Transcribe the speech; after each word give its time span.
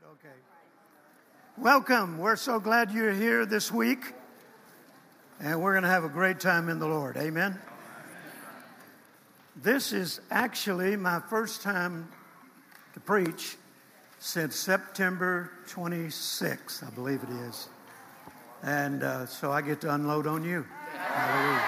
right, 0.00 0.10
okay. 0.12 0.34
Welcome. 1.56 2.18
We're 2.18 2.36
so 2.36 2.60
glad 2.60 2.92
you're 2.92 3.12
here 3.12 3.46
this 3.46 3.72
week. 3.72 4.12
And 5.40 5.60
we're 5.62 5.72
going 5.72 5.84
to 5.84 5.88
have 5.88 6.04
a 6.04 6.08
great 6.08 6.40
time 6.40 6.68
in 6.68 6.78
the 6.78 6.86
Lord. 6.86 7.16
Amen. 7.16 7.58
This 9.56 9.92
is 9.92 10.20
actually 10.30 10.96
my 10.96 11.20
first 11.30 11.62
time 11.62 12.08
to 12.94 13.00
preach 13.00 13.56
since 14.18 14.56
September 14.56 15.50
26, 15.68 16.82
I 16.82 16.90
believe 16.90 17.22
it 17.22 17.30
is. 17.48 17.68
And 18.62 19.02
uh, 19.02 19.26
so 19.26 19.50
I 19.50 19.62
get 19.62 19.80
to 19.82 19.94
unload 19.94 20.26
on 20.26 20.44
you. 20.44 20.64
Hallelujah. 20.92 21.62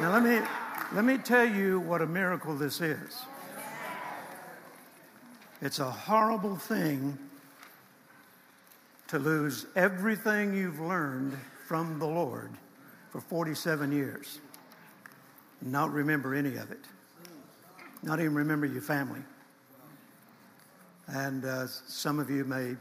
Now 0.00 0.12
let 0.12 0.22
me 0.22 0.40
let 0.92 1.04
me 1.04 1.18
tell 1.18 1.44
you 1.44 1.80
what 1.80 2.02
a 2.02 2.06
miracle 2.06 2.54
this 2.54 2.80
is. 2.80 3.22
It's 5.62 5.78
a 5.78 5.90
horrible 5.90 6.56
thing 6.56 7.18
to 9.08 9.18
lose 9.18 9.66
everything 9.76 10.54
you've 10.54 10.80
learned 10.80 11.36
from 11.66 11.98
the 11.98 12.06
Lord 12.06 12.50
for 13.10 13.20
47 13.20 13.92
years 13.92 14.38
and 15.60 15.70
not 15.70 15.92
remember 15.92 16.34
any 16.34 16.56
of 16.56 16.70
it, 16.70 16.86
not 18.02 18.20
even 18.20 18.34
remember 18.34 18.64
your 18.64 18.80
family. 18.80 19.20
And 21.08 21.44
uh, 21.44 21.66
some 21.66 22.18
of 22.18 22.30
you 22.30 22.44
may 22.44 22.74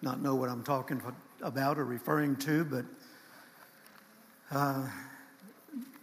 not 0.00 0.22
know 0.22 0.34
what 0.34 0.48
I'm 0.48 0.62
talking 0.62 1.02
about 1.42 1.78
or 1.78 1.84
referring 1.84 2.36
to, 2.36 2.64
but 2.64 2.84
uh, 4.50 4.82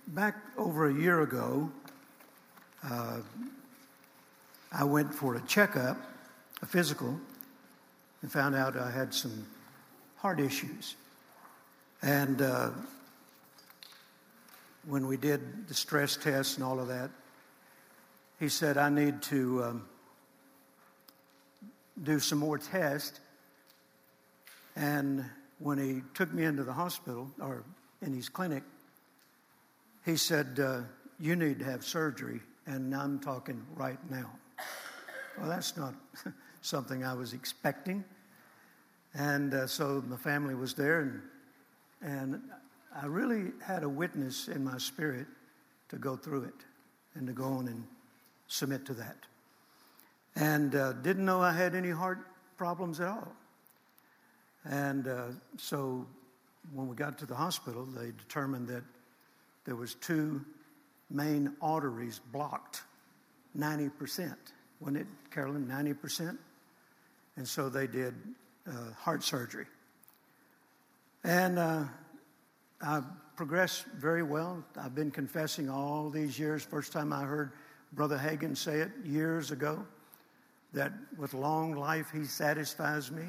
back 0.10 0.36
over 0.56 0.88
a 0.88 0.94
year 0.94 1.22
ago, 1.22 1.72
uh, 2.84 3.22
I 4.78 4.84
went 4.84 5.16
for 5.16 5.36
a 5.36 5.42
checkup, 5.42 5.98
a 6.62 6.66
physical, 6.66 7.18
and 8.22 8.30
found 8.30 8.56
out 8.56 8.76
I 8.76 8.92
had 8.92 9.14
some 9.14 9.48
heart 10.18 10.38
issues. 10.38 10.98
And 12.02 12.42
uh, 12.42 12.72
when 14.86 15.08
we 15.08 15.16
did 15.16 15.70
the 15.70 15.74
stress 15.74 16.18
test 16.18 16.58
and 16.58 16.66
all 16.66 16.82
of 16.82 16.90
that, 16.90 17.10
he 18.38 18.50
said, 18.50 18.78
I 18.78 18.90
need 18.90 19.22
to 19.24 19.64
um, 19.64 19.86
do 22.04 22.20
some 22.20 22.40
more 22.40 22.58
tests. 22.58 23.22
And 24.76 25.24
when 25.60 25.78
he 25.78 26.02
took 26.14 26.34
me 26.34 26.44
into 26.44 26.66
the 26.66 26.74
hospital 26.74 27.32
or 27.40 27.64
in 28.02 28.14
his 28.14 28.28
clinic, 28.28 28.64
he 30.04 30.18
said, 30.18 30.60
uh, 30.60 30.82
You 31.18 31.38
need 31.38 31.60
to 31.60 31.66
have 31.66 31.86
surgery. 31.86 32.42
And 32.68 32.94
I'm 32.94 33.20
talking 33.20 33.66
right 33.78 34.00
now. 34.12 34.32
Well, 35.38 35.50
that's 35.50 35.76
not 35.76 35.94
something 36.62 37.04
I 37.04 37.14
was 37.14 37.34
expecting. 37.34 38.04
And 39.14 39.54
uh, 39.54 39.68
so 39.68 40.04
my 40.08 40.18
family 40.18 40.56
was 40.56 40.74
there, 40.74 41.02
and, 41.02 41.22
and 42.02 42.42
I 42.96 43.06
really 43.06 43.52
had 43.62 43.84
a 43.84 43.90
witness 43.90 44.48
in 44.48 44.64
my 44.64 44.78
spirit 44.78 45.28
to 45.90 45.98
go 45.98 46.16
through 46.16 46.44
it 46.44 46.66
and 47.16 47.28
to 47.28 47.34
go 47.34 47.46
on 47.46 47.68
and 47.68 47.86
submit 48.48 48.86
to 48.86 48.94
that. 48.96 49.18
And 50.36 50.76
uh, 50.76 50.94
didn't 50.94 51.26
know 51.26 51.42
I 51.42 51.54
had 51.54 51.76
any 51.76 51.92
heart 51.92 52.20
problems 52.58 53.00
at 53.00 53.08
all. 53.08 53.34
And 54.66 55.08
uh, 55.08 55.28
so 55.58 56.06
when 56.74 56.88
we 56.88 56.96
got 56.96 57.18
to 57.20 57.26
the 57.26 57.36
hospital, 57.36 57.86
they 57.86 58.12
determined 58.18 58.68
that 58.68 58.84
there 59.66 59.76
was 59.76 59.96
two 59.96 60.44
main 61.10 61.54
arteries 61.62 62.20
blocked, 62.32 62.82
90% 63.58 64.36
wasn't 64.80 64.98
it, 64.98 65.08
Carolyn? 65.32 65.66
90%? 65.66 66.38
And 67.38 67.48
so 67.48 67.70
they 67.70 67.88
did 67.88 68.14
uh, 68.68 68.92
heart 68.98 69.24
surgery. 69.24 69.66
And 71.24 71.60
uh, 71.60 71.86
I 72.82 73.02
progressed 73.36 73.86
very 73.98 74.24
well. 74.24 74.64
I've 74.80 74.96
been 74.96 75.12
confessing 75.12 75.70
all 75.70 76.10
these 76.10 76.38
years. 76.38 76.64
First 76.64 76.94
time 76.94 77.12
I 77.12 77.24
heard 77.24 77.52
Brother 77.94 78.18
Hagin 78.18 78.56
say 78.56 78.80
it 78.80 78.92
years 79.04 79.52
ago 79.52 79.86
that 80.74 80.94
with 81.18 81.34
long 81.34 81.76
life 81.76 82.12
he 82.14 82.26
satisfies 82.26 83.12
me. 83.12 83.24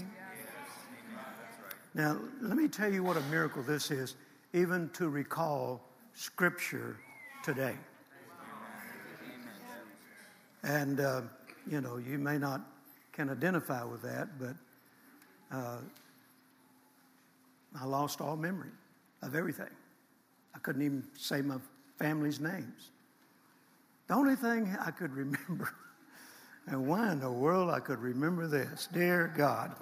Now, 1.94 2.18
let 2.42 2.56
me 2.58 2.68
tell 2.68 2.92
you 2.92 3.02
what 3.02 3.16
a 3.16 3.22
miracle 3.22 3.62
this 3.62 3.90
is, 3.90 4.16
even 4.52 4.90
to 4.90 5.08
recall 5.08 5.80
Scripture 6.12 6.98
today. 7.42 7.76
And, 10.66 10.98
uh, 10.98 11.22
you 11.70 11.80
know, 11.80 11.96
you 11.96 12.18
may 12.18 12.38
not 12.38 12.60
can 13.12 13.30
identify 13.30 13.82
with 13.84 14.02
that, 14.02 14.28
but 14.38 14.56
uh, 15.56 15.78
I 17.80 17.84
lost 17.86 18.20
all 18.20 18.36
memory 18.36 18.72
of 19.22 19.34
everything. 19.34 19.70
I 20.54 20.58
couldn't 20.58 20.82
even 20.82 21.04
say 21.16 21.40
my 21.40 21.56
family's 21.98 22.40
names. 22.40 22.90
The 24.08 24.14
only 24.14 24.34
thing 24.34 24.76
I 24.84 24.90
could 24.90 25.14
remember, 25.14 25.72
and 26.66 26.86
why 26.86 27.12
in 27.12 27.20
the 27.20 27.30
world 27.30 27.70
I 27.70 27.78
could 27.78 28.00
remember 28.00 28.48
this, 28.48 28.88
dear 28.92 29.32
God. 29.36 29.74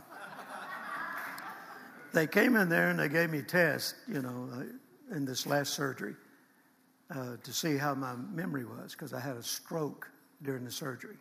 they 2.13 2.27
came 2.27 2.57
in 2.57 2.69
there 2.69 2.91
and 2.91 2.99
they 2.99 3.09
gave 3.09 3.31
me 3.31 3.41
tests, 3.41 3.95
you 4.07 4.21
know, 4.21 4.51
uh, 4.53 5.17
in 5.17 5.25
this 5.25 5.47
last 5.47 5.73
surgery 5.73 6.15
uh, 7.11 7.37
to 7.43 7.53
see 7.55 7.77
how 7.77 7.95
my 7.95 8.15
memory 8.15 8.67
was 8.67 8.93
because 8.93 9.15
I 9.15 9.21
had 9.21 9.37
a 9.37 9.43
stroke 9.43 10.11
during 10.43 10.65
the 10.65 10.71
surgery. 10.71 11.17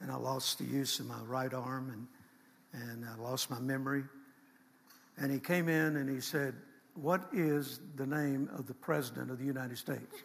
And 0.00 0.10
I 0.10 0.16
lost 0.16 0.58
the 0.58 0.64
use 0.64 1.00
of 1.00 1.06
my 1.06 1.20
right 1.22 1.52
arm 1.52 2.08
and, 2.72 2.82
and 2.82 3.04
I 3.04 3.20
lost 3.20 3.50
my 3.50 3.58
memory. 3.58 4.04
And 5.16 5.32
he 5.32 5.40
came 5.40 5.68
in 5.68 5.96
and 5.96 6.08
he 6.08 6.20
said, 6.20 6.54
What 6.94 7.28
is 7.32 7.80
the 7.96 8.06
name 8.06 8.48
of 8.56 8.66
the 8.66 8.74
President 8.74 9.30
of 9.30 9.38
the 9.38 9.44
United 9.44 9.78
States? 9.78 10.14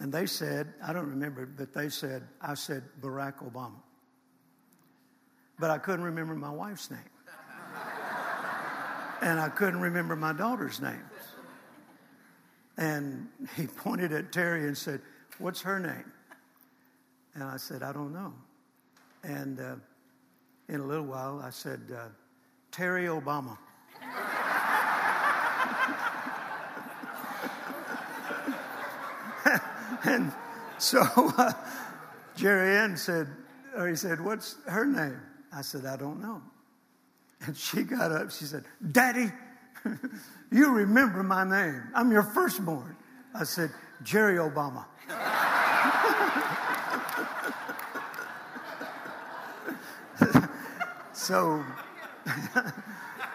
And 0.00 0.12
they 0.12 0.26
said, 0.26 0.74
I 0.86 0.92
don't 0.92 1.08
remember, 1.08 1.46
but 1.46 1.72
they 1.72 1.88
said, 1.88 2.24
I 2.40 2.54
said 2.54 2.82
Barack 3.00 3.48
Obama. 3.48 3.80
But 5.58 5.70
I 5.70 5.78
couldn't 5.78 6.04
remember 6.04 6.34
my 6.34 6.50
wife's 6.50 6.90
name. 6.90 7.00
and 9.22 9.38
I 9.38 9.48
couldn't 9.48 9.80
remember 9.80 10.16
my 10.16 10.32
daughter's 10.32 10.80
name. 10.80 11.04
And 12.76 13.28
he 13.56 13.66
pointed 13.66 14.12
at 14.12 14.32
Terry 14.32 14.66
and 14.66 14.76
said, 14.76 15.00
What's 15.38 15.62
her 15.62 15.80
name? 15.80 16.12
And 17.34 17.44
I 17.44 17.56
said, 17.56 17.82
I 17.82 17.92
don't 17.92 18.12
know. 18.12 18.32
And 19.22 19.58
uh, 19.58 19.76
in 20.68 20.80
a 20.80 20.84
little 20.84 21.06
while, 21.06 21.40
I 21.44 21.50
said, 21.50 21.80
uh, 21.94 22.08
Terry 22.70 23.06
Obama. 23.06 23.58
and 30.04 30.32
so 30.78 31.02
uh, 31.38 31.52
Jerry 32.36 32.76
Ann 32.76 32.96
said, 32.96 33.28
or 33.76 33.88
he 33.88 33.96
said, 33.96 34.20
What's 34.20 34.56
her 34.66 34.84
name? 34.84 35.20
I 35.52 35.62
said, 35.62 35.86
I 35.86 35.96
don't 35.96 36.20
know. 36.20 36.42
And 37.46 37.56
she 37.56 37.82
got 37.82 38.12
up, 38.12 38.30
she 38.30 38.44
said, 38.44 38.64
Daddy, 38.92 39.32
you 40.52 40.70
remember 40.70 41.22
my 41.22 41.44
name. 41.44 41.82
I'm 41.94 42.10
your 42.10 42.22
firstborn. 42.22 42.96
I 43.34 43.44
said, 43.44 43.70
Jerry 44.04 44.36
Obama. 44.36 44.84
so, 51.14 51.64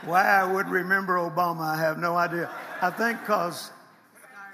why 0.06 0.26
I 0.26 0.44
would 0.44 0.70
remember 0.70 1.16
Obama, 1.16 1.62
I 1.62 1.78
have 1.78 1.98
no 1.98 2.16
idea. 2.16 2.52
I 2.82 2.92
think 2.92 3.20
because 3.20 3.72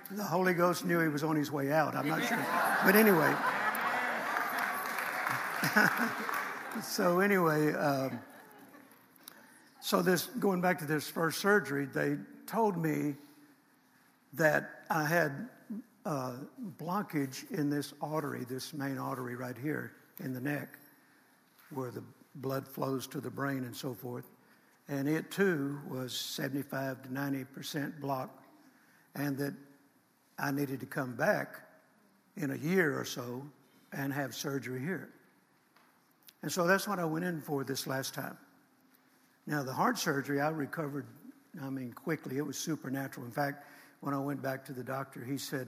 the 0.10 0.24
Holy 0.24 0.54
Ghost 0.54 0.86
knew 0.86 1.02
he 1.02 1.10
was 1.10 1.24
on 1.24 1.36
his 1.36 1.52
way 1.52 1.74
out. 1.74 1.96
I'm 1.96 2.08
not 2.08 2.24
sure. 2.24 2.44
But 2.86 2.96
anyway. 2.96 3.36
so, 6.82 7.20
anyway, 7.20 7.74
um, 7.74 8.20
so 9.82 10.02
this, 10.02 10.28
going 10.40 10.62
back 10.62 10.80
to 10.80 10.86
this 10.86 11.10
first 11.10 11.40
surgery, 11.40 11.86
they 11.86 12.16
told 12.48 12.78
me 12.78 13.16
that 14.34 14.86
I 14.90 15.06
had 15.06 15.50
uh, 16.06 16.34
blockage 16.78 17.50
in 17.52 17.70
this 17.70 17.94
artery, 18.02 18.46
this 18.48 18.74
main 18.74 18.98
artery 18.98 19.36
right 19.36 19.58
here 19.58 19.94
in 20.24 20.34
the 20.34 20.42
neck, 20.42 20.78
where 21.72 21.92
the 21.92 22.04
blood 22.36 22.68
flows 22.68 23.08
to 23.08 23.20
the 23.20 23.30
brain 23.30 23.64
and 23.64 23.76
so 23.76 23.94
forth. 23.94 24.30
And 24.88 25.08
it 25.08 25.32
too 25.32 25.80
was 25.90 26.16
75 26.16 27.02
to 27.04 27.10
90% 27.10 28.00
blocked, 28.00 28.46
and 29.16 29.38
that 29.38 29.54
I 30.38 30.52
needed 30.52 30.80
to 30.82 30.86
come 30.86 31.16
back 31.16 31.62
in 32.38 32.52
a 32.52 32.58
year 32.58 33.00
or 33.00 33.06
so 33.06 33.44
and 33.94 34.14
have 34.14 34.36
surgery 34.36 34.80
here. 34.80 35.10
And 36.44 36.52
so 36.52 36.68
that's 36.68 36.88
what 36.88 37.00
I 37.00 37.06
went 37.06 37.26
in 37.26 37.42
for 37.42 37.64
this 37.64 37.88
last 37.88 38.14
time. 38.14 38.38
Now, 39.48 39.64
the 39.64 39.74
heart 39.74 39.98
surgery, 39.98 40.42
I 40.42 40.50
recovered, 40.50 41.08
I 41.62 41.70
mean, 41.70 41.94
quickly. 41.94 42.38
It 42.38 42.46
was 42.46 42.58
supernatural. 42.58 43.26
In 43.26 43.32
fact, 43.32 43.66
when 44.02 44.14
I 44.14 44.20
went 44.20 44.42
back 44.42 44.66
to 44.66 44.74
the 44.74 44.84
doctor, 44.84 45.24
he 45.24 45.38
said, 45.38 45.68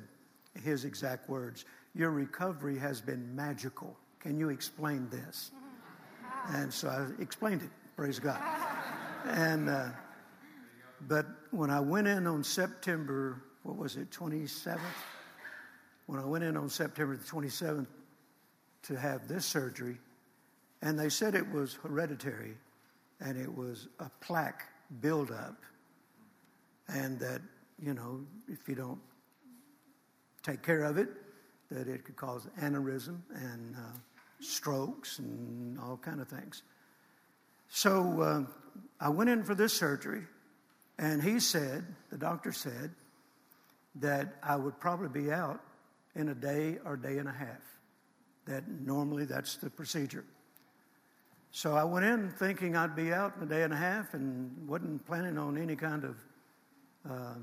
his 0.63 0.86
exact 0.86 1.30
words, 1.30 1.65
Your 1.94 2.12
recovery 2.12 2.77
has 2.77 3.01
been 3.01 3.36
magical. 3.36 3.98
Can 4.19 4.38
you 4.39 4.50
explain 4.50 5.09
this? 5.09 5.51
And 6.50 6.74
so 6.74 6.88
I 6.88 7.21
explained 7.21 7.62
it, 7.62 7.69
praise 7.95 8.19
God. 8.19 8.42
And, 9.25 9.69
uh, 9.69 9.89
but 11.01 11.25
when 11.51 11.69
I 11.69 11.80
went 11.80 12.07
in 12.07 12.27
on 12.27 12.44
September, 12.44 13.42
what 13.63 13.77
was 13.77 13.98
it, 13.98 14.09
27th? 14.12 14.80
When 16.06 16.19
I 16.19 16.25
went 16.25 16.44
in 16.44 16.56
on 16.56 16.69
September 16.69 17.18
the 17.18 17.24
27th 17.25 17.88
to 18.83 18.95
have 18.95 19.27
this 19.27 19.45
surgery, 19.45 19.98
and 20.81 20.98
they 20.98 21.09
said 21.09 21.36
it 21.36 21.50
was 21.51 21.74
hereditary 21.74 22.56
and 23.19 23.38
it 23.38 23.54
was 23.54 23.88
a 24.00 24.09
plaque 24.21 24.63
buildup, 25.01 25.57
and 26.88 27.19
that, 27.19 27.42
you 27.81 27.94
know, 27.94 28.21
if 28.48 28.69
you 28.69 28.75
don't 28.75 29.00
take 30.47 30.63
care 30.63 30.83
of 30.83 30.97
it, 30.97 31.09
that 31.69 31.88
it 31.88 32.05
could 32.05 32.15
cause 32.15 32.47
aneurysm 32.61 33.19
and 33.35 33.75
uh, 33.75 33.97
strokes 34.39 35.19
and 35.19 35.77
all 35.79 35.97
kind 35.97 36.21
of 36.21 36.27
things. 36.27 36.63
So 37.69 38.21
uh, 38.21 38.44
I 38.99 39.09
went 39.09 39.29
in 39.29 39.44
for 39.44 39.55
this 39.55 39.73
surgery, 39.73 40.23
and 40.97 41.21
he 41.21 41.39
said, 41.39 41.85
the 42.09 42.17
doctor 42.17 42.53
said, 42.53 42.91
that 43.95 44.35
I 44.41 44.55
would 44.55 44.79
probably 44.79 45.21
be 45.21 45.31
out 45.31 45.59
in 46.15 46.29
a 46.29 46.35
day 46.35 46.77
or 46.85 46.95
day 46.95 47.17
and 47.17 47.27
a 47.27 47.33
half. 47.33 47.61
That 48.45 48.63
normally 48.67 49.25
that's 49.25 49.57
the 49.57 49.69
procedure. 49.69 50.23
So 51.51 51.75
I 51.75 51.83
went 51.83 52.05
in 52.05 52.29
thinking 52.29 52.75
I'd 52.75 52.95
be 52.95 53.11
out 53.11 53.33
in 53.38 53.44
a 53.44 53.45
day 53.49 53.63
and 53.63 53.73
a 53.73 53.77
half 53.77 54.13
and 54.13 54.67
wasn't 54.67 55.05
planning 55.05 55.38
on 55.38 55.57
any 55.57 55.75
kind 55.75 56.03
of 56.05 56.15
uh, 57.09 57.35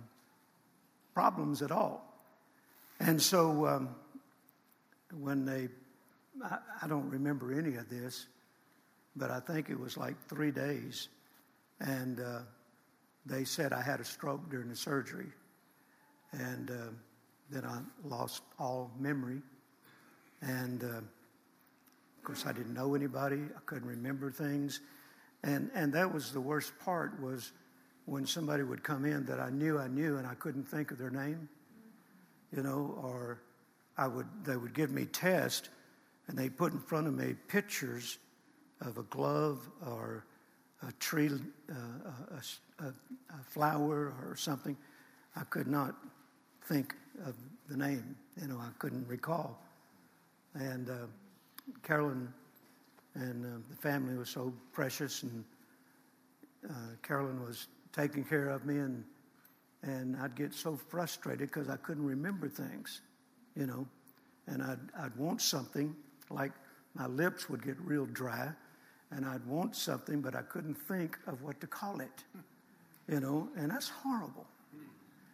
problems 1.12 1.60
at 1.60 1.70
all. 1.70 2.13
And 3.06 3.20
so 3.20 3.66
um, 3.66 3.94
when 5.20 5.44
they, 5.44 5.68
I, 6.42 6.56
I, 6.82 6.88
don't 6.88 7.10
remember 7.10 7.52
any 7.52 7.76
of 7.76 7.90
this, 7.90 8.26
but 9.14 9.30
I 9.30 9.40
think 9.40 9.68
it 9.68 9.78
was 9.78 9.98
like 9.98 10.16
three 10.26 10.50
days. 10.50 11.08
And 11.80 12.18
uh, 12.18 12.40
they 13.26 13.44
said 13.44 13.74
I 13.74 13.82
had 13.82 14.00
a 14.00 14.04
stroke 14.04 14.48
during 14.48 14.70
the 14.70 14.76
surgery. 14.76 15.26
And 16.32 16.70
uh, 16.70 16.74
then 17.50 17.66
I 17.66 17.80
lost 18.08 18.42
all 18.58 18.90
memory. 18.98 19.42
And 20.40 20.82
uh, 20.82 20.86
of 20.96 22.24
course, 22.24 22.46
I 22.46 22.52
didn't 22.52 22.72
know 22.72 22.94
anybody. 22.94 23.42
I 23.54 23.60
couldn't 23.66 23.86
remember 23.86 24.30
things. 24.30 24.80
And, 25.42 25.70
and 25.74 25.92
that 25.92 26.12
was 26.12 26.32
the 26.32 26.40
worst 26.40 26.72
part 26.78 27.20
was 27.22 27.52
when 28.06 28.24
somebody 28.24 28.62
would 28.62 28.82
come 28.82 29.04
in 29.04 29.26
that 29.26 29.40
I 29.40 29.50
knew 29.50 29.78
I 29.78 29.88
knew 29.88 30.16
and 30.16 30.26
I 30.26 30.34
couldn't 30.36 30.66
think 30.66 30.90
of 30.90 30.96
their 30.96 31.10
name, 31.10 31.50
you 32.54 32.62
know, 32.62 32.98
or 33.02 33.40
I 33.96 34.06
would, 34.06 34.26
they 34.44 34.56
would 34.56 34.74
give 34.74 34.90
me 34.90 35.06
tests 35.06 35.68
and 36.28 36.38
they 36.38 36.48
put 36.48 36.72
in 36.72 36.78
front 36.78 37.06
of 37.06 37.14
me 37.14 37.34
pictures 37.48 38.18
of 38.80 38.98
a 38.98 39.02
glove 39.04 39.68
or 39.86 40.24
a 40.86 40.92
tree, 40.92 41.30
uh, 41.70 41.74
a, 41.74 42.84
a, 42.84 42.88
a, 42.88 43.44
flower 43.44 44.12
or 44.22 44.36
something. 44.36 44.76
I 45.36 45.42
could 45.44 45.66
not 45.66 45.94
think 46.64 46.94
of 47.24 47.34
the 47.68 47.76
name. 47.76 48.16
You 48.40 48.48
know, 48.48 48.58
I 48.58 48.68
couldn't 48.78 49.06
recall. 49.08 49.58
And 50.54 50.90
uh, 50.90 51.06
Carolyn 51.82 52.32
and 53.14 53.44
uh, 53.44 53.58
the 53.70 53.76
family 53.76 54.16
was 54.16 54.28
so 54.28 54.52
precious, 54.72 55.22
and 55.22 55.44
uh, 56.68 56.72
Carolyn 57.02 57.42
was 57.44 57.68
taking 57.92 58.24
care 58.24 58.48
of 58.48 58.66
me, 58.66 58.78
and 58.78 59.04
and 59.84 60.16
I'd 60.16 60.34
get 60.34 60.54
so 60.54 60.76
frustrated 60.76 61.48
because 61.48 61.68
I 61.68 61.76
couldn't 61.76 62.06
remember 62.06 62.48
things, 62.48 63.02
you 63.54 63.66
know, 63.66 63.86
and 64.46 64.62
I'd 64.62 64.78
I'd 64.98 65.16
want 65.16 65.42
something 65.42 65.94
like 66.30 66.52
my 66.94 67.06
lips 67.06 67.50
would 67.50 67.62
get 67.62 67.76
real 67.80 68.06
dry, 68.06 68.50
and 69.10 69.26
I'd 69.26 69.44
want 69.46 69.76
something, 69.76 70.20
but 70.20 70.34
I 70.34 70.42
couldn't 70.42 70.74
think 70.74 71.18
of 71.26 71.42
what 71.42 71.60
to 71.60 71.66
call 71.66 72.00
it, 72.00 72.24
you 73.08 73.20
know, 73.20 73.48
and 73.56 73.70
that's 73.70 73.88
horrible, 73.88 74.46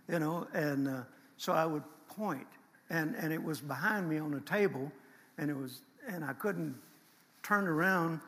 you 0.09 0.19
know, 0.19 0.47
and 0.53 0.89
uh, 0.89 1.03
so 1.37 1.53
I 1.53 1.65
would 1.65 1.85
point, 2.09 2.47
and 2.91 3.15
and 3.17 3.33
it 3.33 3.43
was 3.43 3.61
behind 3.61 4.09
me 4.09 4.19
on 4.19 4.35
a 4.35 4.41
table, 4.41 4.91
and 5.39 5.51
it 5.51 5.57
was 5.57 5.83
and 6.09 6.25
I 6.25 6.33
couldn't 6.33 6.75
turn 7.43 7.69
around, 7.69 8.21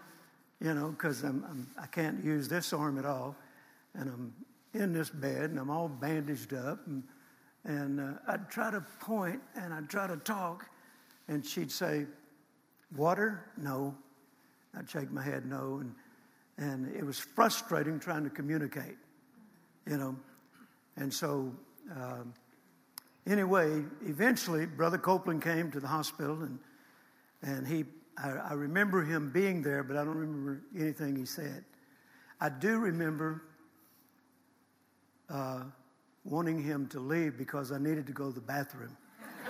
you 0.60 0.72
know, 0.74 0.88
because 0.90 1.24
I'm, 1.24 1.44
I'm 1.50 1.66
I 1.80 1.86
can't 1.86 2.22
use 2.24 2.48
this 2.48 2.72
arm 2.72 2.98
at 2.98 3.06
all, 3.06 3.34
and 3.94 4.08
I'm 4.08 4.32
in 4.74 4.92
this 4.92 5.10
bed 5.10 5.50
and 5.50 5.58
I'm 5.58 5.70
all 5.70 5.88
bandaged 5.88 6.54
up, 6.54 6.86
and 6.86 7.02
and 7.64 8.00
uh, 8.00 8.18
I'd 8.26 8.50
try 8.50 8.70
to 8.70 8.80
point 9.00 9.40
and 9.54 9.72
I'd 9.72 9.88
try 9.88 10.06
to 10.06 10.16
talk, 10.16 10.68
and 11.28 11.44
she'd 11.44 11.70
say, 11.70 12.06
"Water? 12.96 13.44
No." 13.56 13.94
I'd 14.74 14.88
shake 14.88 15.10
my 15.10 15.22
head, 15.22 15.44
no, 15.44 15.82
and 15.82 15.94
and 16.56 16.94
it 16.96 17.04
was 17.04 17.18
frustrating 17.18 18.00
trying 18.00 18.24
to 18.24 18.30
communicate, 18.30 18.96
you 19.86 19.96
know, 19.96 20.16
and 20.96 21.12
so. 21.12 21.52
Um, 21.94 22.32
anyway, 23.26 23.82
eventually, 24.06 24.64
Brother 24.64 24.96
Copeland 24.96 25.42
came 25.42 25.70
to 25.72 25.80
the 25.80 25.88
hospital 25.88 26.42
and 26.42 26.58
and 27.42 27.66
he, 27.66 27.84
I, 28.16 28.30
I 28.30 28.52
remember 28.52 29.02
him 29.02 29.30
being 29.30 29.62
there, 29.62 29.82
but 29.82 29.96
I 29.96 30.04
don't 30.04 30.16
remember 30.16 30.60
anything 30.78 31.16
he 31.16 31.26
said. 31.26 31.64
I 32.40 32.48
do 32.48 32.78
remember 32.78 33.42
uh, 35.32 35.62
wanting 36.24 36.62
him 36.62 36.86
to 36.88 37.00
leave 37.00 37.38
because 37.38 37.72
I 37.72 37.78
needed 37.78 38.06
to 38.06 38.12
go 38.12 38.28
to 38.28 38.34
the 38.34 38.40
bathroom. 38.40 38.96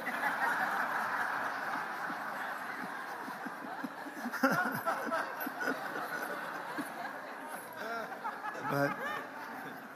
but, 8.71 8.97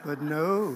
but 0.05 0.21
no. 0.21 0.75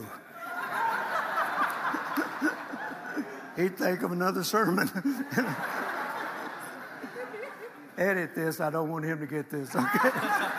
He'd 3.56 3.76
think 3.76 4.02
of 4.02 4.12
another 4.12 4.44
sermon. 4.44 4.88
edit 8.00 8.34
this. 8.34 8.60
I 8.60 8.70
don't 8.70 8.90
want 8.90 9.04
him 9.04 9.20
to 9.20 9.26
get 9.26 9.50
this. 9.50 9.76
Okay. 9.76 10.50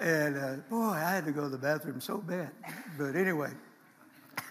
And 0.00 0.36
uh, 0.36 0.56
boy, 0.68 0.84
I 0.84 1.10
had 1.10 1.24
to 1.26 1.32
go 1.32 1.42
to 1.42 1.48
the 1.48 1.58
bathroom 1.58 2.00
so 2.00 2.18
bad. 2.18 2.50
But 2.98 3.14
anyway. 3.16 3.50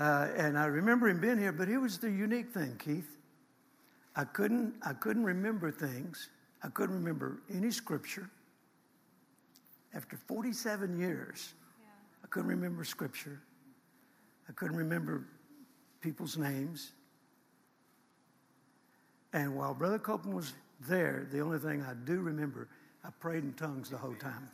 uh, 0.00 0.28
and 0.36 0.58
I 0.58 0.66
remember 0.66 1.08
him 1.08 1.20
being 1.20 1.38
here, 1.38 1.52
but 1.52 1.68
it 1.68 1.78
was 1.78 1.98
the 1.98 2.10
unique 2.10 2.52
thing, 2.52 2.80
Keith. 2.82 3.18
I 4.16 4.24
couldn't, 4.24 4.74
I 4.82 4.94
couldn't 4.94 5.24
remember 5.24 5.70
things. 5.70 6.30
I 6.62 6.68
couldn't 6.68 6.94
remember 6.94 7.42
any 7.52 7.70
scripture. 7.70 8.30
After 9.92 10.16
47 10.16 10.98
years, 10.98 11.52
yeah. 11.78 11.86
I 12.24 12.26
couldn't 12.28 12.48
remember 12.48 12.84
scripture. 12.84 13.40
I 14.48 14.52
couldn't 14.52 14.76
remember 14.76 15.26
people's 16.00 16.38
names. 16.38 16.92
And 19.32 19.56
while 19.56 19.74
Brother 19.74 19.98
Copeland 19.98 20.34
was 20.34 20.54
there, 20.80 21.26
the 21.30 21.40
only 21.40 21.58
thing 21.58 21.82
I 21.82 21.94
do 22.04 22.20
remember, 22.20 22.68
I 23.04 23.10
prayed 23.20 23.44
in 23.44 23.52
tongues 23.54 23.90
the 23.90 23.96
whole 23.96 24.14
time. 24.14 24.48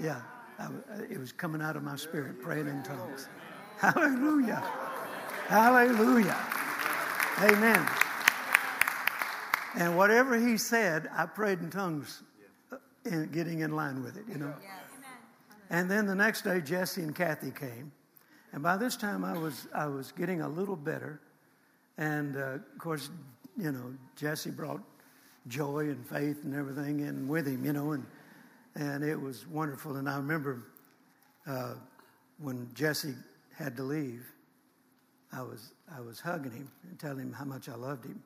Yeah, 0.00 0.22
I, 0.58 0.68
it 1.10 1.18
was 1.18 1.32
coming 1.32 1.60
out 1.60 1.76
of 1.76 1.82
my 1.82 1.96
spirit, 1.96 2.40
praying 2.40 2.68
in 2.68 2.82
tongues. 2.82 3.28
Hallelujah. 3.78 4.62
Hallelujah. 5.46 6.36
Amen. 7.42 7.86
And 9.76 9.96
whatever 9.96 10.38
he 10.38 10.56
said, 10.56 11.08
I 11.16 11.26
prayed 11.26 11.60
in 11.60 11.70
tongues, 11.70 12.22
uh, 12.72 12.76
in, 13.04 13.30
getting 13.30 13.60
in 13.60 13.74
line 13.74 14.02
with 14.02 14.16
it, 14.16 14.24
you 14.28 14.36
know. 14.36 14.52
And 15.70 15.90
then 15.90 16.06
the 16.06 16.14
next 16.14 16.42
day, 16.42 16.60
Jesse 16.60 17.02
and 17.02 17.14
Kathy 17.14 17.52
came. 17.52 17.92
And 18.52 18.62
by 18.62 18.76
this 18.76 18.96
time, 18.96 19.24
I 19.24 19.38
was, 19.38 19.68
I 19.72 19.86
was 19.86 20.12
getting 20.12 20.40
a 20.40 20.48
little 20.48 20.76
better. 20.76 21.20
And 21.98 22.36
uh, 22.36 22.40
of 22.40 22.78
course, 22.78 23.10
you 23.60 23.72
know, 23.72 23.94
Jesse 24.16 24.50
brought 24.50 24.80
joy 25.48 25.80
and 25.80 26.06
faith 26.06 26.44
and 26.44 26.54
everything 26.54 27.00
in 27.00 27.28
with 27.28 27.46
him, 27.46 27.64
you 27.64 27.72
know, 27.72 27.92
and 27.92 28.04
and 28.74 29.02
it 29.02 29.20
was 29.20 29.46
wonderful. 29.46 29.96
And 29.96 30.08
I 30.08 30.16
remember 30.16 30.62
uh, 31.46 31.74
when 32.38 32.68
Jesse 32.74 33.14
had 33.56 33.76
to 33.76 33.82
leave, 33.82 34.24
I 35.32 35.42
was 35.42 35.72
I 35.94 36.00
was 36.00 36.20
hugging 36.20 36.52
him 36.52 36.70
and 36.88 36.98
telling 36.98 37.20
him 37.20 37.32
how 37.32 37.44
much 37.44 37.68
I 37.68 37.74
loved 37.74 38.04
him, 38.04 38.22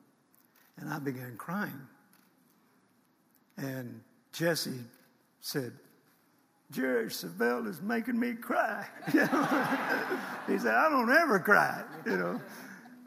and 0.77 0.89
I 0.89 0.99
began 0.99 1.35
crying. 1.37 1.87
And 3.57 4.01
Jesse 4.31 4.81
said, 5.39 5.71
Jerry 6.71 7.05
Savelle 7.05 7.67
is 7.67 7.81
making 7.81 8.19
me 8.19 8.33
cry. 8.33 8.85
he 9.05 9.17
said, 10.57 10.73
I 10.73 10.89
don't 10.89 11.11
ever 11.11 11.39
cry, 11.39 11.83
you 12.05 12.17
know. 12.17 12.41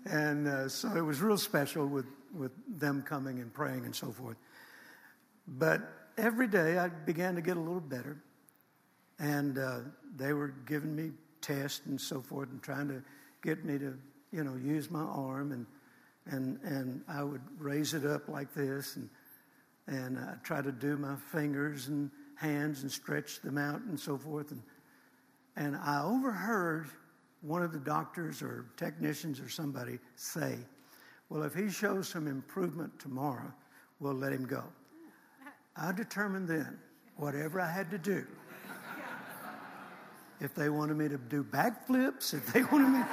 And 0.06 0.49
uh, 0.49 0.68
so 0.68 0.88
it 0.97 1.02
was 1.02 1.20
real 1.20 1.37
special 1.37 1.87
with, 1.87 2.06
with 2.38 2.52
them 2.78 3.02
coming 3.02 3.40
and 3.40 3.52
praying 3.52 3.85
and 3.85 3.95
so 3.95 4.12
forth. 4.12 4.37
But 5.47 5.80
every 6.16 6.47
day 6.49 6.78
I 6.78 6.88
began 6.88 7.35
to 7.35 7.40
get 7.40 7.57
a 7.57 7.61
little 7.61 7.80
better. 7.80 8.23
And 9.18 9.59
uh, 9.59 9.80
they 10.16 10.33
were 10.33 10.54
giving 10.66 10.95
me 10.95 11.11
tests 11.40 11.83
and 11.87 12.00
so 12.00 12.21
forth 12.21 12.50
and 12.50 12.62
trying 12.62 12.88
to 12.88 13.02
get 13.42 13.64
me 13.64 13.76
to, 13.78 13.99
you 14.33 14.45
know, 14.45 14.54
use 14.54 14.90
my 14.90 15.00
arm. 15.02 15.52
And, 15.52 15.66
and 16.30 16.59
and 16.62 17.02
I 17.09 17.23
would 17.23 17.40
raise 17.59 17.95
it 17.95 18.04
up 18.04 18.28
like 18.28 18.52
this, 18.54 18.97
and 18.97 19.09
and 19.87 20.18
I 20.18 20.35
try 20.42 20.61
to 20.61 20.73
do 20.73 20.97
my 20.97 21.16
fingers 21.16 21.88
and 21.88 22.11
hands 22.35 22.83
and 22.83 22.92
stretch 22.92 23.40
them 23.40 23.59
out 23.59 23.80
and 23.83 23.99
so 23.99 24.18
forth, 24.18 24.50
and 24.50 24.62
and 25.57 25.76
I 25.76 26.02
overheard 26.02 26.88
one 27.40 27.62
of 27.62 27.73
the 27.73 27.78
doctors 27.78 28.42
or 28.42 28.66
technicians 28.76 29.40
or 29.40 29.49
somebody 29.49 29.99
say, 30.16 30.59
"Well, 31.28 31.42
if 31.42 31.54
he 31.54 31.70
shows 31.70 32.08
some 32.08 32.26
improvement 32.26 32.99
tomorrow, 32.99 33.52
we'll 34.00 34.14
let 34.14 34.32
him 34.32 34.47
go." 34.47 34.64
I 35.76 35.92
determined 35.92 36.49
then 36.49 36.78
whatever 37.16 37.61
I 37.61 37.70
had 37.70 37.90
to 37.90 37.99
do. 37.99 38.26
If 40.40 40.54
they 40.54 40.68
wanted 40.68 40.97
me 40.97 41.08
to 41.08 41.18
do 41.18 41.42
backflips, 41.42 42.32
if 42.32 42.52
they 42.52 42.62
wanted 42.62 42.88
me 42.88 43.04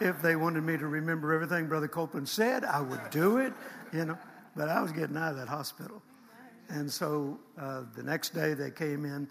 if 0.00 0.22
they 0.22 0.36
wanted 0.36 0.62
me 0.62 0.76
to 0.76 0.86
remember 0.86 1.32
everything 1.32 1.66
Brother 1.66 1.88
Copeland 1.88 2.28
said, 2.28 2.64
I 2.64 2.80
would 2.80 3.00
do 3.10 3.38
it, 3.38 3.52
you 3.92 4.04
know. 4.04 4.18
But 4.54 4.68
I 4.68 4.80
was 4.80 4.92
getting 4.92 5.16
out 5.16 5.32
of 5.32 5.36
that 5.38 5.48
hospital. 5.48 6.02
And 6.68 6.90
so 6.90 7.38
uh, 7.58 7.82
the 7.96 8.02
next 8.02 8.34
day 8.34 8.54
they 8.54 8.70
came 8.70 9.04
in 9.04 9.28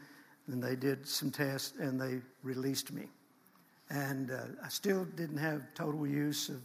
and 0.47 0.61
they 0.61 0.75
did 0.75 1.07
some 1.07 1.31
tests 1.31 1.77
and 1.79 1.99
they 1.99 2.19
released 2.43 2.91
me. 2.91 3.03
And 3.89 4.31
uh, 4.31 4.43
I 4.63 4.69
still 4.69 5.05
didn't 5.05 5.37
have 5.37 5.61
total 5.73 6.05
use 6.05 6.49
of 6.49 6.61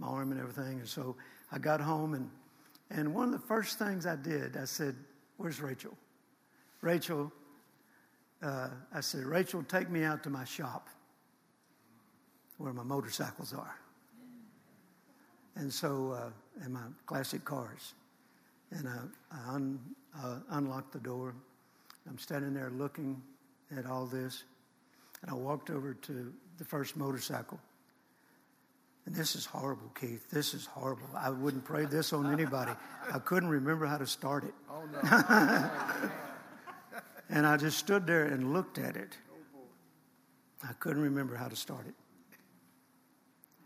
my 0.00 0.08
arm 0.08 0.32
and 0.32 0.40
everything. 0.40 0.80
And 0.80 0.88
so 0.88 1.14
I 1.52 1.58
got 1.58 1.80
home 1.80 2.14
and, 2.14 2.28
and 2.90 3.14
one 3.14 3.26
of 3.26 3.32
the 3.32 3.46
first 3.46 3.78
things 3.78 4.06
I 4.06 4.16
did, 4.16 4.56
I 4.56 4.64
said, 4.64 4.96
Where's 5.36 5.60
Rachel? 5.60 5.96
Rachel, 6.82 7.32
uh, 8.42 8.68
I 8.92 9.00
said, 9.00 9.24
Rachel, 9.24 9.62
take 9.62 9.88
me 9.90 10.02
out 10.02 10.22
to 10.24 10.30
my 10.30 10.44
shop 10.44 10.88
where 12.58 12.72
my 12.72 12.82
motorcycles 12.82 13.54
are. 13.54 13.76
And 15.56 15.72
so, 15.72 16.12
uh, 16.12 16.64
and 16.64 16.74
my 16.74 16.82
classic 17.06 17.44
cars. 17.44 17.94
And 18.70 18.88
I, 18.88 18.98
I 19.32 19.54
un, 19.54 19.80
uh, 20.22 20.36
unlocked 20.50 20.92
the 20.92 21.00
door. 21.00 21.34
I'm 22.08 22.18
standing 22.18 22.54
there 22.54 22.70
looking 22.70 23.20
at 23.76 23.86
all 23.86 24.06
this. 24.06 24.44
And 25.22 25.30
I 25.30 25.34
walked 25.34 25.70
over 25.70 25.94
to 25.94 26.32
the 26.58 26.64
first 26.64 26.96
motorcycle. 26.96 27.58
And 29.10 29.18
this 29.18 29.34
is 29.34 29.44
horrible, 29.44 29.90
Keith. 30.00 30.30
This 30.30 30.54
is 30.54 30.66
horrible. 30.66 31.08
I 31.16 31.30
wouldn't 31.30 31.64
pray 31.64 31.84
this 31.84 32.12
on 32.12 32.32
anybody. 32.32 32.70
I 33.12 33.18
couldn't 33.18 33.48
remember 33.48 33.84
how 33.84 33.98
to 33.98 34.06
start 34.06 34.44
it. 34.44 34.54
Oh, 34.70 34.84
no. 34.92 35.00
and 37.28 37.44
I 37.44 37.56
just 37.56 37.76
stood 37.76 38.06
there 38.06 38.26
and 38.26 38.52
looked 38.52 38.78
at 38.78 38.94
it. 38.94 39.16
I 40.62 40.74
couldn't 40.74 41.02
remember 41.02 41.34
how 41.34 41.48
to 41.48 41.56
start 41.56 41.88
it. 41.88 41.94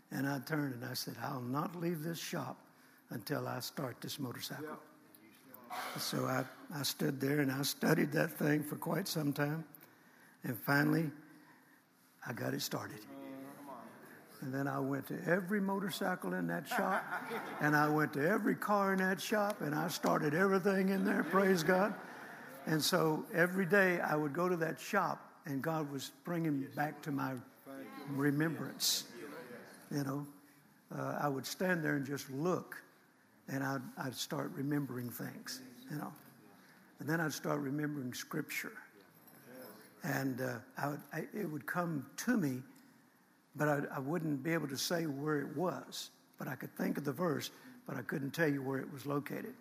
And 0.09 0.27
I 0.27 0.39
turned 0.39 0.73
and 0.73 0.83
I 0.83 0.95
said, 0.95 1.13
I'll 1.21 1.41
not 1.41 1.75
leave 1.75 2.01
this 2.01 2.17
shop 2.17 2.57
until 3.11 3.47
I 3.47 3.59
start 3.59 3.97
this 4.01 4.19
motorcycle. 4.19 4.79
So 5.99 6.25
I, 6.25 6.43
I 6.73 6.81
stood 6.81 7.21
there 7.21 7.41
and 7.41 7.51
I 7.51 7.61
studied 7.61 8.11
that 8.13 8.31
thing 8.31 8.63
for 8.63 8.77
quite 8.77 9.07
some 9.07 9.31
time. 9.31 9.63
And 10.43 10.57
finally, 10.57 11.11
I 12.25 12.33
got 12.33 12.55
it 12.55 12.63
started. 12.63 13.01
And 14.45 14.53
then 14.53 14.67
I 14.67 14.79
went 14.79 15.07
to 15.07 15.17
every 15.25 15.59
motorcycle 15.59 16.35
in 16.35 16.45
that 16.47 16.67
shop, 16.67 17.03
and 17.61 17.75
I 17.75 17.89
went 17.89 18.13
to 18.13 18.25
every 18.25 18.53
car 18.55 18.93
in 18.93 18.99
that 18.99 19.19
shop, 19.19 19.61
and 19.61 19.73
I 19.73 19.87
started 19.87 20.35
everything 20.35 20.89
in 20.89 21.03
there, 21.03 21.23
praise 21.23 21.63
God. 21.63 21.95
And 22.67 22.81
so 22.81 23.25
every 23.33 23.65
day 23.65 23.99
I 23.99 24.15
would 24.15 24.33
go 24.33 24.47
to 24.47 24.55
that 24.57 24.79
shop, 24.79 25.19
and 25.47 25.61
God 25.61 25.91
was 25.91 26.11
bringing 26.23 26.67
back 26.75 27.01
to 27.01 27.11
my 27.11 27.33
remembrance 28.11 29.05
you 29.91 30.03
know, 30.03 30.25
uh, 30.95 31.19
I 31.21 31.27
would 31.27 31.45
stand 31.45 31.83
there 31.83 31.95
and 31.95 32.05
just 32.05 32.29
look, 32.31 32.81
and 33.47 33.63
I'd, 33.63 33.81
I'd 33.97 34.15
start 34.15 34.51
remembering 34.55 35.09
things, 35.09 35.61
you 35.89 35.97
know. 35.97 36.11
And 36.99 37.09
then 37.09 37.19
I'd 37.19 37.33
start 37.33 37.59
remembering 37.59 38.13
Scripture. 38.13 38.71
And 40.03 40.41
uh, 40.41 40.55
I 40.77 40.87
would, 40.87 41.01
I, 41.13 41.19
it 41.33 41.49
would 41.49 41.65
come 41.65 42.05
to 42.17 42.37
me, 42.37 42.61
but 43.55 43.67
I, 43.67 43.79
I 43.95 43.99
wouldn't 43.99 44.43
be 44.43 44.53
able 44.53 44.67
to 44.67 44.77
say 44.77 45.05
where 45.05 45.39
it 45.39 45.55
was. 45.55 46.09
But 46.37 46.47
I 46.47 46.55
could 46.55 46.75
think 46.75 46.97
of 46.97 47.05
the 47.05 47.13
verse, 47.13 47.51
but 47.87 47.95
I 47.95 48.01
couldn't 48.01 48.31
tell 48.31 48.47
you 48.47 48.61
where 48.61 48.79
it 48.79 48.91
was 48.91 49.05
located. 49.05 49.53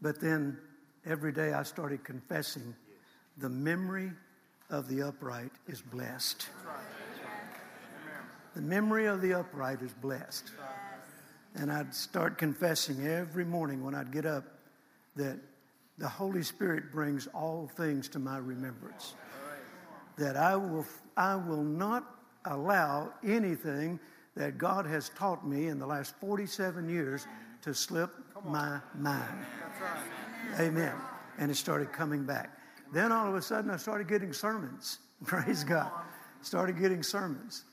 But 0.00 0.20
then 0.20 0.58
every 1.04 1.32
day 1.32 1.52
I 1.52 1.64
started 1.64 2.04
confessing 2.04 2.74
the 3.38 3.48
memory 3.48 4.12
of 4.70 4.88
the 4.88 5.02
upright 5.02 5.50
is 5.66 5.80
blessed. 5.80 6.48
The 8.54 8.62
memory 8.62 9.06
of 9.06 9.20
the 9.20 9.34
upright 9.34 9.82
is 9.82 9.92
blessed. 9.92 10.50
And 11.54 11.72
I'd 11.72 11.94
start 11.94 12.38
confessing 12.38 13.06
every 13.06 13.44
morning 13.44 13.84
when 13.84 13.94
I'd 13.94 14.12
get 14.12 14.26
up 14.26 14.44
that 15.16 15.38
the 15.96 16.08
Holy 16.08 16.42
Spirit 16.42 16.92
brings 16.92 17.26
all 17.28 17.68
things 17.76 18.08
to 18.10 18.18
my 18.18 18.38
remembrance. 18.38 19.14
That 20.16 20.36
I 20.36 20.56
will, 20.56 20.86
I 21.16 21.34
will 21.36 21.64
not 21.64 22.17
allow 22.48 23.12
anything 23.24 23.98
that 24.36 24.58
God 24.58 24.86
has 24.86 25.10
taught 25.10 25.46
me 25.46 25.66
in 25.66 25.78
the 25.78 25.86
last 25.86 26.14
47 26.20 26.88
years 26.88 27.26
to 27.62 27.74
slip 27.74 28.10
my 28.44 28.80
mind. 28.94 29.46
Amen. 30.58 30.94
And 31.38 31.50
it 31.50 31.56
started 31.56 31.92
coming 31.92 32.24
back. 32.24 32.50
Then 32.92 33.12
all 33.12 33.28
of 33.28 33.34
a 33.34 33.42
sudden 33.42 33.70
I 33.70 33.76
started 33.76 34.08
getting 34.08 34.32
sermons. 34.32 34.98
Praise 35.24 35.64
God. 35.64 35.90
Started 36.42 36.78
getting 36.78 37.02
sermons. 37.02 37.64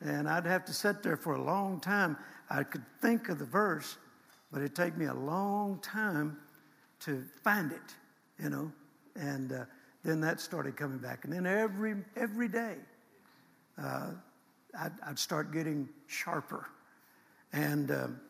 And 0.00 0.28
I'd 0.28 0.46
have 0.46 0.64
to 0.66 0.72
sit 0.72 1.02
there 1.02 1.16
for 1.16 1.34
a 1.34 1.42
long 1.42 1.80
time. 1.80 2.16
I 2.50 2.62
could 2.62 2.84
think 3.00 3.28
of 3.28 3.38
the 3.38 3.44
verse, 3.44 3.96
but 4.52 4.58
it'd 4.60 4.74
take 4.74 4.96
me 4.96 5.06
a 5.06 5.14
long 5.14 5.78
time 5.80 6.36
to 7.00 7.24
find 7.42 7.72
it, 7.72 7.94
you 8.42 8.50
know. 8.50 8.72
And 9.14 9.52
uh, 9.52 9.64
then 10.02 10.20
that 10.20 10.40
started 10.40 10.76
coming 10.76 10.98
back. 10.98 11.24
And 11.24 11.32
then 11.32 11.46
every, 11.46 11.96
every 12.16 12.48
day, 12.48 12.76
uh, 13.82 14.10
I'd, 14.78 14.92
I'd, 15.06 15.18
start 15.18 15.52
getting 15.52 15.88
sharper. 16.06 16.68
And 17.52 17.90
um, 17.90 18.20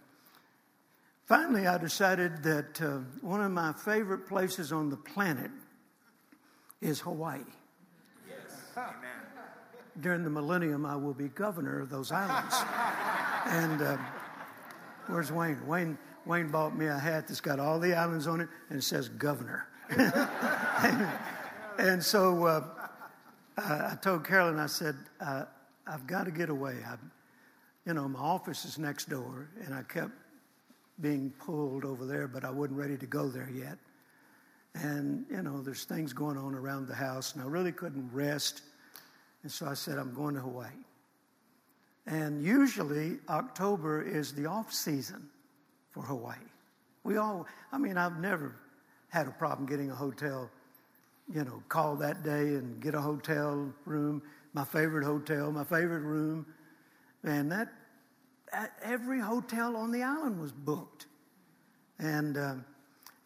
finally, 1.24 1.66
I 1.66 1.78
decided 1.78 2.42
that 2.44 2.82
uh, 2.82 2.98
one 3.20 3.42
of 3.42 3.50
my 3.52 3.72
favorite 3.72 4.26
places 4.26 4.72
on 4.72 4.90
the 4.90 4.96
planet 4.96 5.50
is 6.80 7.00
Hawaii. 7.00 7.40
Yes. 8.28 8.60
Amen 8.76 9.16
during 10.00 10.24
the 10.24 10.30
millennium, 10.30 10.84
I 10.84 10.96
will 10.96 11.14
be 11.14 11.28
governor 11.28 11.80
of 11.80 11.90
those 11.90 12.12
islands. 12.12 12.54
and 13.46 13.82
uh, 13.82 13.96
where's 15.06 15.32
Wayne? 15.32 15.66
Wayne? 15.66 15.98
Wayne 16.24 16.48
bought 16.48 16.76
me 16.76 16.86
a 16.86 16.98
hat 16.98 17.28
that's 17.28 17.40
got 17.40 17.60
all 17.60 17.78
the 17.78 17.94
islands 17.94 18.26
on 18.26 18.40
it 18.40 18.48
and 18.68 18.80
it 18.80 18.82
says 18.82 19.08
governor. 19.08 19.68
and, 19.90 21.08
and, 21.78 22.02
so 22.02 22.46
uh, 23.56 23.90
I, 23.92 23.96
told 23.96 24.24
Carolyn, 24.24 24.58
I 24.58 24.66
said, 24.66 24.96
uh, 25.20 25.44
I've 25.86 26.06
got 26.06 26.24
to 26.24 26.30
get 26.30 26.48
away. 26.48 26.76
I, 26.86 26.96
you 27.84 27.94
know, 27.94 28.08
my 28.08 28.20
office 28.20 28.64
is 28.64 28.78
next 28.78 29.08
door, 29.08 29.48
and 29.64 29.74
I 29.74 29.82
kept 29.82 30.12
being 31.00 31.30
pulled 31.38 31.84
over 31.84 32.06
there, 32.06 32.26
but 32.26 32.44
I 32.44 32.50
wasn't 32.50 32.78
ready 32.78 32.96
to 32.96 33.06
go 33.06 33.28
there 33.28 33.50
yet. 33.50 33.78
And, 34.74 35.24
you 35.30 35.42
know, 35.42 35.62
there's 35.62 35.84
things 35.84 36.12
going 36.12 36.36
on 36.36 36.54
around 36.54 36.88
the 36.88 36.94
house, 36.94 37.34
and 37.34 37.42
I 37.42 37.46
really 37.46 37.72
couldn't 37.72 38.10
rest 38.12 38.62
and 39.46 39.52
so 39.52 39.66
I 39.68 39.74
said, 39.74 39.96
I'm 39.96 40.12
going 40.12 40.34
to 40.34 40.40
Hawaii. 40.40 40.72
And 42.08 42.42
usually 42.42 43.18
October 43.28 44.02
is 44.02 44.32
the 44.32 44.46
off 44.46 44.72
season 44.72 45.28
for 45.92 46.02
Hawaii. 46.02 46.34
We 47.04 47.18
all, 47.18 47.46
I 47.70 47.78
mean, 47.78 47.96
I've 47.96 48.18
never 48.18 48.56
had 49.08 49.28
a 49.28 49.30
problem 49.30 49.68
getting 49.68 49.88
a 49.88 49.94
hotel, 49.94 50.50
you 51.32 51.44
know, 51.44 51.62
call 51.68 51.96
that 51.96 52.22
day 52.22 52.54
and 52.54 52.80
get 52.80 52.94
a 52.94 53.00
hotel 53.00 53.72
room, 53.84 54.22
my 54.52 54.64
favorite 54.64 55.04
hotel, 55.04 55.50
my 55.50 55.64
favorite 55.64 56.02
room. 56.02 56.46
And 57.24 57.50
that, 57.50 57.68
every 58.82 59.20
hotel 59.20 59.76
on 59.76 59.90
the 59.90 60.02
island 60.02 60.40
was 60.40 60.52
booked. 60.52 61.06
And 61.98 62.36
uh, 62.36 62.54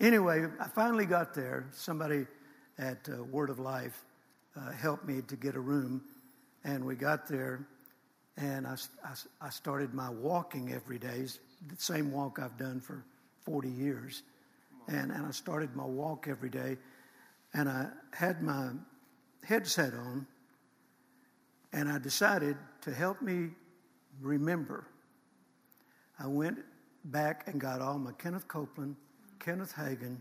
anyway, 0.00 0.46
I 0.58 0.68
finally 0.68 1.06
got 1.06 1.34
there. 1.34 1.66
Somebody 1.72 2.26
at 2.78 3.08
uh, 3.08 3.22
Word 3.24 3.50
of 3.50 3.58
Life 3.58 4.04
uh, 4.56 4.72
helped 4.72 5.06
me 5.06 5.22
to 5.28 5.36
get 5.36 5.54
a 5.54 5.60
room. 5.60 6.02
And 6.64 6.84
we 6.84 6.94
got 6.94 7.26
there, 7.26 7.66
and 8.36 8.66
I, 8.66 8.76
I, 9.04 9.46
I 9.46 9.50
started 9.50 9.94
my 9.94 10.10
walking 10.10 10.72
every 10.72 10.98
day, 10.98 11.26
the 11.68 11.76
same 11.76 12.12
walk 12.12 12.38
I've 12.38 12.58
done 12.58 12.80
for 12.80 13.02
40 13.44 13.68
years. 13.68 14.22
And, 14.88 15.10
and 15.10 15.24
I 15.24 15.30
started 15.30 15.74
my 15.74 15.84
walk 15.84 16.26
every 16.28 16.50
day, 16.50 16.76
and 17.54 17.68
I 17.68 17.88
had 18.12 18.42
my 18.42 18.70
headset 19.44 19.94
on, 19.94 20.26
and 21.72 21.88
I 21.88 21.98
decided 21.98 22.56
to 22.82 22.92
help 22.92 23.20
me 23.22 23.50
remember. 24.20 24.86
I 26.18 26.26
went 26.26 26.58
back 27.06 27.48
and 27.48 27.60
got 27.60 27.80
all 27.80 27.98
my 27.98 28.12
Kenneth 28.12 28.46
Copeland, 28.48 28.96
Kenneth 29.38 29.74
Hagin, 29.74 30.18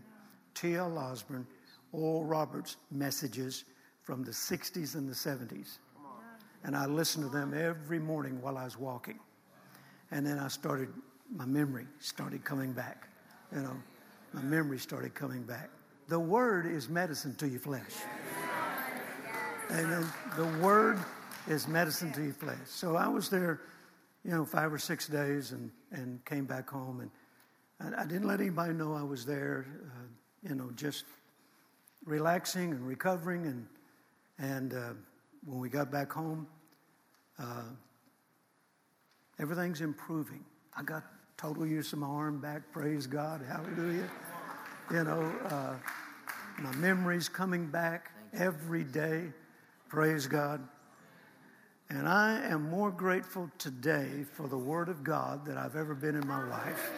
T.L. 0.54 0.96
Osborn, 0.98 1.46
Oral 1.92 2.24
Roberts 2.24 2.76
messages 2.90 3.64
from 4.02 4.24
the 4.24 4.30
60s 4.30 4.94
and 4.94 5.08
the 5.08 5.14
70s. 5.14 5.78
And 6.64 6.76
I 6.76 6.86
listened 6.86 7.24
to 7.24 7.30
them 7.30 7.54
every 7.54 7.98
morning 7.98 8.40
while 8.42 8.58
I 8.58 8.64
was 8.64 8.78
walking. 8.78 9.18
And 10.10 10.26
then 10.26 10.38
I 10.38 10.48
started 10.48 10.88
my 11.34 11.44
memory 11.44 11.86
started 12.00 12.44
coming 12.44 12.72
back. 12.72 13.08
You 13.54 13.62
know, 13.62 13.76
my 14.32 14.42
memory 14.42 14.78
started 14.78 15.14
coming 15.14 15.42
back. 15.42 15.70
The 16.10 16.18
Word 16.18 16.66
is 16.66 16.88
medicine 16.88 17.36
to 17.36 17.46
your 17.46 17.60
flesh. 17.60 17.94
Amen. 19.70 20.04
The 20.36 20.46
Word 20.58 20.98
is 21.46 21.68
medicine 21.68 22.12
to 22.14 22.24
your 22.24 22.34
flesh. 22.34 22.58
So 22.66 22.96
I 22.96 23.06
was 23.06 23.28
there, 23.28 23.60
you 24.24 24.32
know, 24.32 24.44
five 24.44 24.72
or 24.72 24.78
six 24.78 25.06
days 25.06 25.52
and, 25.52 25.70
and 25.92 26.24
came 26.24 26.46
back 26.46 26.68
home. 26.68 27.08
And 27.78 27.94
I, 27.94 28.02
I 28.02 28.06
didn't 28.06 28.26
let 28.26 28.40
anybody 28.40 28.74
know 28.74 28.92
I 28.92 29.04
was 29.04 29.24
there, 29.24 29.66
uh, 29.86 30.48
you 30.48 30.56
know, 30.56 30.72
just 30.74 31.04
relaxing 32.04 32.72
and 32.72 32.84
recovering. 32.84 33.46
And, 33.46 33.66
and 34.40 34.74
uh, 34.74 34.94
when 35.44 35.60
we 35.60 35.68
got 35.68 35.92
back 35.92 36.12
home, 36.12 36.48
uh, 37.38 37.70
everything's 39.38 39.80
improving. 39.80 40.44
I 40.76 40.82
got 40.82 41.04
total 41.36 41.64
use 41.64 41.92
of 41.92 42.00
my 42.00 42.08
arm 42.08 42.40
back, 42.40 42.62
praise 42.72 43.06
God, 43.06 43.42
hallelujah. 43.48 44.10
You 44.92 45.04
know, 45.04 45.32
uh, 45.48 45.74
my 46.58 46.74
memories 46.74 47.28
coming 47.28 47.66
back 47.66 48.10
every 48.32 48.82
day, 48.82 49.32
praise 49.88 50.26
God. 50.26 50.66
And 51.90 52.08
I 52.08 52.40
am 52.44 52.68
more 52.70 52.90
grateful 52.90 53.48
today 53.58 54.24
for 54.32 54.48
the 54.48 54.58
Word 54.58 54.88
of 54.88 55.04
God 55.04 55.44
than 55.46 55.56
I've 55.56 55.76
ever 55.76 55.94
been 55.94 56.16
in 56.16 56.26
my 56.26 56.44
life. 56.48 56.90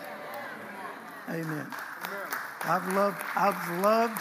Amen. 1.29 1.67
I've 2.63 2.93
loved, 2.95 3.23
I've 3.37 3.81
loved, 3.83 4.21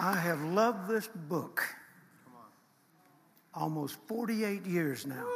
I 0.00 0.14
have 0.14 0.40
loved 0.40 0.88
this 0.88 1.08
book 1.08 1.62
almost 3.52 3.96
48 4.06 4.64
years 4.64 5.04
now. 5.04 5.26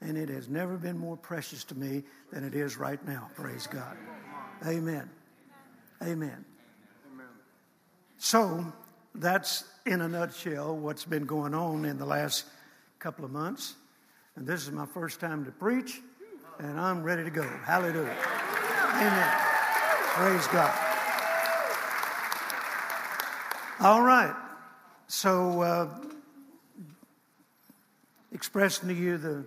And 0.00 0.16
it 0.16 0.28
has 0.28 0.48
never 0.48 0.76
been 0.76 0.96
more 0.96 1.16
precious 1.16 1.64
to 1.64 1.74
me 1.74 2.04
than 2.32 2.44
it 2.44 2.54
is 2.54 2.76
right 2.76 3.04
now. 3.04 3.28
Praise 3.34 3.66
God. 3.66 3.96
Amen. 4.64 5.10
Amen. 6.02 6.44
So 8.18 8.64
that's 9.14 9.64
in 9.86 10.00
a 10.00 10.08
nutshell 10.08 10.76
what's 10.76 11.04
been 11.04 11.24
going 11.24 11.54
on 11.54 11.84
in 11.84 11.98
the 11.98 12.04
last 12.04 12.44
couple 12.98 13.24
of 13.24 13.30
months. 13.30 13.74
And 14.36 14.46
this 14.46 14.62
is 14.62 14.70
my 14.70 14.86
first 14.86 15.20
time 15.20 15.44
to 15.44 15.50
preach, 15.50 16.00
and 16.58 16.78
I'm 16.78 17.02
ready 17.02 17.24
to 17.24 17.30
go. 17.30 17.42
Hallelujah. 17.64 18.16
Amen. 18.94 19.30
Praise 20.14 20.46
God. 20.48 20.78
All 23.80 24.02
right. 24.02 24.34
So, 25.06 25.62
uh, 25.62 25.88
expressing 28.32 28.88
to 28.88 28.94
you 28.94 29.16
the, 29.16 29.44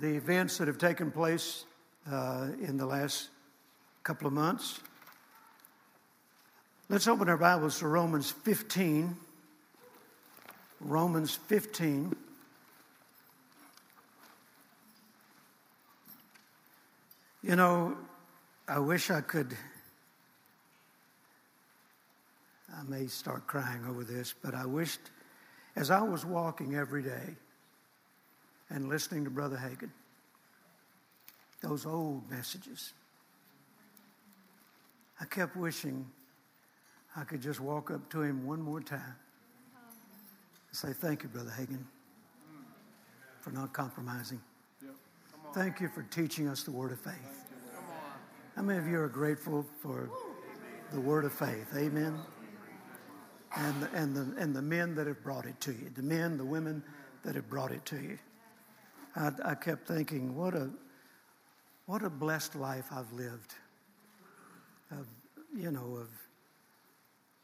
the 0.00 0.16
events 0.16 0.58
that 0.58 0.68
have 0.68 0.78
taken 0.78 1.10
place 1.10 1.64
uh, 2.10 2.48
in 2.60 2.76
the 2.76 2.86
last 2.86 3.28
couple 4.02 4.26
of 4.26 4.32
months. 4.32 4.80
Let's 6.88 7.08
open 7.08 7.28
our 7.28 7.36
Bibles 7.36 7.80
to 7.80 7.88
Romans 7.88 8.30
15. 8.30 9.16
Romans 10.80 11.34
15. 11.34 12.14
You 17.42 17.56
know, 17.56 17.96
I 18.68 18.78
wish 18.78 19.10
I 19.10 19.20
could. 19.20 19.56
I 22.72 22.84
may 22.84 23.08
start 23.08 23.48
crying 23.48 23.84
over 23.88 24.04
this, 24.04 24.32
but 24.40 24.54
I 24.54 24.64
wished, 24.64 25.00
as 25.74 25.90
I 25.90 26.02
was 26.02 26.24
walking 26.24 26.76
every 26.76 27.02
day, 27.02 27.34
and 28.70 28.88
listening 28.88 29.24
to 29.24 29.30
Brother 29.30 29.56
Hagin. 29.56 29.90
Those 31.62 31.84
old 31.84 32.30
messages. 32.30 32.92
I 35.20 35.24
kept 35.24 35.56
wishing 35.56 36.06
I 37.16 37.24
could 37.24 37.40
just 37.40 37.60
walk 37.60 37.90
up 37.90 38.10
to 38.10 38.22
him 38.22 38.46
one 38.46 38.60
more 38.60 38.80
time 38.80 39.00
and 40.68 40.76
say, 40.76 40.92
Thank 40.92 41.22
you, 41.22 41.30
Brother 41.30 41.50
Hagin, 41.50 41.82
for 43.40 43.50
not 43.50 43.72
compromising. 43.72 44.40
Thank 45.54 45.80
you 45.80 45.88
for 45.88 46.02
teaching 46.02 46.48
us 46.48 46.62
the 46.64 46.70
word 46.70 46.92
of 46.92 47.00
faith. 47.00 47.46
How 48.54 48.62
many 48.62 48.78
of 48.78 48.86
you 48.86 48.98
are 48.98 49.08
grateful 49.08 49.64
for 49.80 50.10
the 50.92 51.00
word 51.00 51.24
of 51.24 51.32
faith? 51.32 51.72
Amen. 51.74 52.18
And 53.56 53.82
the, 53.82 53.90
and, 53.94 54.14
the, 54.14 54.34
and 54.38 54.54
the 54.54 54.60
men 54.60 54.94
that 54.96 55.06
have 55.06 55.22
brought 55.22 55.46
it 55.46 55.58
to 55.62 55.72
you, 55.72 55.90
the 55.94 56.02
men, 56.02 56.36
the 56.36 56.44
women 56.44 56.82
that 57.24 57.34
have 57.34 57.48
brought 57.48 57.72
it 57.72 57.86
to 57.86 57.96
you. 57.96 58.18
I, 59.14 59.30
I 59.42 59.54
kept 59.54 59.88
thinking, 59.88 60.36
what 60.36 60.54
a, 60.54 60.68
what 61.86 62.02
a 62.02 62.10
blessed 62.10 62.54
life 62.56 62.86
I've 62.92 63.10
lived. 63.12 63.54
Of, 64.90 65.06
you 65.56 65.70
know, 65.70 65.96
of 65.96 66.08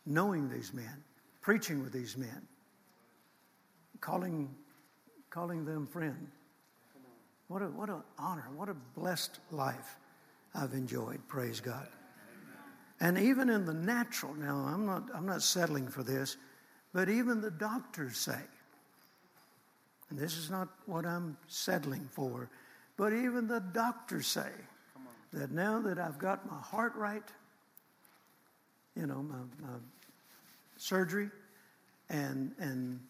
knowing 0.06 0.48
these 0.48 0.72
men, 0.72 1.02
preaching 1.40 1.82
with 1.82 1.92
these 1.92 2.16
men, 2.16 2.46
calling, 4.00 4.54
calling 5.30 5.64
them 5.64 5.86
friend. 5.86 6.28
What 7.48 7.62
a, 7.62 7.66
what 7.66 7.88
an 7.88 8.02
honor, 8.18 8.48
what 8.56 8.68
a 8.68 8.74
blessed 8.74 9.38
life 9.50 9.96
I've 10.54 10.72
enjoyed, 10.72 11.20
praise 11.28 11.60
God. 11.60 11.88
And 13.00 13.18
even 13.18 13.50
in 13.50 13.66
the 13.66 13.74
natural, 13.74 14.34
now 14.34 14.56
I'm 14.56 14.86
not, 14.86 15.08
I'm 15.14 15.26
not 15.26 15.42
settling 15.42 15.88
for 15.88 16.02
this, 16.02 16.36
but 16.92 17.08
even 17.08 17.40
the 17.40 17.50
doctors 17.50 18.18
say, 18.18 18.38
and 20.10 20.18
this 20.18 20.36
is 20.36 20.50
not 20.50 20.68
what 20.86 21.06
I'm 21.06 21.36
settling 21.48 22.08
for, 22.12 22.48
but 22.96 23.12
even 23.12 23.48
the 23.48 23.60
doctors 23.60 24.26
say 24.26 24.50
that 25.32 25.50
now 25.50 25.80
that 25.80 25.98
I've 25.98 26.18
got 26.18 26.48
my 26.50 26.58
heart 26.58 26.94
right, 26.94 27.24
you 28.96 29.07
know, 29.07 29.22
my, 29.22 29.37
my 29.61 29.74
surgery, 30.76 31.31
and 32.09 32.52
and 32.59 33.00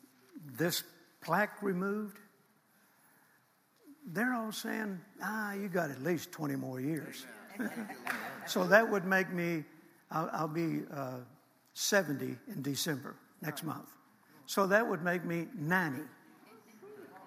this 0.57 0.85
plaque 1.21 1.63
removed, 1.63 2.19
they're 4.07 4.35
all 4.35 4.53
saying, 4.53 5.01
ah, 5.23 5.53
you 5.55 5.69
got 5.69 5.91
at 5.91 6.03
least 6.03 6.33
20 6.33 6.57
more 6.57 6.81
years. 6.81 7.25
so 8.47 8.65
that 8.65 8.89
would 8.89 9.05
make 9.05 9.33
me, 9.33 9.65
I'll, 10.11 10.29
I'll 10.33 10.49
be 10.49 10.81
uh, 10.93 11.19
70 11.75 12.37
in 12.49 12.63
December 12.63 13.15
next 13.41 13.63
month. 13.63 13.89
So 14.47 14.67
that 14.67 14.87
would 14.87 15.03
make 15.03 15.25
me 15.25 15.47
90 15.55 16.03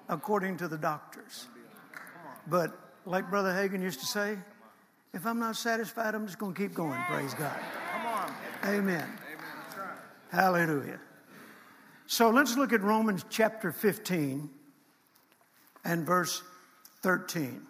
according 0.10 0.58
to 0.58 0.68
the 0.68 0.78
doctors. 0.78 1.48
But 2.48 2.78
like 3.06 3.30
Brother 3.30 3.52
Hagin 3.52 3.82
used 3.82 4.00
to 4.02 4.06
say, 4.06 4.38
if 5.14 5.26
I'm 5.26 5.40
not 5.40 5.56
satisfied, 5.56 6.14
I'm 6.14 6.28
just 6.28 6.38
going 6.38 6.54
to 6.54 6.62
keep 6.62 6.74
going. 6.74 7.00
Praise 7.08 7.34
God. 7.34 7.58
Come 8.66 8.74
on. 8.74 8.80
Amen. 8.80 9.20
Hallelujah. 10.32 11.00
So 12.08 12.30
let's 12.30 12.58
look 12.58 12.74
at 12.74 12.82
Romans 12.82 13.24
chapter 13.30 13.72
15 13.72 14.50
and 15.84 16.06
verse 16.06 16.42
13. 17.02 17.62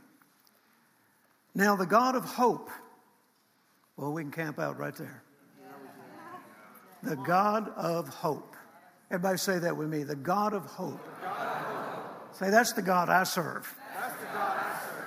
Now, 1.53 1.75
the 1.75 1.86
God 1.86 2.15
of 2.15 2.23
hope, 2.23 2.69
well, 3.97 4.13
we 4.13 4.23
can 4.23 4.31
camp 4.31 4.60
out 4.60 4.77
right 4.79 4.95
there. 4.95 5.21
The 7.03 7.17
God 7.17 7.69
of 7.75 8.08
hope. 8.08 8.55
Everybody 9.12 9.38
say 9.38 9.60
that 9.60 9.75
with 9.75 9.89
me. 9.89 10.03
The 10.03 10.15
God 10.15 10.53
of 10.53 10.65
hope. 10.65 10.99
Say, 12.31 12.49
that's 12.49 12.73
the 12.73 12.81
God 12.81 13.10
I 13.10 13.23
serve. 13.23 13.73
God 13.93 14.03
I 14.03 14.79
serve. 14.86 15.05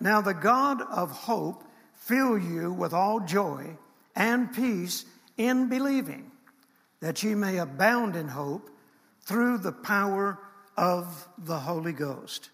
Now, 0.00 0.20
the 0.20 0.34
God 0.34 0.82
of 0.82 1.10
hope 1.10 1.62
fill 1.94 2.36
you 2.36 2.72
with 2.72 2.92
all 2.92 3.20
joy 3.20 3.76
and 4.14 4.52
peace 4.52 5.04
in 5.36 5.68
believing, 5.68 6.30
that 7.00 7.22
ye 7.22 7.34
may 7.34 7.58
abound 7.58 8.16
in 8.16 8.28
hope 8.28 8.70
through 9.20 9.58
the 9.58 9.72
power 9.72 10.38
of 10.76 11.28
the 11.38 11.58
Holy 11.58 11.92
Ghost. 11.92 12.50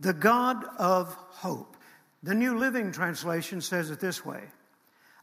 The 0.00 0.12
God 0.12 0.64
of 0.78 1.14
hope. 1.14 1.76
The 2.22 2.34
New 2.34 2.58
Living 2.58 2.92
Translation 2.92 3.60
says 3.60 3.90
it 3.90 4.00
this 4.00 4.24
way 4.24 4.42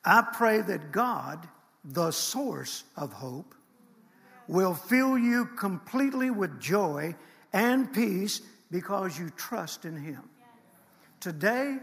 I 0.06 0.22
pray 0.34 0.62
that 0.62 0.92
God, 0.92 1.48
the 1.84 2.12
source 2.12 2.84
of 2.96 3.12
hope, 3.12 3.54
will 4.48 4.74
fill 4.74 5.18
you 5.18 5.46
completely 5.46 6.30
with 6.30 6.60
joy 6.60 7.16
and 7.54 7.92
peace 7.92 8.42
because 8.72 9.18
you 9.18 9.30
trust 9.32 9.86
in 9.86 9.98
Him. 9.98 10.24
Today, 11.20 11.78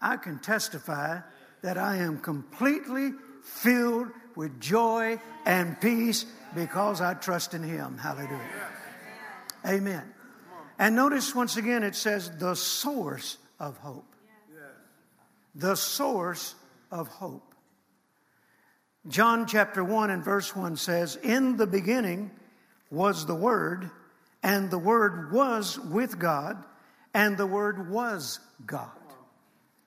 I 0.00 0.16
can 0.16 0.38
testify 0.38 1.20
that 1.62 1.76
I 1.76 1.96
am 1.96 2.18
completely 2.18 3.12
filled 3.42 4.08
with 4.38 4.60
joy 4.60 5.20
and 5.44 5.80
peace 5.80 6.24
because 6.54 7.00
I 7.00 7.14
trust 7.14 7.54
in 7.54 7.62
Him. 7.64 7.98
Hallelujah. 7.98 8.38
Amen. 9.66 10.04
And 10.78 10.94
notice 10.94 11.34
once 11.34 11.56
again 11.56 11.82
it 11.82 11.96
says 11.96 12.30
the 12.38 12.54
source 12.54 13.36
of 13.58 13.76
hope. 13.78 14.14
The 15.56 15.74
source 15.74 16.54
of 16.92 17.08
hope. 17.08 17.52
John 19.08 19.44
chapter 19.44 19.82
1 19.82 20.10
and 20.10 20.24
verse 20.24 20.54
1 20.54 20.76
says, 20.76 21.16
In 21.16 21.56
the 21.56 21.66
beginning 21.66 22.30
was 22.92 23.26
the 23.26 23.34
Word, 23.34 23.90
and 24.44 24.70
the 24.70 24.78
Word 24.78 25.32
was 25.32 25.80
with 25.80 26.16
God, 26.16 26.62
and 27.12 27.36
the 27.36 27.46
Word 27.46 27.90
was 27.90 28.38
God. 28.64 28.92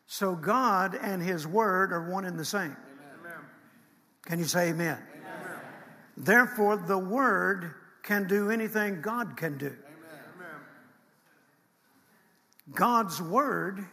So 0.07 0.35
God 0.35 0.93
and 1.01 1.23
His 1.23 1.47
Word 1.47 1.93
are 1.93 2.09
one 2.11 2.25
and 2.25 2.37
the 2.37 2.43
same. 2.43 2.75
Can 4.25 4.39
you 4.39 4.45
say 4.45 4.69
amen? 4.69 4.97
amen? 4.97 5.59
Therefore, 6.17 6.77
the 6.77 6.97
Word 6.97 7.73
can 8.03 8.27
do 8.27 8.49
anything 8.49 9.01
God 9.01 9.35
can 9.35 9.57
do. 9.57 9.67
Amen. 9.67 10.59
God's 12.73 13.21
Word, 13.21 13.85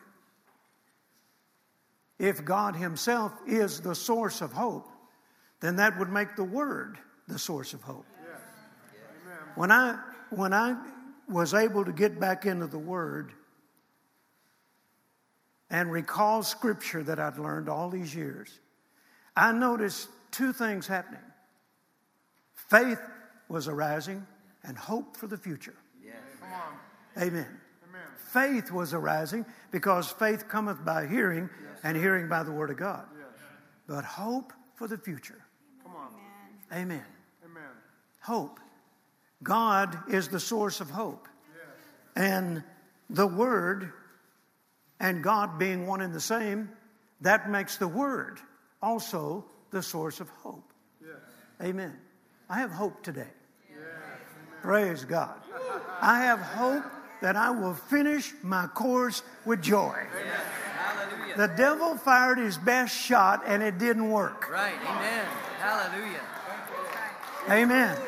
if 2.19 2.45
God 2.45 2.77
Himself 2.77 3.33
is 3.47 3.81
the 3.81 3.95
source 3.95 4.41
of 4.41 4.53
hope, 4.53 4.89
then 5.61 5.77
that 5.77 5.99
would 5.99 6.11
make 6.11 6.37
the 6.37 6.45
Word 6.45 6.99
the 7.27 7.39
source 7.39 7.75
of 7.75 7.83
hope. 7.83 8.07
Yes. 8.23 8.41
When 9.55 9.71
I 9.71 9.99
when 10.31 10.53
I 10.53 10.77
was 11.29 11.55
able 11.55 11.85
to 11.85 11.93
get 11.93 12.21
back 12.21 12.47
into 12.47 12.67
the 12.67 12.79
Word 12.79 13.33
and 15.71 15.91
recall 15.91 16.43
Scripture 16.43 17.03
that 17.03 17.19
I'd 17.19 17.39
learned 17.39 17.69
all 17.69 17.91
these 17.91 18.15
years, 18.15 18.61
I 19.37 19.53
noticed 19.53 20.09
two 20.31 20.53
things 20.53 20.87
happening. 20.87 21.21
Faith 22.55 23.01
was 23.49 23.69
arising 23.69 24.27
and 24.65 24.77
hope 24.77 25.17
for 25.17 25.27
the 25.27 25.37
future. 25.37 25.75
Yes. 26.05 26.17
Amen. 27.17 27.47
Amen. 27.89 28.07
Faith 28.17 28.71
was 28.71 28.93
arising 28.93 29.47
because 29.71 30.11
faith 30.11 30.49
cometh 30.49 30.85
by 30.85 31.07
hearing 31.07 31.49
yes. 31.63 31.81
and 31.83 31.97
hearing 31.97 32.29
by 32.29 32.43
the 32.43 32.53
Word 32.53 32.71
of 32.71 32.77
God. 32.77 33.07
Yes. 33.17 33.41
But 33.87 34.05
hope 34.05 34.53
for 34.75 34.87
the 34.87 34.99
future. 34.99 35.43
Come 35.83 35.97
on. 35.97 36.09
Amen. 36.73 37.05
Amen. 37.45 37.63
Hope. 38.21 38.61
God 39.43 39.97
is 40.09 40.29
the 40.29 40.41
source 40.41 40.81
of 40.81 40.91
hope. 40.91 41.29
And 42.15 42.65
the 43.09 43.27
Word 43.27 43.93
and 45.01 45.23
God 45.23 45.59
being 45.59 45.87
one 45.87 46.01
and 46.01 46.13
the 46.13 46.21
same, 46.21 46.71
that 47.21 47.49
makes 47.49 47.77
the 47.77 47.89
Word 47.89 48.41
also 48.83 49.45
the 49.71 49.83
source 49.83 50.21
of 50.21 50.29
hope. 50.29 50.73
Amen. 51.63 51.97
I 52.49 52.61
have 52.61 52.71
hope 52.71 53.03
today. 53.03 53.29
Praise 54.63 55.05
God. 55.05 55.41
I 56.01 56.21
have 56.21 56.41
hope 56.41 56.85
that 57.21 57.37
I 57.37 57.51
will 57.51 57.75
finish 57.75 58.33
my 58.43 58.67
course 58.69 59.23
with 59.45 59.63
joy. 59.63 60.07
The 61.37 61.49
devil 61.49 61.97
fired 61.97 62.39
his 62.39 62.59
best 62.59 62.97
shot 62.97 63.43
and 63.47 63.63
it 63.63 63.79
didn't 63.79 64.11
work. 64.11 64.51
Right. 64.51 64.75
Amen. 64.85 65.27
Hallelujah. 65.59 66.21
Amen. 67.51 67.99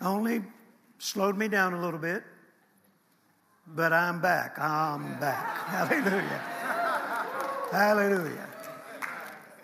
Only 0.00 0.42
slowed 0.98 1.36
me 1.36 1.48
down 1.48 1.74
a 1.74 1.80
little 1.80 2.00
bit, 2.00 2.22
but 3.66 3.92
I'm 3.92 4.20
back. 4.20 4.58
I'm 4.58 5.18
back. 5.20 5.68
Hallelujah. 5.68 6.42
Hallelujah. 7.70 8.49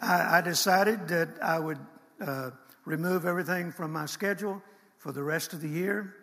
I, 0.00 0.38
I, 0.38 0.40
decided 0.40 1.08
that 1.08 1.28
I 1.42 1.58
would 1.58 1.78
uh, 2.20 2.50
remove 2.84 3.26
everything 3.26 3.72
from 3.72 3.92
my 3.92 4.06
schedule 4.06 4.62
for 4.98 5.12
the 5.12 5.22
rest 5.22 5.52
of 5.52 5.60
the 5.60 5.68
year 5.68 6.14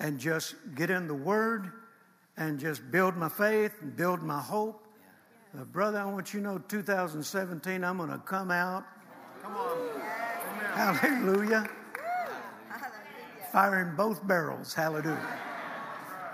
and 0.00 0.18
just 0.18 0.54
get 0.74 0.90
in 0.90 1.06
the 1.06 1.14
Word 1.14 1.70
and 2.36 2.58
just 2.58 2.90
build 2.90 3.16
my 3.16 3.28
faith 3.28 3.72
and 3.80 3.94
build 3.96 4.22
my 4.22 4.40
hope. 4.40 4.86
Uh, 5.58 5.64
brother, 5.64 5.98
I 5.98 6.04
want 6.06 6.34
you 6.34 6.40
to 6.40 6.46
know 6.46 6.58
2017, 6.58 7.84
I'm 7.84 7.96
going 7.98 8.10
to 8.10 8.18
come 8.18 8.50
out. 8.50 8.84
Come 9.42 9.54
on. 9.54 9.78
Hallelujah 10.74 11.68
firing 13.54 13.94
both 13.94 14.26
barrels. 14.26 14.74
Hallelujah. 14.74 15.38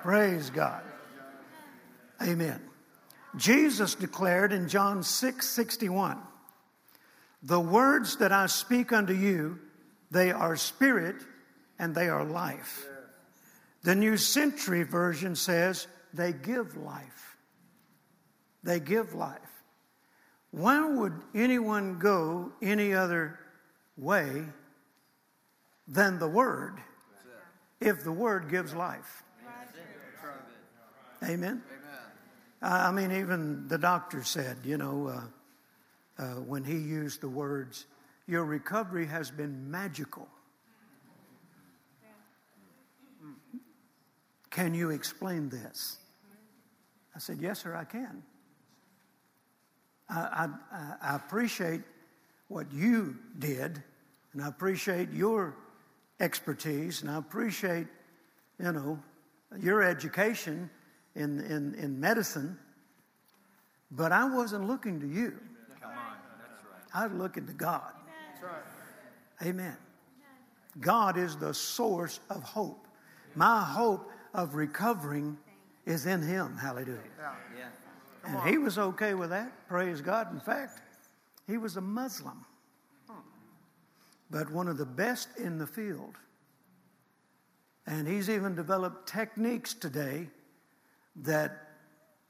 Praise 0.01 0.49
God. 0.49 0.83
Amen. 2.23 2.63
Jesus 3.37 3.95
declared 3.95 4.55
in 4.55 4.71
John 4.71 5.03
6 5.03 5.47
61, 5.47 6.19
The 7.43 7.61
words 7.61 8.17
that 8.17 8.33
I 8.33 8.47
speak 8.47 8.93
unto 8.93 9.15
you, 9.15 9.59
they 10.11 10.31
are 10.31 10.57
spirit 10.57 11.17
and 11.79 11.95
they 11.95 12.09
are 12.09 12.25
life. 12.25 12.87
The 13.83 13.95
New 13.95 14.17
Century 14.17 14.83
Version 14.83 15.35
says, 15.35 15.87
They 16.13 16.33
give 16.33 16.77
life. 16.77 17.37
They 18.63 18.79
give 18.79 19.15
life. 19.15 19.39
Why 20.51 20.87
would 20.87 21.15
anyone 21.35 21.99
go 21.99 22.53
any 22.61 22.93
other 22.93 23.39
way 23.97 24.45
than 25.89 26.19
the 26.19 26.29
Word? 26.29 26.81
if 27.81 28.05
the 28.05 28.13
Word 28.13 28.51
gives 28.51 28.75
life. 28.75 29.25
Amen. 31.23 31.63
I 32.63 32.93
mean, 32.93 33.13
even 33.13 33.69
the 33.69 33.79
doctor 33.79 34.23
said, 34.23 34.59
you 34.65 34.77
know, 34.77 35.09
uh, 35.09 35.21
uh, 36.21 36.35
when 36.35 36.63
he 36.63 36.77
used 36.77 37.23
the 37.23 37.29
words, 37.29 37.87
your 38.27 38.45
recovery 38.45 39.07
has 39.07 39.31
been 39.31 39.71
magical. 39.71 40.29
Can 44.51 44.75
you 44.75 44.91
explain 44.91 45.49
this? 45.49 45.99
I 47.15 47.19
said, 47.19 47.39
Yes, 47.41 47.63
sir, 47.63 47.75
I 47.75 47.85
can. 47.85 48.23
I, 50.09 50.49
I, 50.73 50.95
I 51.03 51.17
appreciate 51.17 51.83
what 52.49 52.71
you 52.73 53.17
did, 53.39 53.83
and 54.33 54.43
I 54.43 54.49
appreciate 54.49 55.13
your 55.13 55.57
expertise, 56.19 57.03
and 57.03 57.11
I 57.11 57.17
appreciate, 57.17 57.87
you 58.59 58.73
know, 58.73 58.99
your 59.59 59.83
education 59.83 60.69
in, 61.15 61.41
in, 61.41 61.75
in 61.77 61.99
medicine, 61.99 62.59
but 63.93 64.13
I 64.13 64.25
wasn't 64.25 64.67
looking 64.67 65.01
to 65.01 65.07
you. 65.07 65.39
Come 65.81 65.91
on, 65.93 65.97
that's 66.39 66.65
right. 66.71 66.80
I 66.93 67.07
was 67.07 67.19
looking 67.19 67.47
to 67.47 67.53
God. 67.53 67.93
That's 68.33 68.43
right. 68.43 69.49
Amen. 69.49 69.77
God 70.81 71.17
is 71.17 71.37
the 71.37 71.53
source 71.53 72.21
of 72.31 72.43
hope. 72.43 72.87
My 73.35 73.63
hope 73.63 74.11
of 74.35 74.55
recovering 74.55 75.37
is 75.87 76.07
in 76.07 76.23
Him. 76.23 76.57
Hallelujah. 76.57 76.99
Yeah. 77.57 77.69
And 78.25 78.49
He 78.49 78.59
was 78.59 78.79
okay 78.79 79.15
with 79.15 79.31
that. 79.31 79.69
Praise 79.69 80.01
God. 80.01 80.33
In 80.33 80.41
fact, 80.41 80.81
he 81.47 81.59
was 81.59 81.77
a 81.77 81.81
Muslim 81.81 82.45
but 84.31 84.51
one 84.51 84.69
of 84.69 84.79
the 84.79 84.87
best 84.87 85.29
in 85.39 85.59
the 85.59 85.67
field. 85.67 86.15
And 87.87 88.07
he's 88.07 88.31
even 88.31 88.55
developed 88.55 89.09
techniques 89.09 89.75
today 89.75 90.29
that 91.17 91.69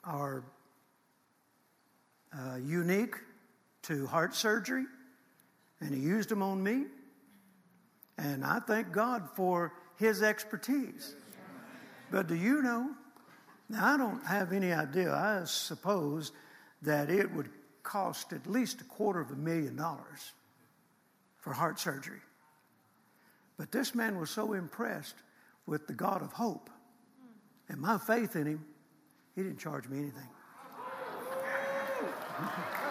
are 0.05 0.43
uh, 2.33 2.57
unique 2.57 3.17
to 3.83 4.07
heart 4.07 4.35
surgery, 4.35 4.85
and 5.81 5.95
he 5.95 6.01
used 6.01 6.29
them 6.29 6.43
on 6.43 6.63
me. 6.63 6.85
And 8.19 8.45
I 8.45 8.61
thank 8.61 8.93
God 8.93 9.29
for 9.35 9.73
his 9.97 10.23
expertise. 10.23 11.15
But 12.11 12.27
do 12.27 12.35
you 12.35 12.63
know? 12.63 12.91
Now, 13.69 13.95
I 13.95 13.97
don't 13.97 14.25
have 14.27 14.53
any 14.53 14.73
idea. 14.73 15.13
I 15.13 15.45
suppose 15.45 16.33
that 16.83 17.09
it 17.09 17.33
would 17.33 17.49
cost 17.83 18.33
at 18.33 18.47
least 18.47 18.81
a 18.81 18.85
quarter 18.85 19.21
of 19.21 19.31
a 19.31 19.37
million 19.37 19.77
dollars 19.77 20.33
for 21.39 21.53
heart 21.53 21.79
surgery. 21.79 22.21
But 23.57 23.73
this 23.73 23.95
man 23.95 24.19
was 24.19 24.31
so 24.31 24.53
impressed 24.53 25.17
with 25.67 25.87
the 25.87 25.95
God 25.95 26.23
of 26.23 26.33
hope 26.33 26.69
and 27.71 27.81
my 27.81 27.99
faith 27.99 28.35
in 28.35 28.47
him, 28.47 28.65
he 29.37 29.45
didn't 29.45 29.59
charge 29.61 29.89
me 29.89 29.99
anything. 29.99 30.29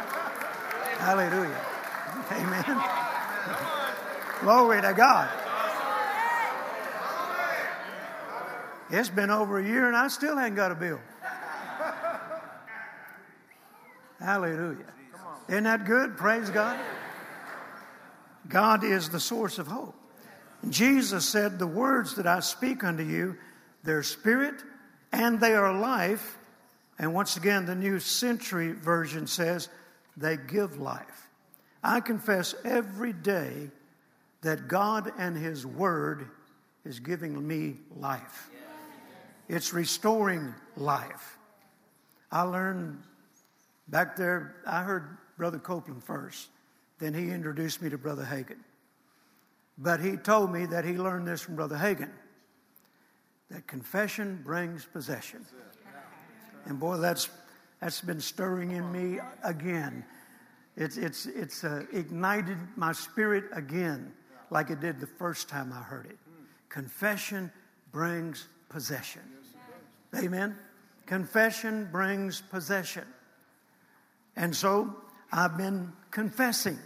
Hallelujah. 0.99 1.65
Amen. 2.33 2.83
Glory 4.41 4.81
to 4.81 4.93
God. 4.93 5.29
It's 8.89 9.07
been 9.07 9.29
over 9.29 9.59
a 9.59 9.65
year 9.65 9.87
and 9.87 9.95
I 9.95 10.09
still 10.09 10.35
haven't 10.35 10.55
got 10.55 10.73
a 10.73 10.75
bill. 10.75 10.99
Hallelujah. 14.19 14.93
Isn't 15.47 15.63
that 15.63 15.85
good? 15.85 16.17
Praise 16.17 16.49
God. 16.49 16.77
God 18.49 18.83
is 18.83 19.09
the 19.09 19.21
source 19.21 19.57
of 19.57 19.67
hope. 19.67 19.95
Jesus 20.67 21.25
said, 21.25 21.59
The 21.59 21.67
words 21.67 22.15
that 22.15 22.27
I 22.27 22.41
speak 22.41 22.83
unto 22.83 23.03
you, 23.03 23.37
they're 23.83 24.03
spirit 24.03 24.55
and 25.13 25.39
they 25.39 25.53
are 25.53 25.71
life. 25.73 26.37
And 26.97 27.13
once 27.13 27.37
again, 27.37 27.65
the 27.65 27.75
New 27.75 27.99
Century 27.99 28.73
Version 28.73 29.27
says, 29.27 29.69
they 30.19 30.37
give 30.37 30.79
life. 30.79 31.29
I 31.83 31.99
confess 32.01 32.55
every 32.63 33.13
day 33.13 33.69
that 34.41 34.67
God 34.67 35.11
and 35.17 35.35
His 35.35 35.65
Word 35.65 36.29
is 36.85 36.99
giving 36.99 37.45
me 37.47 37.77
life. 37.95 38.49
It's 39.47 39.73
restoring 39.73 40.53
life. 40.77 41.37
I 42.31 42.43
learned 42.43 43.01
back 43.87 44.15
there, 44.15 44.55
I 44.65 44.83
heard 44.83 45.17
Brother 45.37 45.57
Copeland 45.57 46.03
first. 46.03 46.49
Then 46.99 47.13
he 47.13 47.31
introduced 47.31 47.81
me 47.81 47.89
to 47.89 47.97
Brother 47.97 48.25
Hagin. 48.25 48.59
But 49.77 50.01
he 50.01 50.17
told 50.17 50.51
me 50.51 50.65
that 50.67 50.83
he 50.83 50.97
learned 50.97 51.27
this 51.27 51.41
from 51.41 51.55
Brother 51.55 51.77
Hagin 51.77 52.11
that 53.49 53.65
confession 53.65 54.41
brings 54.43 54.85
possession. 54.85 55.45
And 56.65 56.79
boy, 56.79 56.97
that's, 56.97 57.29
that's 57.81 58.01
been 58.01 58.19
stirring 58.19 58.71
in 58.71 58.91
me 58.91 59.19
again. 59.43 60.03
It's, 60.75 60.97
it's, 60.97 61.25
it's 61.25 61.63
uh, 61.63 61.83
ignited 61.91 62.57
my 62.75 62.91
spirit 62.91 63.45
again, 63.53 64.13
like 64.49 64.69
it 64.69 64.79
did 64.79 64.99
the 64.99 65.07
first 65.07 65.49
time 65.49 65.73
I 65.73 65.81
heard 65.81 66.05
it. 66.05 66.17
Confession 66.69 67.51
brings 67.91 68.47
possession. 68.69 69.21
Amen. 70.15 70.55
Confession 71.05 71.89
brings 71.91 72.41
possession. 72.41 73.05
And 74.35 74.55
so 74.55 74.95
I've 75.31 75.57
been 75.57 75.91
confessing 76.11 76.79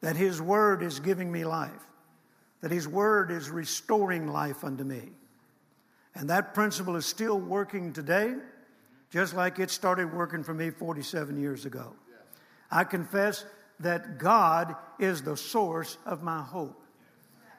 that 0.00 0.16
His 0.16 0.40
Word 0.40 0.82
is 0.82 1.00
giving 1.00 1.30
me 1.30 1.44
life, 1.44 1.70
that 2.60 2.70
His 2.70 2.88
Word 2.88 3.30
is 3.30 3.50
restoring 3.50 4.28
life 4.28 4.64
unto 4.64 4.84
me. 4.84 5.10
And 6.14 6.30
that 6.30 6.54
principle 6.54 6.96
is 6.96 7.06
still 7.06 7.38
working 7.38 7.92
today, 7.92 8.34
just 9.10 9.34
like 9.34 9.58
it 9.58 9.70
started 9.70 10.12
working 10.12 10.42
for 10.42 10.54
me 10.54 10.70
47 10.70 11.40
years 11.40 11.64
ago. 11.64 11.94
I 12.70 12.84
confess 12.84 13.44
that 13.80 14.18
God 14.18 14.74
is 14.98 15.22
the 15.22 15.36
source 15.36 15.98
of 16.06 16.22
my 16.22 16.42
hope, 16.42 16.82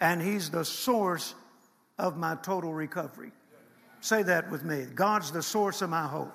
and 0.02 0.22
He's 0.22 0.50
the 0.50 0.66
source 0.66 1.36
of 1.98 2.18
my 2.18 2.36
total 2.36 2.74
recovery. 2.74 3.32
Say 4.02 4.24
that 4.24 4.52
with 4.52 4.64
me 4.64 4.86
God's 4.94 5.32
the 5.32 5.42
source 5.42 5.82
of 5.82 5.90
my 5.90 6.06
hope. 6.08 6.34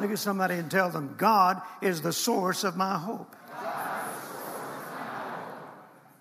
Look 0.00 0.10
at 0.10 0.18
somebody 0.18 0.56
and 0.56 0.68
tell 0.68 0.90
them, 0.90 1.14
God 1.16 1.62
is 1.80 2.02
the 2.02 2.12
source 2.12 2.64
of 2.64 2.76
my 2.76 2.98
hope. 2.98 3.36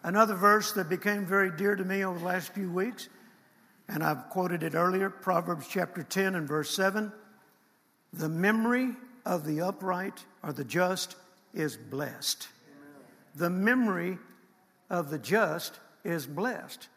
Another 0.04 0.36
verse 0.36 0.74
that 0.74 0.90
became 0.90 1.26
very 1.26 1.50
dear 1.50 1.76
to 1.76 1.84
me 1.84 2.04
over 2.04 2.20
the 2.20 2.26
last 2.26 2.54
few 2.54 2.70
weeks, 2.70 3.08
and 3.94 4.04
I've 4.04 4.28
quoted 4.30 4.64
it 4.64 4.74
earlier 4.74 5.12
Proverbs 5.12 5.68
chapter 5.70 6.02
10 6.02 6.34
and 6.34 6.48
verse 6.48 6.76
7. 6.76 7.12
The 8.12 8.28
memory 8.28 8.90
of 9.24 9.46
the 9.46 9.62
upright 9.62 10.26
or 10.42 10.52
the 10.52 10.64
just 10.64 11.16
is 11.54 11.78
blessed. 11.78 12.48
The 13.36 13.52
memory 13.52 14.18
of 14.90 15.12
the 15.12 15.20
just 15.20 15.80
is 16.04 16.26
blessed. 16.26 16.88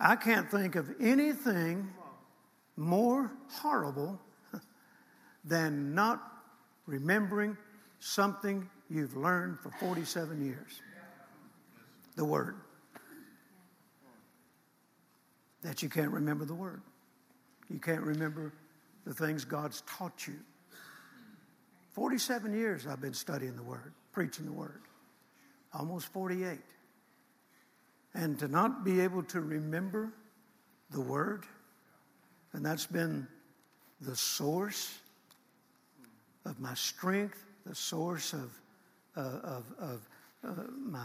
I 0.00 0.16
can't 0.16 0.50
think 0.50 0.76
of 0.76 0.90
anything 0.98 1.90
more 2.74 3.30
horrible 3.50 4.18
than 5.44 5.94
not 5.94 6.22
remembering 6.86 7.54
something 7.98 8.66
you've 8.88 9.14
learned 9.14 9.58
for 9.58 9.70
47 9.72 10.42
years 10.42 10.80
the 12.16 12.24
Word. 12.24 12.56
That 15.62 15.82
you 15.82 15.88
can't 15.88 16.10
remember 16.10 16.44
the 16.44 16.54
Word. 16.54 16.82
You 17.68 17.78
can't 17.78 18.02
remember 18.02 18.52
the 19.06 19.14
things 19.14 19.44
God's 19.44 19.82
taught 19.82 20.26
you. 20.26 20.34
47 21.92 22.54
years 22.54 22.86
I've 22.86 23.00
been 23.00 23.14
studying 23.14 23.56
the 23.56 23.62
Word, 23.62 23.92
preaching 24.12 24.46
the 24.46 24.52
Word. 24.52 24.82
Almost 25.72 26.08
48. 26.12 26.58
And 28.14 28.38
to 28.38 28.48
not 28.48 28.84
be 28.84 29.00
able 29.00 29.22
to 29.24 29.40
remember 29.40 30.12
the 30.90 31.00
Word, 31.00 31.44
and 32.52 32.64
that's 32.64 32.86
been 32.86 33.26
the 34.00 34.16
source 34.16 34.98
of 36.44 36.58
my 36.58 36.74
strength, 36.74 37.44
the 37.66 37.74
source 37.74 38.32
of, 38.32 38.50
uh, 39.16 39.20
of, 39.20 39.64
of 39.78 40.08
uh, 40.44 40.62
my 40.76 41.04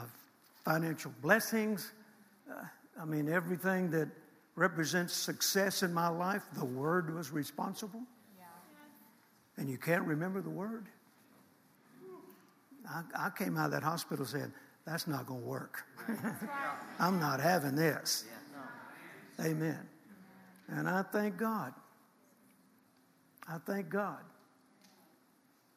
financial 0.64 1.12
blessings. 1.22 1.92
Uh, 2.50 2.64
I 3.00 3.06
mean, 3.06 3.30
everything 3.30 3.92
that 3.92 4.08
represents 4.56 5.14
success 5.14 5.84
in 5.84 5.94
my 5.94 6.08
life, 6.08 6.44
the 6.54 6.66
Word 6.66 7.14
was 7.14 7.32
responsible. 7.32 8.02
Yeah. 8.38 8.46
And 9.58 9.70
you 9.70 9.78
can't 9.78 10.04
remember 10.04 10.42
the 10.42 10.50
Word? 10.50 10.88
I, 12.88 13.02
I 13.18 13.30
came 13.32 13.58
out 13.58 13.66
of 13.66 13.72
that 13.72 13.84
hospital 13.84 14.26
saying, 14.26 14.54
that's 14.86 15.08
not 15.08 15.26
going 15.26 15.42
to 15.42 15.48
work. 15.48 15.84
I'm 17.00 17.20
not 17.20 17.40
having 17.40 17.76
this. 17.76 18.26
Amen. 19.44 19.80
And 20.70 20.88
I 20.88 21.02
thank 21.02 21.38
God. 21.38 21.74
I 23.48 23.58
thank 23.66 23.90
God 23.90 24.20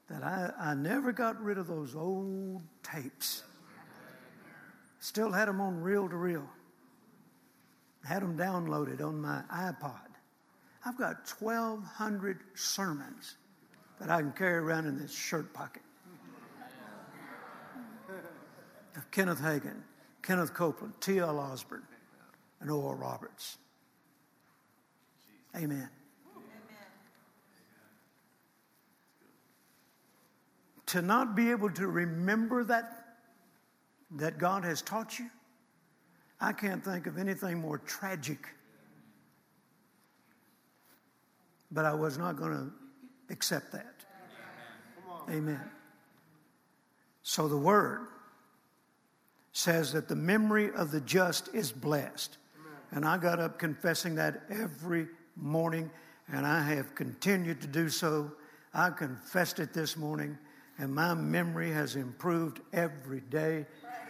that 0.09 0.23
I, 0.23 0.53
I 0.59 0.75
never 0.75 1.13
got 1.13 1.41
rid 1.43 1.59
of 1.59 1.67
those 1.67 1.95
old 1.95 2.63
tapes. 2.83 3.43
Still 5.01 5.33
had 5.33 5.49
them 5.49 5.61
on 5.61 5.81
reel 5.81 6.09
to 6.09 6.17
reel. 6.17 6.49
Had 8.09 8.23
them 8.23 8.39
downloaded 8.39 9.03
on 9.03 9.21
my 9.21 9.43
iPod. 9.53 10.01
I've 10.83 10.97
got 10.97 11.31
1,200 11.39 12.41
sermons 12.55 13.37
that 14.01 14.09
I 14.09 14.23
can 14.23 14.33
carry 14.33 14.57
around 14.57 14.87
in 14.87 14.99
this 14.99 15.15
shirt 15.15 15.53
pocket. 15.53 15.83
Of 18.97 19.11
Kenneth 19.11 19.41
Hagin, 19.41 19.83
Kenneth 20.23 20.55
Copeland, 20.55 20.95
T.L. 21.03 21.39
Osborn, 21.39 21.83
and 22.61 22.71
Oral 22.71 22.95
Roberts. 22.95 23.59
Amen. 25.55 25.91
to 30.87 31.03
not 31.03 31.37
be 31.37 31.51
able 31.51 31.69
to 31.69 31.87
remember 31.87 32.65
that 32.65 32.95
that 34.13 34.39
God 34.39 34.65
has 34.65 34.81
taught 34.81 35.19
you, 35.19 35.29
I 36.41 36.53
can't 36.53 36.85
think 36.85 37.07
of 37.07 37.19
anything 37.19 37.59
more 37.59 37.79
tragic. 37.79 38.49
But 41.71 41.85
I 41.85 41.95
was 41.95 42.17
not 42.17 42.37
going 42.37 42.53
to 42.53 42.73
accept 43.33 43.73
that. 43.73 43.95
Amen. 45.29 45.61
So 47.23 47.49
the 47.49 47.57
word 47.57 48.07
says 49.53 49.93
that 49.93 50.09
the 50.09 50.17
memory 50.17 50.71
of 50.75 50.91
the 50.91 51.01
just 51.01 51.55
is 51.55 51.73
blessed. 51.73 52.39
And 52.93 53.05
I 53.05 53.19
got 53.19 53.39
up 53.39 53.59
confessing 53.59 54.15
that 54.15 54.45
every 54.49 55.09
morning, 55.37 55.91
and 56.33 56.47
I 56.47 56.63
have 56.63 56.95
continued 56.95 57.61
to 57.61 57.67
do 57.67 57.91
so. 57.91 58.33
I 58.73 58.91
confessed 58.91 59.59
it 59.59 59.75
this 59.75 59.97
morning 59.97 60.39
and 60.79 60.95
my 60.95 61.13
memory 61.13 61.71
has 61.73 61.97
improved 61.97 62.61
every 62.73 63.21
day. 63.21 63.67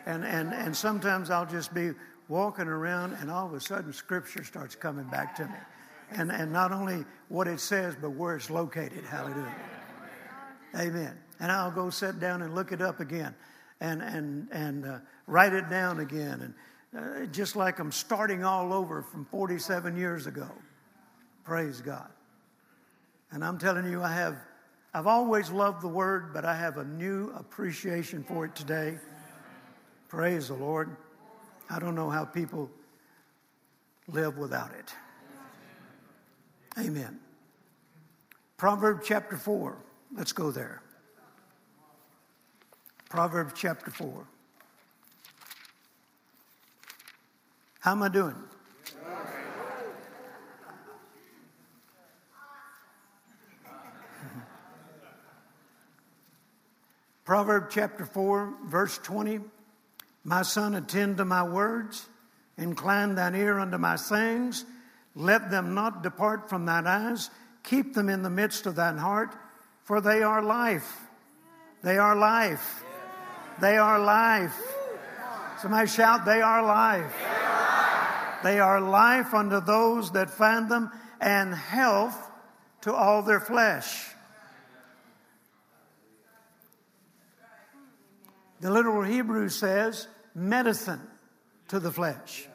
And, 0.06 0.24
and, 0.24 0.52
and 0.52 0.76
sometimes 0.76 1.30
I'll 1.30 1.46
just 1.46 1.72
be 1.74 1.92
walking 2.28 2.68
around, 2.68 3.14
and 3.14 3.30
all 3.30 3.46
of 3.46 3.54
a 3.54 3.60
sudden, 3.60 3.92
Scripture 3.92 4.44
starts 4.44 4.74
coming 4.74 5.06
back 5.06 5.34
to 5.36 5.46
me. 5.46 5.58
And, 6.10 6.30
and 6.30 6.52
not 6.52 6.72
only 6.72 7.04
what 7.28 7.48
it 7.48 7.60
says, 7.60 7.96
but 8.00 8.10
where 8.10 8.36
it's 8.36 8.50
located. 8.50 9.04
Hallelujah. 9.04 9.54
Amen. 10.76 11.18
And 11.40 11.52
I'll 11.52 11.70
go 11.70 11.90
sit 11.90 12.18
down 12.18 12.42
and 12.42 12.54
look 12.54 12.72
it 12.72 12.80
up 12.80 13.00
again 13.00 13.34
and, 13.80 14.02
and, 14.02 14.48
and 14.50 14.86
uh, 14.86 14.98
write 15.26 15.52
it 15.52 15.68
down 15.68 16.00
again. 16.00 16.54
And 16.92 17.24
uh, 17.24 17.26
just 17.26 17.56
like 17.56 17.78
I'm 17.78 17.92
starting 17.92 18.44
all 18.44 18.72
over 18.72 19.02
from 19.02 19.26
47 19.26 19.96
years 19.96 20.26
ago. 20.26 20.48
Praise 21.44 21.80
God. 21.80 22.08
And 23.30 23.44
I'm 23.44 23.58
telling 23.58 23.90
you, 23.90 24.02
I 24.02 24.12
have 24.12 24.36
I've 24.94 25.06
always 25.06 25.50
loved 25.50 25.82
the 25.82 25.88
word, 25.88 26.32
but 26.32 26.44
I 26.46 26.56
have 26.56 26.78
a 26.78 26.84
new 26.84 27.30
appreciation 27.36 28.24
for 28.24 28.46
it 28.46 28.54
today. 28.54 28.98
Praise 30.08 30.48
the 30.48 30.54
Lord. 30.54 30.96
I 31.70 31.78
don't 31.78 31.94
know 31.94 32.08
how 32.08 32.24
people 32.24 32.70
live 34.06 34.38
without 34.38 34.70
it. 34.72 34.94
Amen. 36.78 37.20
Proverbs 38.56 39.06
chapter 39.06 39.36
4. 39.36 39.76
Let's 40.14 40.32
go 40.32 40.50
there. 40.50 40.80
Proverbs 43.10 43.52
chapter 43.54 43.90
4. 43.90 44.26
How 47.80 47.92
am 47.92 48.02
I 48.02 48.08
doing? 48.08 48.34
Proverb 57.24 57.68
chapter 57.70 58.06
4, 58.06 58.54
verse 58.66 58.96
20 58.98 59.40
My 60.28 60.42
son, 60.42 60.74
attend 60.74 61.16
to 61.16 61.24
my 61.24 61.42
words, 61.42 62.06
incline 62.58 63.14
thine 63.14 63.34
ear 63.34 63.58
unto 63.58 63.78
my 63.78 63.96
sayings, 63.96 64.66
let 65.14 65.50
them 65.50 65.72
not 65.72 66.02
depart 66.02 66.50
from 66.50 66.66
thine 66.66 66.86
eyes, 66.86 67.30
keep 67.64 67.94
them 67.94 68.10
in 68.10 68.20
the 68.20 68.28
midst 68.28 68.66
of 68.66 68.74
thine 68.74 68.98
heart, 68.98 69.34
for 69.84 70.02
they 70.02 70.22
are 70.22 70.42
life. 70.42 71.00
They 71.82 71.96
are 71.96 72.14
life. 72.14 72.84
They 73.58 73.78
are 73.78 73.98
life. 73.98 74.54
Somebody 75.62 75.88
shout, 75.88 76.26
They 76.26 76.42
are 76.42 76.62
life. 76.62 77.16
They 78.44 78.60
are 78.60 78.82
life 78.82 79.32
unto 79.32 79.62
those 79.62 80.12
that 80.12 80.28
find 80.28 80.70
them, 80.70 80.90
and 81.22 81.54
health 81.54 82.30
to 82.82 82.92
all 82.92 83.22
their 83.22 83.40
flesh. 83.40 84.08
The 88.60 88.70
literal 88.70 89.04
Hebrew 89.04 89.48
says 89.48 90.06
medicine 90.38 91.00
to 91.68 91.80
the 91.80 91.90
flesh. 91.90 92.48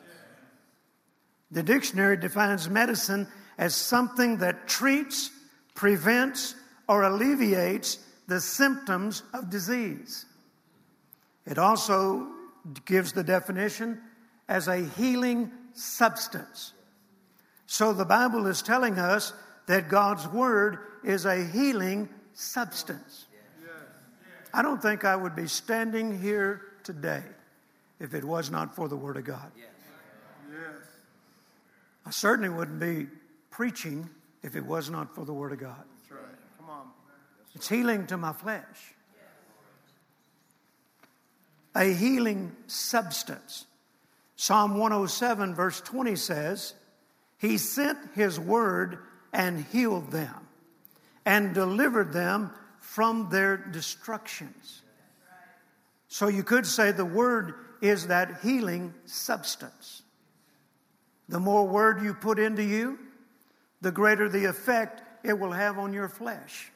The 1.52 1.64
dictionary 1.64 2.18
defines 2.18 2.70
medicine 2.70 3.28
as 3.58 3.76
something 3.76 4.38
that 4.38 4.68
treats, 4.68 5.30
prevents, 5.76 6.56
or 6.88 7.04
alleviates 7.04 8.00
the 8.28 8.42
symptoms 8.42 9.22
of 9.34 9.50
disease. 9.50 10.26
It 11.46 11.58
also 11.58 12.28
gives 12.86 13.14
the 13.14 13.24
definition 13.24 14.02
as 14.48 14.68
a 14.68 14.78
healing 14.78 15.52
substance. 15.74 16.74
So 17.68 17.94
the 17.94 18.06
Bible 18.06 18.48
is 18.48 18.62
telling 18.62 18.98
us 18.98 19.34
that 19.68 19.90
God's 19.90 20.28
Word 20.28 20.80
is 21.04 21.26
a 21.26 21.46
healing 21.46 22.10
substance. 22.34 23.26
I 24.54 24.62
don't 24.62 24.82
think 24.82 25.04
I 25.04 25.16
would 25.16 25.36
be 25.36 25.48
standing 25.48 26.20
here 26.20 26.62
today 26.84 27.24
if 28.00 28.14
it 28.14 28.24
was 28.24 28.50
not 28.50 28.76
for 28.76 28.88
the 28.88 28.96
Word 28.96 29.18
of 29.18 29.26
God. 29.26 29.52
Yes. 29.56 29.68
yes. 30.52 30.88
I 32.06 32.12
certainly 32.12 32.50
wouldn't 32.50 32.80
be 32.80 33.08
preaching 33.50 34.10
if 34.42 34.56
it 34.56 34.66
was 34.66 34.90
not 34.90 35.14
for 35.16 35.26
the 35.26 35.34
Word 35.34 35.52
of 35.52 35.60
God. 35.60 35.84
That's 36.00 36.12
right. 36.12 36.38
Come 36.60 36.70
on. 36.70 36.88
It's 37.56 37.70
healing 37.70 38.08
to 38.08 38.18
my 38.18 38.34
flesh. 38.34 38.66
Yes. 41.76 41.84
A 41.84 41.94
healing 41.94 42.56
substance. 42.68 43.66
Psalm 44.36 44.78
107, 44.78 45.56
verse 45.56 45.80
20 45.82 46.16
says, 46.16 46.74
He 47.38 47.58
sent 47.58 47.98
His 48.14 48.40
word 48.40 49.00
and 49.32 49.66
healed 49.72 50.12
them 50.12 50.48
and 51.26 51.54
delivered 51.54 52.12
them 52.12 52.52
from 52.80 53.30
their 53.30 53.58
destructions. 53.58 54.82
So 56.08 56.28
you 56.28 56.44
could 56.44 56.68
say 56.68 56.92
the 56.92 57.06
word 57.06 57.56
is 57.84 58.08
that 58.08 58.40
healing 58.42 58.94
substance. 59.06 60.04
The 61.28 61.40
more 61.40 61.68
word 61.68 62.02
you 62.02 62.14
put 62.14 62.40
into 62.40 62.64
you, 62.64 62.98
the 63.82 63.92
greater 63.92 64.30
the 64.30 64.46
effect 64.46 65.02
it 65.24 65.38
will 65.38 65.52
have 65.52 65.78
on 65.78 65.92
your 65.92 66.08
flesh. 66.08 66.72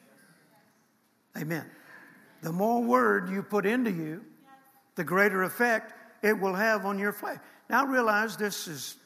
Amen. 1.36 1.64
The 2.42 2.52
more 2.52 2.82
word 2.82 3.30
you 3.30 3.42
put 3.42 3.64
into 3.64 3.90
you, 3.90 4.22
the 4.96 5.04
greater 5.04 5.44
effect 5.44 5.94
it 6.22 6.38
will 6.38 6.54
have 6.54 6.84
on 6.84 6.98
your 6.98 7.12
flesh. 7.12 7.38
Now, 7.70 7.86
I 7.86 7.88
realize 7.88 8.36
this 8.36 8.68
is 8.68 8.96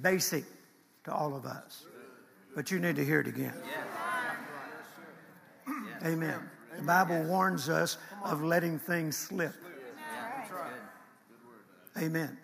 basic 0.00 0.44
to 1.04 1.12
all 1.12 1.34
of 1.34 1.44
us, 1.44 1.86
but 2.54 2.70
you 2.70 2.78
need 2.78 2.94
to 2.96 3.04
hear 3.04 3.18
it 3.18 3.26
again. 3.26 3.54
Amen. 6.04 6.38
The 6.76 6.82
Bible 6.84 7.24
warns 7.24 7.68
us 7.68 7.98
of 8.24 8.44
letting 8.44 8.78
things 8.78 9.16
slip. 9.16 9.54
Amen. 11.98 12.38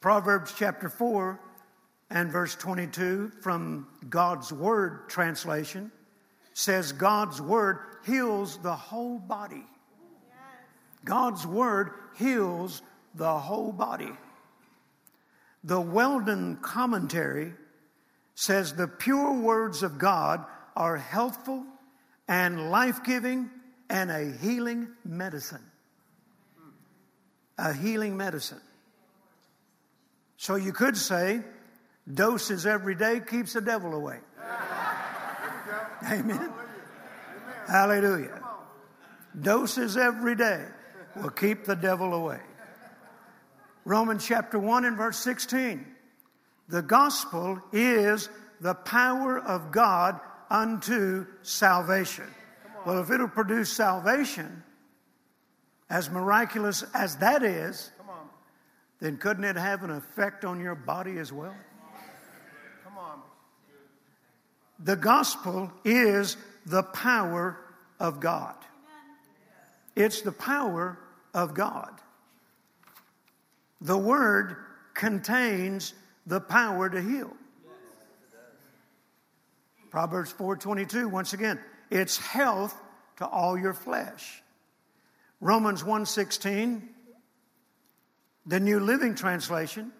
Proverbs 0.00 0.52
chapter 0.56 0.90
4 0.90 1.40
and 2.10 2.30
verse 2.30 2.54
22 2.54 3.32
from 3.40 3.86
God's 4.10 4.52
Word 4.52 5.08
translation 5.08 5.90
says 6.52 6.92
God's 6.92 7.40
Word 7.40 7.78
heals 8.04 8.58
the 8.58 8.74
whole 8.74 9.18
body. 9.18 9.64
God's 11.04 11.46
Word 11.46 11.92
heals 12.16 12.82
the 13.14 13.38
whole 13.38 13.72
body. 13.72 14.12
The 15.64 15.80
Weldon 15.80 16.58
commentary 16.60 17.54
says 18.34 18.74
the 18.74 18.88
pure 18.88 19.32
words 19.32 19.82
of 19.82 19.98
God 19.98 20.44
are 20.76 20.98
healthful 20.98 21.64
and 22.28 22.70
life 22.70 23.02
giving 23.04 23.50
and 23.88 24.10
a 24.10 24.32
healing 24.38 24.88
medicine. 25.04 25.64
A 27.58 27.72
healing 27.72 28.16
medicine. 28.16 28.60
So 30.36 30.54
you 30.54 30.72
could 30.72 30.96
say, 30.96 31.42
doses 32.12 32.64
every 32.64 32.94
day 32.94 33.20
keeps 33.20 33.54
the 33.54 33.60
devil 33.60 33.94
away. 33.94 34.18
Amen. 36.10 36.52
Hallelujah. 37.66 38.40
Doses 39.40 39.96
every 39.96 40.36
day 40.36 40.64
will 41.16 41.30
keep 41.30 41.64
the 41.64 41.76
devil 41.76 42.14
away. 42.14 42.40
Romans 43.84 44.24
chapter 44.26 44.58
1 44.58 44.84
and 44.84 44.96
verse 44.96 45.18
16. 45.18 45.84
The 46.68 46.82
gospel 46.82 47.60
is 47.72 48.28
the 48.60 48.74
power 48.74 49.38
of 49.38 49.72
God 49.72 50.20
unto 50.50 51.26
salvation. 51.42 52.26
Well, 52.86 53.00
if 53.00 53.10
it'll 53.10 53.28
produce 53.28 53.70
salvation, 53.70 54.62
as 55.90 56.10
miraculous 56.10 56.84
as 56.94 57.16
that 57.16 57.42
is, 57.42 57.90
then 59.00 59.16
couldn't 59.16 59.44
it 59.44 59.56
have 59.56 59.84
an 59.84 59.90
effect 59.90 60.44
on 60.44 60.60
your 60.60 60.74
body 60.74 61.18
as 61.18 61.32
well? 61.32 61.54
Come 62.84 62.98
on. 62.98 63.20
The 64.80 64.96
gospel 64.96 65.72
is 65.84 66.36
the 66.66 66.82
power 66.82 67.58
of 68.00 68.20
God. 68.20 68.56
It's 69.94 70.20
the 70.20 70.32
power 70.32 70.98
of 71.34 71.54
God. 71.54 72.00
The 73.80 73.98
word 73.98 74.56
contains 74.94 75.94
the 76.26 76.40
power 76.40 76.90
to 76.90 77.00
heal. 77.00 77.36
Proverbs 79.90 80.32
4:22 80.32 81.08
once 81.08 81.32
again, 81.32 81.58
it's 81.90 82.18
health 82.18 82.78
to 83.16 83.26
all 83.26 83.56
your 83.56 83.72
flesh. 83.72 84.42
Romans 85.40 85.82
1:16 85.82 86.82
the 88.48 88.58
New 88.58 88.80
Living 88.80 89.14
Translation, 89.14 89.92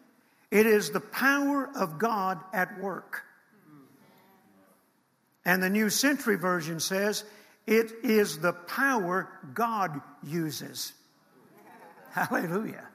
it 0.50 0.66
is 0.66 0.90
the 0.90 1.00
power 1.00 1.68
of 1.76 1.98
God 1.98 2.40
at 2.54 2.80
work. 2.80 3.22
And 5.44 5.62
the 5.62 5.68
New 5.68 5.90
Century 5.90 6.36
Version 6.36 6.80
says, 6.80 7.24
it 7.66 7.92
is 8.02 8.38
the 8.38 8.54
power 8.54 9.28
God 9.52 10.00
uses. 10.24 10.94
Hallelujah. 12.12 12.88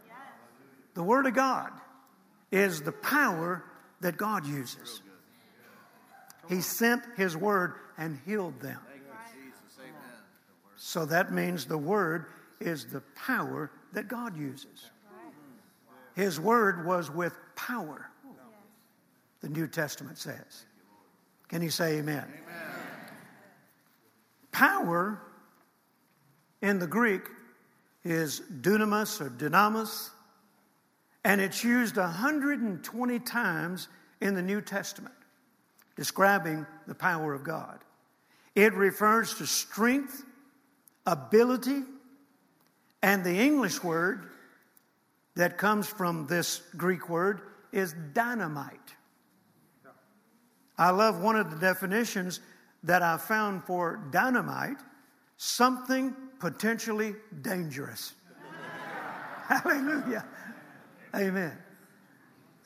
The 0.95 1.03
Word 1.03 1.27
of 1.27 1.35
God 1.35 1.71
is 2.51 2.81
the 2.81 2.91
power 2.91 3.63
that 4.01 4.17
God 4.17 4.47
uses. 4.47 5.01
He 6.49 6.61
sent 6.61 7.03
His 7.15 7.37
Word 7.37 7.75
and 7.97 8.19
healed 8.25 8.59
them. 8.59 8.79
So 10.85 11.05
that 11.05 11.31
means 11.31 11.63
the 11.63 11.77
Word 11.77 12.25
is 12.59 12.85
the 12.85 13.01
power 13.15 13.71
that 13.93 14.09
God 14.09 14.35
uses. 14.35 14.91
His 16.13 16.41
Word 16.41 16.85
was 16.85 17.09
with 17.09 17.33
power, 17.55 18.11
the 19.39 19.47
New 19.47 19.65
Testament 19.65 20.17
says. 20.17 20.65
Can 21.47 21.61
you 21.61 21.69
say 21.69 21.99
amen? 21.99 22.25
amen? 22.25 22.67
Power 24.51 25.21
in 26.61 26.79
the 26.79 26.87
Greek 26.87 27.29
is 28.03 28.41
dunamis 28.59 29.21
or 29.21 29.29
dynamis, 29.29 30.09
and 31.23 31.39
it's 31.39 31.63
used 31.63 31.95
120 31.95 33.19
times 33.19 33.87
in 34.19 34.33
the 34.33 34.41
New 34.41 34.59
Testament, 34.59 35.15
describing 35.95 36.65
the 36.87 36.95
power 36.95 37.33
of 37.33 37.45
God. 37.45 37.79
It 38.53 38.73
refers 38.73 39.35
to 39.35 39.47
strength, 39.47 40.25
ability, 41.05 41.83
and 43.01 43.23
the 43.23 43.37
English 43.37 43.83
word 43.83 44.29
that 45.35 45.57
comes 45.57 45.87
from 45.87 46.27
this 46.27 46.61
Greek 46.77 47.09
word 47.09 47.41
is 47.71 47.93
dynamite. 48.13 48.93
I 50.77 50.89
love 50.91 51.21
one 51.21 51.35
of 51.35 51.51
the 51.51 51.57
definitions 51.57 52.39
that 52.83 53.01
I 53.01 53.17
found 53.17 53.63
for 53.63 54.07
dynamite 54.11 54.77
something 55.37 56.15
potentially 56.39 57.15
dangerous. 57.41 58.13
Hallelujah. 59.47 60.25
Amen. 61.15 61.57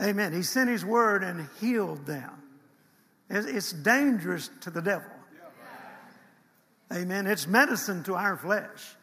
Amen. 0.02 0.34
He 0.34 0.44
sent 0.44 0.70
his 0.70 0.86
word 0.86 1.24
and 1.24 1.48
healed 1.60 2.06
them. 2.06 2.32
It's 3.30 3.74
dangerous 3.74 4.50
to 4.62 4.70
the 4.70 4.82
devil. 4.82 5.12
Amen. 6.94 7.28
It's 7.28 7.48
medicine 7.48 8.04
to 8.04 8.16
our 8.16 8.38
flesh. 8.38 8.96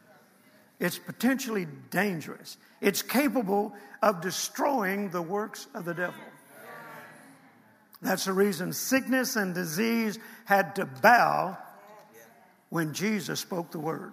It's 0.81 0.99
potentially 0.99 1.67
dangerous. 1.91 2.57
It's 2.81 3.03
capable 3.03 3.75
of 4.03 4.21
destroying 4.21 5.11
the 5.11 5.23
works 5.23 5.67
of 5.75 5.85
the 5.85 5.95
devil. 5.95 6.21
That's 8.03 8.25
the 8.25 8.33
reason 8.33 8.73
sickness 8.73 9.37
and 9.37 9.55
disease 9.55 10.19
had 10.45 10.77
to 10.77 10.85
bow 10.85 11.57
when 12.69 12.93
Jesus 12.93 13.41
spoke 13.41 13.71
the 13.71 13.79
word. 13.79 14.13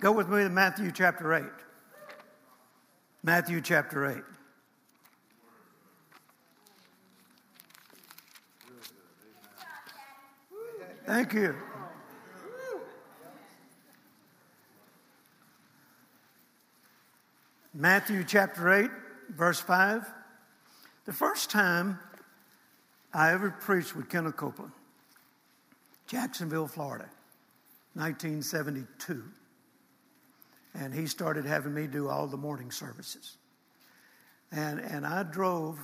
Go 0.00 0.12
with 0.12 0.28
me 0.28 0.42
to 0.42 0.50
Matthew 0.50 0.92
chapter 0.92 1.32
8. 1.32 1.44
Matthew 3.22 3.60
chapter 3.60 4.06
8. 4.06 4.22
Thank 11.06 11.32
you. 11.32 11.54
Matthew 17.76 18.22
chapter 18.22 18.72
8, 18.72 18.88
verse 19.30 19.58
5. 19.58 20.08
The 21.06 21.12
first 21.12 21.50
time 21.50 21.98
I 23.12 23.32
ever 23.32 23.50
preached 23.50 23.96
with 23.96 24.08
Kenneth 24.08 24.36
Copeland, 24.36 24.70
Jacksonville, 26.06 26.68
Florida, 26.68 27.08
1972. 27.94 29.24
And 30.74 30.94
he 30.94 31.08
started 31.08 31.44
having 31.44 31.74
me 31.74 31.88
do 31.88 32.08
all 32.08 32.28
the 32.28 32.36
morning 32.36 32.70
services. 32.70 33.38
And, 34.52 34.78
and 34.78 35.04
I 35.04 35.24
drove, 35.24 35.80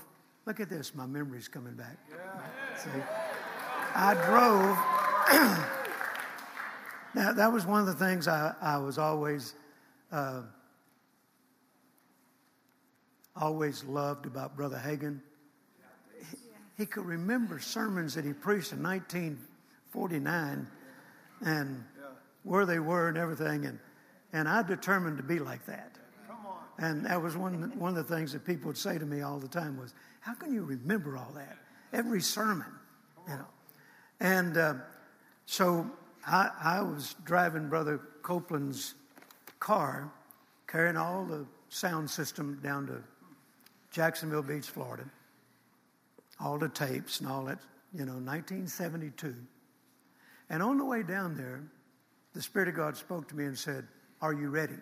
look 0.46 0.60
at 0.60 0.70
this, 0.70 0.94
my 0.94 1.06
memory's 1.06 1.48
coming 1.48 1.74
back. 1.74 1.98
See? 2.76 2.90
I 3.96 4.14
drove, 4.14 4.76
now 7.16 7.32
that 7.32 7.52
was 7.52 7.66
one 7.66 7.80
of 7.80 7.86
the 7.86 7.94
things 7.94 8.28
I, 8.28 8.54
I 8.62 8.78
was 8.78 8.96
always, 8.96 9.54
uh, 10.12 10.42
always 13.40 13.82
loved 13.84 14.26
about 14.26 14.56
Brother 14.56 14.80
Hagin. 14.82 15.20
He, 16.30 16.36
he 16.76 16.86
could 16.86 17.06
remember 17.06 17.58
sermons 17.58 18.14
that 18.14 18.24
he 18.24 18.32
preached 18.32 18.72
in 18.72 18.82
1949 18.82 20.68
and 21.44 21.84
where 22.44 22.66
they 22.66 22.78
were 22.78 23.08
and 23.08 23.16
everything. 23.16 23.64
And, 23.64 23.78
and 24.32 24.48
I 24.48 24.62
determined 24.62 25.16
to 25.16 25.22
be 25.22 25.38
like 25.38 25.64
that. 25.66 25.96
And 26.78 27.04
that 27.04 27.20
was 27.20 27.36
one, 27.36 27.72
one 27.78 27.96
of 27.96 28.08
the 28.08 28.14
things 28.14 28.32
that 28.32 28.46
people 28.46 28.68
would 28.68 28.78
say 28.78 28.96
to 28.96 29.04
me 29.04 29.20
all 29.20 29.38
the 29.38 29.48
time 29.48 29.78
was, 29.78 29.92
how 30.20 30.34
can 30.34 30.52
you 30.52 30.62
remember 30.62 31.16
all 31.16 31.32
that? 31.34 31.58
Every 31.92 32.22
sermon, 32.22 32.72
you 33.28 33.34
know. 33.34 33.46
And 34.20 34.56
uh, 34.56 34.74
so 35.44 35.90
I, 36.26 36.50
I 36.62 36.80
was 36.82 37.16
driving 37.24 37.68
Brother 37.68 38.00
Copeland's 38.22 38.94
car, 39.58 40.10
carrying 40.66 40.96
all 40.96 41.24
the 41.24 41.46
sound 41.68 42.08
system 42.08 42.58
down 42.62 42.86
to 42.86 43.02
Jacksonville 43.90 44.42
Beach, 44.42 44.66
Florida, 44.66 45.04
all 46.38 46.58
the 46.58 46.68
tapes 46.68 47.20
and 47.20 47.28
all 47.28 47.44
that, 47.44 47.58
you 47.92 48.04
know, 48.04 48.14
1972. 48.14 49.34
And 50.48 50.62
on 50.62 50.78
the 50.78 50.84
way 50.84 51.02
down 51.02 51.36
there, 51.36 51.62
the 52.34 52.42
Spirit 52.42 52.68
of 52.68 52.76
God 52.76 52.96
spoke 52.96 53.28
to 53.28 53.36
me 53.36 53.44
and 53.44 53.58
said, 53.58 53.86
Are 54.20 54.32
you 54.32 54.50
ready? 54.50 54.78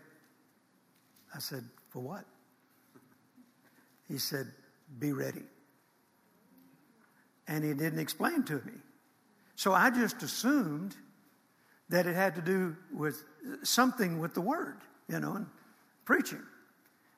I 1.34 1.38
said, 1.38 1.64
For 1.90 2.00
what? 2.00 2.24
He 4.08 4.18
said, 4.18 4.46
Be 4.98 5.12
ready. 5.12 5.42
And 7.46 7.64
he 7.64 7.72
didn't 7.72 7.98
explain 7.98 8.42
to 8.44 8.54
me. 8.54 8.72
So 9.56 9.72
I 9.72 9.90
just 9.90 10.22
assumed 10.22 10.94
that 11.88 12.06
it 12.06 12.14
had 12.14 12.34
to 12.34 12.42
do 12.42 12.76
with 12.92 13.24
something 13.62 14.18
with 14.18 14.34
the 14.34 14.40
word, 14.42 14.76
you 15.08 15.18
know, 15.18 15.34
and 15.34 15.46
preaching. 16.04 16.42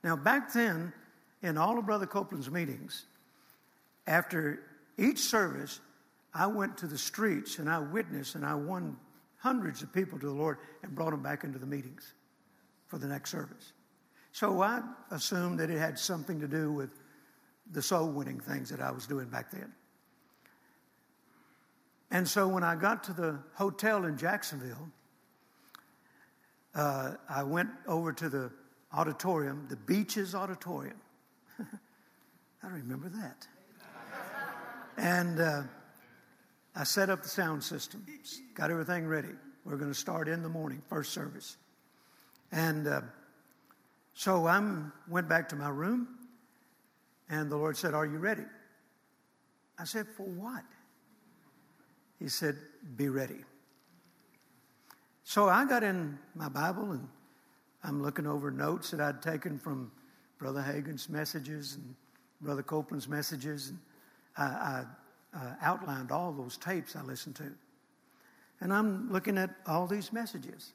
Now, 0.05 0.16
back 0.16 0.53
then, 0.53 0.93
in 1.43 1.57
all 1.57 1.78
of 1.78 1.86
Brother 1.86 2.07
Copeland's 2.07 2.51
meetings, 2.51 3.07
after 4.07 4.62
each 4.99 5.18
service, 5.18 5.80
I 6.34 6.47
went 6.47 6.78
to 6.78 6.86
the 6.86 6.99
streets 6.99 7.59
and 7.59 7.68
I 7.68 7.78
witnessed 7.78 8.34
and 8.34 8.45
I 8.45 8.55
won 8.55 8.97
hundreds 9.38 9.82
of 9.82 9.93
people 9.93 10.18
to 10.18 10.26
the 10.26 10.32
Lord 10.32 10.59
and 10.82 10.95
brought 10.95 11.11
them 11.11 11.22
back 11.22 11.45
into 11.45 11.59
the 11.59 11.66
meetings 11.66 12.12
for 12.86 12.99
the 12.99 13.07
next 13.07 13.30
service. 13.30 13.72
So 14.32 14.62
I 14.62 14.82
assumed 15.11 15.59
that 15.61 15.70
it 15.70 15.78
had 15.78 15.99
something 15.99 16.41
to 16.41 16.47
do 16.47 16.72
with 16.72 16.91
the 17.72 17.82
soul 17.82 18.09
winning 18.09 18.38
things 18.41 18.68
that 18.70 18.80
I 18.80 18.91
was 18.91 19.07
doing 19.07 19.28
back 19.28 19.51
then. 19.51 19.72
And 22.11 22.28
so 22.28 22.49
when 22.49 22.64
I 22.64 22.74
got 22.74 23.05
to 23.05 23.12
the 23.12 23.38
hotel 23.55 24.05
in 24.05 24.16
Jacksonville, 24.16 24.91
uh, 26.74 27.14
I 27.28 27.43
went 27.45 27.70
over 27.86 28.12
to 28.12 28.28
the 28.28 28.51
auditorium, 28.93 29.66
the 29.68 29.76
Beaches 29.76 30.34
Auditorium. 30.34 30.97
I 32.62 32.68
remember 32.68 33.08
that. 33.08 33.46
and 34.96 35.40
uh, 35.40 35.62
I 36.74 36.84
set 36.84 37.11
up 37.11 37.22
the 37.22 37.28
sound 37.28 37.62
system, 37.62 38.04
got 38.54 38.70
everything 38.70 39.06
ready. 39.06 39.30
We're 39.64 39.76
going 39.76 39.90
to 39.90 39.98
start 39.98 40.28
in 40.28 40.42
the 40.42 40.48
morning, 40.48 40.82
first 40.88 41.12
service. 41.12 41.56
And 42.52 42.86
uh, 42.86 43.02
so 44.14 44.46
I 44.46 44.61
went 45.08 45.28
back 45.28 45.48
to 45.50 45.56
my 45.56 45.68
room, 45.68 46.08
and 47.28 47.50
the 47.50 47.56
Lord 47.56 47.76
said, 47.76 47.94
Are 47.94 48.06
you 48.06 48.18
ready? 48.18 48.44
I 49.78 49.84
said, 49.84 50.06
For 50.16 50.24
what? 50.24 50.64
He 52.18 52.28
said, 52.28 52.56
Be 52.96 53.08
ready. 53.08 53.44
So 55.24 55.48
I 55.48 55.64
got 55.64 55.84
in 55.84 56.18
my 56.34 56.48
Bible 56.48 56.90
and 56.90 57.06
I'm 57.84 58.02
looking 58.02 58.26
over 58.26 58.50
notes 58.50 58.90
that 58.90 59.00
I'd 59.00 59.22
taken 59.22 59.58
from 59.58 59.92
Brother 60.41 60.62
Hagin's 60.62 61.09
messages 61.09 61.76
and 61.76 61.95
Brother 62.41 62.62
Copeland's 62.62 63.07
messages. 63.07 63.68
And 63.68 63.78
I, 64.36 64.84
I 65.34 65.38
uh, 65.38 65.55
outlined 65.62 66.11
all 66.11 66.32
those 66.32 66.57
tapes 66.57 66.97
I 66.97 67.03
listened 67.03 67.36
to. 67.36 67.53
And 68.61 68.72
I'm 68.72 69.12
looking 69.12 69.38
at 69.38 69.51
all 69.66 69.86
these 69.86 70.12
messages. 70.12 70.72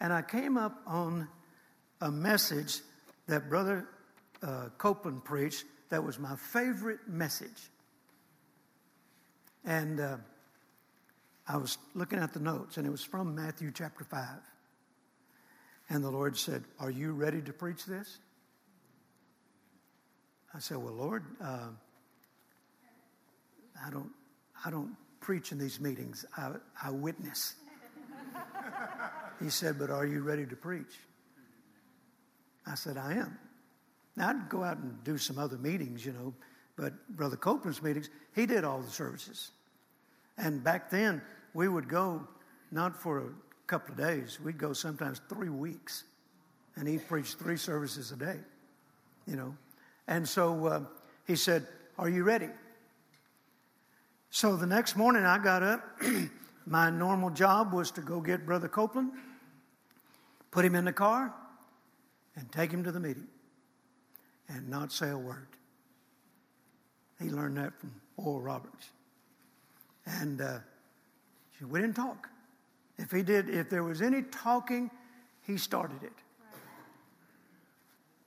And 0.00 0.12
I 0.12 0.22
came 0.22 0.56
up 0.56 0.80
on 0.86 1.28
a 2.00 2.10
message 2.10 2.80
that 3.26 3.48
Brother 3.48 3.88
uh, 4.42 4.68
Copeland 4.76 5.24
preached 5.24 5.64
that 5.88 6.04
was 6.04 6.18
my 6.18 6.36
favorite 6.36 7.00
message. 7.08 7.70
And 9.64 9.98
uh, 9.98 10.16
I 11.48 11.56
was 11.56 11.78
looking 11.94 12.18
at 12.18 12.34
the 12.34 12.40
notes, 12.40 12.76
and 12.76 12.86
it 12.86 12.90
was 12.90 13.02
from 13.02 13.34
Matthew 13.34 13.70
chapter 13.72 14.04
5. 14.04 14.20
And 15.88 16.04
the 16.04 16.10
Lord 16.10 16.36
said, 16.36 16.64
Are 16.78 16.90
you 16.90 17.12
ready 17.12 17.40
to 17.42 17.52
preach 17.52 17.86
this? 17.86 18.18
I 20.54 20.58
said, 20.60 20.76
Well, 20.78 20.94
Lord, 20.94 21.24
uh, 21.42 21.68
I 23.84 23.90
don't, 23.90 24.10
I 24.64 24.70
don't 24.70 24.96
preach 25.20 25.52
in 25.52 25.58
these 25.58 25.80
meetings. 25.80 26.24
I, 26.36 26.52
I 26.82 26.90
witness. 26.90 27.54
he 29.42 29.50
said, 29.50 29.78
But 29.78 29.90
are 29.90 30.06
you 30.06 30.22
ready 30.22 30.46
to 30.46 30.56
preach? 30.56 31.00
I 32.66 32.76
said, 32.76 32.96
I 32.96 33.14
am. 33.14 33.36
Now, 34.16 34.30
I'd 34.30 34.48
go 34.48 34.62
out 34.62 34.78
and 34.78 35.02
do 35.02 35.18
some 35.18 35.38
other 35.38 35.58
meetings, 35.58 36.06
you 36.06 36.12
know, 36.12 36.32
but 36.76 36.92
Brother 37.16 37.36
Copeland's 37.36 37.82
meetings, 37.82 38.08
he 38.34 38.46
did 38.46 38.64
all 38.64 38.80
the 38.80 38.90
services. 38.90 39.50
And 40.38 40.62
back 40.62 40.88
then, 40.88 41.20
we 41.52 41.68
would 41.68 41.88
go 41.88 42.26
not 42.70 42.96
for 43.00 43.18
a 43.18 43.28
couple 43.66 43.92
of 43.92 43.98
days, 43.98 44.38
we'd 44.40 44.58
go 44.58 44.72
sometimes 44.72 45.20
three 45.28 45.48
weeks. 45.48 46.04
And 46.76 46.88
he 46.88 46.98
preached 46.98 47.38
three 47.38 47.56
services 47.56 48.10
a 48.10 48.16
day, 48.16 48.38
you 49.26 49.36
know. 49.36 49.54
And 50.06 50.28
so 50.28 50.66
uh, 50.66 50.80
he 51.26 51.36
said, 51.36 51.66
Are 51.98 52.08
you 52.08 52.24
ready? 52.24 52.48
So 54.30 54.56
the 54.56 54.66
next 54.66 54.96
morning 54.96 55.24
I 55.24 55.38
got 55.38 55.62
up. 55.62 55.82
My 56.66 56.90
normal 56.90 57.30
job 57.30 57.72
was 57.72 57.90
to 57.92 58.00
go 58.00 58.20
get 58.20 58.46
Brother 58.46 58.68
Copeland, 58.68 59.12
put 60.50 60.64
him 60.64 60.74
in 60.74 60.86
the 60.86 60.92
car, 60.92 61.34
and 62.36 62.50
take 62.50 62.70
him 62.70 62.82
to 62.84 62.92
the 62.92 63.00
meeting 63.00 63.28
and 64.48 64.68
not 64.68 64.90
say 64.90 65.10
a 65.10 65.18
word. 65.18 65.46
He 67.20 67.28
learned 67.28 67.58
that 67.58 67.78
from 67.78 67.92
Oral 68.16 68.40
Roberts. 68.40 68.90
And 70.06 70.40
uh, 70.40 70.58
we 71.68 71.80
didn't 71.80 71.96
talk. 71.96 72.28
If 72.98 73.10
he 73.10 73.22
did, 73.22 73.48
if 73.48 73.70
there 73.70 73.82
was 73.82 74.02
any 74.02 74.22
talking, 74.22 74.90
he 75.42 75.56
started 75.56 76.02
it. 76.02 76.12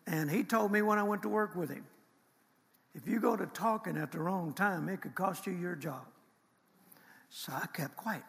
And 0.07 0.31
he 0.31 0.43
told 0.43 0.71
me 0.71 0.81
when 0.81 0.97
I 0.97 1.03
went 1.03 1.21
to 1.23 1.29
work 1.29 1.55
with 1.55 1.69
him, 1.69 1.85
if 2.95 3.07
you 3.07 3.19
go 3.19 3.35
to 3.35 3.45
talking 3.47 3.97
at 3.97 4.11
the 4.11 4.19
wrong 4.19 4.53
time, 4.53 4.89
it 4.89 5.01
could 5.01 5.13
cost 5.13 5.45
you 5.45 5.53
your 5.53 5.75
job. 5.75 6.05
So 7.29 7.51
I 7.53 7.67
kept 7.67 7.95
quiet 7.97 8.23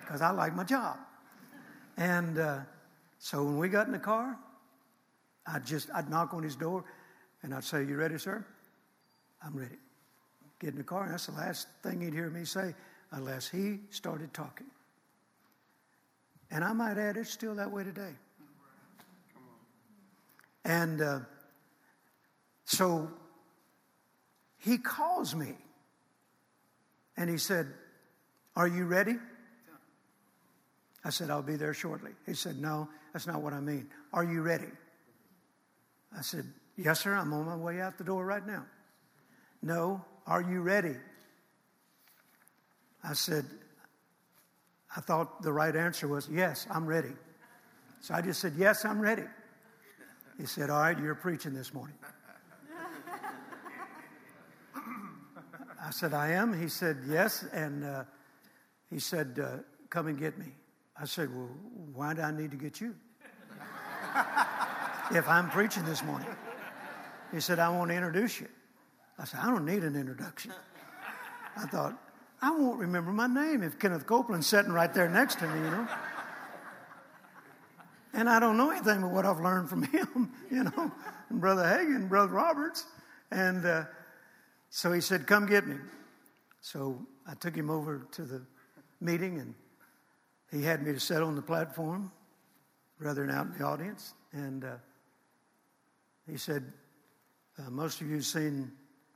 because 0.00 0.22
I 0.22 0.30
like 0.30 0.54
my 0.54 0.64
job. 0.64 0.96
And 1.96 2.38
uh, 2.38 2.60
so 3.18 3.44
when 3.44 3.58
we 3.58 3.68
got 3.68 3.86
in 3.86 3.92
the 3.92 3.98
car, 3.98 4.38
I'd 5.46 5.66
just 5.66 5.90
I'd 5.92 6.08
knock 6.08 6.32
on 6.32 6.42
his 6.42 6.56
door 6.56 6.84
and 7.42 7.52
I'd 7.52 7.64
say, 7.64 7.84
"You 7.84 7.96
ready, 7.96 8.16
sir?" 8.16 8.46
I'm 9.44 9.54
ready. 9.54 9.76
Get 10.58 10.70
in 10.70 10.78
the 10.78 10.84
car, 10.84 11.04
and 11.04 11.12
that's 11.12 11.26
the 11.26 11.32
last 11.32 11.66
thing 11.82 12.00
he'd 12.00 12.14
hear 12.14 12.30
me 12.30 12.44
say 12.46 12.74
unless 13.10 13.48
he 13.48 13.80
started 13.90 14.32
talking. 14.32 14.68
And 16.50 16.64
I 16.64 16.72
might 16.72 16.96
add, 16.96 17.16
it's 17.16 17.30
still 17.30 17.54
that 17.56 17.70
way 17.70 17.84
today. 17.84 18.12
And 20.64 21.00
uh, 21.00 21.20
so 22.64 23.10
he 24.58 24.78
calls 24.78 25.34
me 25.34 25.54
and 27.16 27.28
he 27.28 27.38
said, 27.38 27.66
Are 28.56 28.66
you 28.68 28.86
ready? 28.86 29.16
I 31.04 31.10
said, 31.10 31.30
I'll 31.30 31.42
be 31.42 31.56
there 31.56 31.74
shortly. 31.74 32.12
He 32.24 32.34
said, 32.34 32.58
No, 32.58 32.88
that's 33.12 33.26
not 33.26 33.42
what 33.42 33.52
I 33.52 33.60
mean. 33.60 33.88
Are 34.12 34.24
you 34.24 34.40
ready? 34.40 34.70
I 36.16 36.22
said, 36.22 36.46
Yes, 36.76 37.00
sir, 37.00 37.14
I'm 37.14 37.32
on 37.32 37.44
my 37.44 37.56
way 37.56 37.80
out 37.80 37.98
the 37.98 38.04
door 38.04 38.24
right 38.24 38.44
now. 38.46 38.64
No, 39.62 40.04
are 40.26 40.42
you 40.42 40.62
ready? 40.62 40.96
I 43.02 43.12
said, 43.12 43.44
I 44.96 45.00
thought 45.00 45.42
the 45.42 45.52
right 45.52 45.76
answer 45.76 46.08
was, 46.08 46.28
Yes, 46.32 46.66
I'm 46.70 46.86
ready. 46.86 47.12
So 48.00 48.14
I 48.14 48.22
just 48.22 48.40
said, 48.40 48.54
Yes, 48.56 48.86
I'm 48.86 49.00
ready. 49.00 49.24
He 50.38 50.46
said, 50.46 50.70
All 50.70 50.80
right, 50.80 50.98
you're 50.98 51.14
preaching 51.14 51.54
this 51.54 51.72
morning. 51.72 51.96
I 54.74 55.90
said, 55.90 56.14
I 56.14 56.30
am. 56.30 56.58
He 56.58 56.68
said, 56.68 56.98
Yes. 57.08 57.44
And 57.52 57.84
uh, 57.84 58.04
he 58.90 58.98
said, 58.98 59.38
uh, 59.42 59.58
Come 59.90 60.06
and 60.08 60.18
get 60.18 60.38
me. 60.38 60.46
I 61.00 61.04
said, 61.04 61.34
Well, 61.34 61.50
why 61.92 62.14
do 62.14 62.22
I 62.22 62.30
need 62.30 62.50
to 62.50 62.56
get 62.56 62.80
you? 62.80 62.94
if 65.10 65.28
I'm 65.28 65.50
preaching 65.50 65.84
this 65.84 66.02
morning. 66.02 66.28
He 67.32 67.40
said, 67.40 67.58
I 67.58 67.68
want 67.68 67.90
to 67.90 67.96
introduce 67.96 68.40
you. 68.40 68.48
I 69.18 69.24
said, 69.24 69.40
I 69.40 69.46
don't 69.46 69.64
need 69.64 69.84
an 69.84 69.96
introduction. 69.96 70.52
I 71.56 71.66
thought, 71.66 71.98
I 72.42 72.50
won't 72.50 72.78
remember 72.78 73.12
my 73.12 73.26
name 73.26 73.62
if 73.62 73.78
Kenneth 73.78 74.06
Copeland's 74.06 74.46
sitting 74.46 74.72
right 74.72 74.92
there 74.92 75.08
next 75.08 75.38
to 75.38 75.48
me, 75.48 75.58
you 75.58 75.70
know. 75.70 75.88
And 78.14 78.30
I 78.30 78.38
don't 78.38 78.56
know 78.56 78.70
anything 78.70 79.00
but 79.00 79.10
what 79.10 79.26
I've 79.26 79.40
learned 79.40 79.68
from 79.68 79.82
him, 79.92 80.32
you 80.50 80.64
know, 80.64 80.92
and 81.30 81.40
Brother 81.40 81.64
Hagin, 81.64 81.96
and 81.96 82.08
Brother 82.08 82.32
Roberts. 82.32 82.86
And 83.30 83.66
uh, 83.66 83.84
so 84.70 84.92
he 84.92 85.00
said, 85.00 85.26
Come 85.26 85.46
get 85.46 85.66
me. 85.66 85.76
So 86.60 87.04
I 87.26 87.34
took 87.34 87.56
him 87.56 87.70
over 87.70 88.06
to 88.12 88.22
the 88.22 88.42
meeting, 89.00 89.38
and 89.38 89.54
he 90.50 90.62
had 90.62 90.82
me 90.86 90.92
to 90.92 91.00
sit 91.00 91.22
on 91.22 91.34
the 91.34 91.42
platform 91.42 92.12
rather 93.00 93.26
than 93.26 93.34
out 93.34 93.46
in 93.46 93.58
the 93.58 93.64
audience. 93.64 94.14
And 94.32 94.64
uh, 94.64 94.76
he 96.30 96.36
said, 96.36 96.72
uh, 97.58 97.70
Most 97.70 98.00
of 98.00 98.08
you 98.08 98.16
have 98.16 98.24
seen 98.24 98.70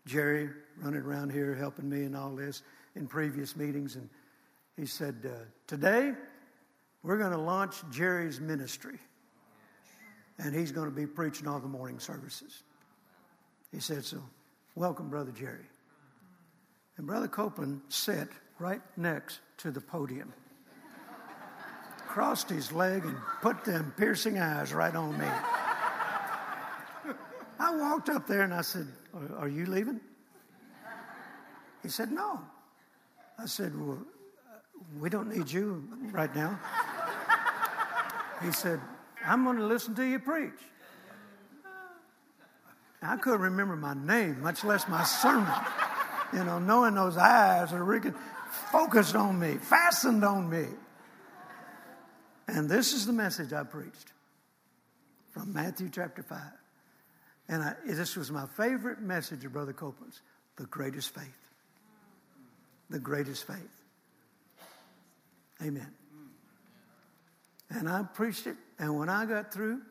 Jerry 0.07 0.51
running 0.77 1.03
around 1.03 1.31
here 1.31 1.55
helping 1.55 1.89
me 1.89 2.03
and 2.03 2.17
all 2.17 2.35
this 2.35 2.63
in 2.97 3.07
previous 3.07 3.55
meetings. 3.55 3.95
And 3.95 4.09
he 4.77 4.87
said, 4.87 5.17
uh, 5.25 5.45
Today, 5.69 6.15
we're 7.03 7.19
going 7.19 7.33
to 7.33 7.39
launch 7.39 7.77
Jerry's 7.91 8.41
ministry. 8.41 8.99
And 10.39 10.55
he's 10.55 10.73
going 10.73 10.89
to 10.89 10.95
be 10.95 11.07
preaching 11.07 11.49
all 11.49 11.59
the 11.59 11.69
morning 11.69 11.99
services. 11.99 12.63
He 13.73 13.81
said, 13.81 14.05
So, 14.05 14.23
welcome, 14.75 15.09
Brother 15.09 15.33
Jerry. 15.33 15.67
And 16.97 17.07
Brother 17.07 17.29
Copeland 17.29 17.81
sat 17.89 18.29
right 18.59 18.81
next 18.97 19.41
to 19.59 19.71
the 19.71 19.81
podium, 19.81 20.33
crossed 22.07 22.51
his 22.51 22.73
leg, 22.73 23.05
and 23.05 23.17
put 23.41 23.65
them 23.65 23.93
piercing 23.97 24.39
eyes 24.39 24.73
right 24.73 24.95
on 24.95 25.19
me. 25.19 25.27
I 27.61 27.75
walked 27.77 28.09
up 28.09 28.27
there 28.27 28.43
and 28.43 28.55
I 28.55 28.63
said, 28.63 28.87
Are, 29.37 29.49
you 29.49 29.67
leaving? 29.67 30.01
He 31.83 31.89
said, 31.89 32.13
No. 32.13 32.41
I 33.39 33.47
said, 33.47 33.77
Well, 33.79 34.05
we 35.01 35.11
don't 35.11 35.29
need 35.29 35.51
you 35.51 35.83
right 36.13 36.35
now. 36.35 36.59
He 38.43 38.53
said, 38.53 38.81
I'm 39.25 39.45
going 39.45 39.57
to 39.57 39.67
listen 39.67 39.95
to 39.97 40.05
you 40.05 40.19
preach. 40.19 40.53
I 43.03 43.17
couldn't 43.17 43.41
remember 43.41 43.77
my 43.77 43.95
name, 43.95 44.41
much 44.43 44.65
less 44.65 44.89
my 44.89 45.05
sermon. 45.05 45.53
You 46.33 46.45
know, 46.45 46.59
knowing 46.59 46.95
those 46.95 47.17
eyes 47.17 47.73
are 47.73 47.83
really 47.83 48.13
focused 48.73 49.15
on 49.15 49.39
me, 49.39 49.55
fastened 49.55 50.25
on 50.25 50.51
me. 50.51 50.67
And 52.49 52.69
this 52.69 52.93
is 52.93 53.07
the 53.07 53.13
message 53.13 53.53
I 53.53 53.63
preached 53.63 54.13
from 55.31 55.53
Matthew 55.53 55.91
chapter 55.91 56.23
5. 56.23 56.39
And 57.49 57.63
I, 57.63 57.75
this 57.87 58.17
was 58.17 58.31
my 58.31 58.47
favorite 58.47 59.01
message 59.01 59.45
of 59.45 59.53
Brother 59.53 59.73
Copeland's 59.73 60.21
the 60.57 60.67
greatest 60.67 61.15
faith. 61.15 61.25
The 62.91 62.99
greatest 62.99 63.47
faith. 63.47 63.83
Amen. 65.63 65.98
And 67.71 67.89
I 67.89 68.03
preached 68.03 68.47
it, 68.47 68.57
and 68.79 68.99
when 68.99 69.09
I 69.09 69.27
got 69.27 69.53
through, 69.53 69.83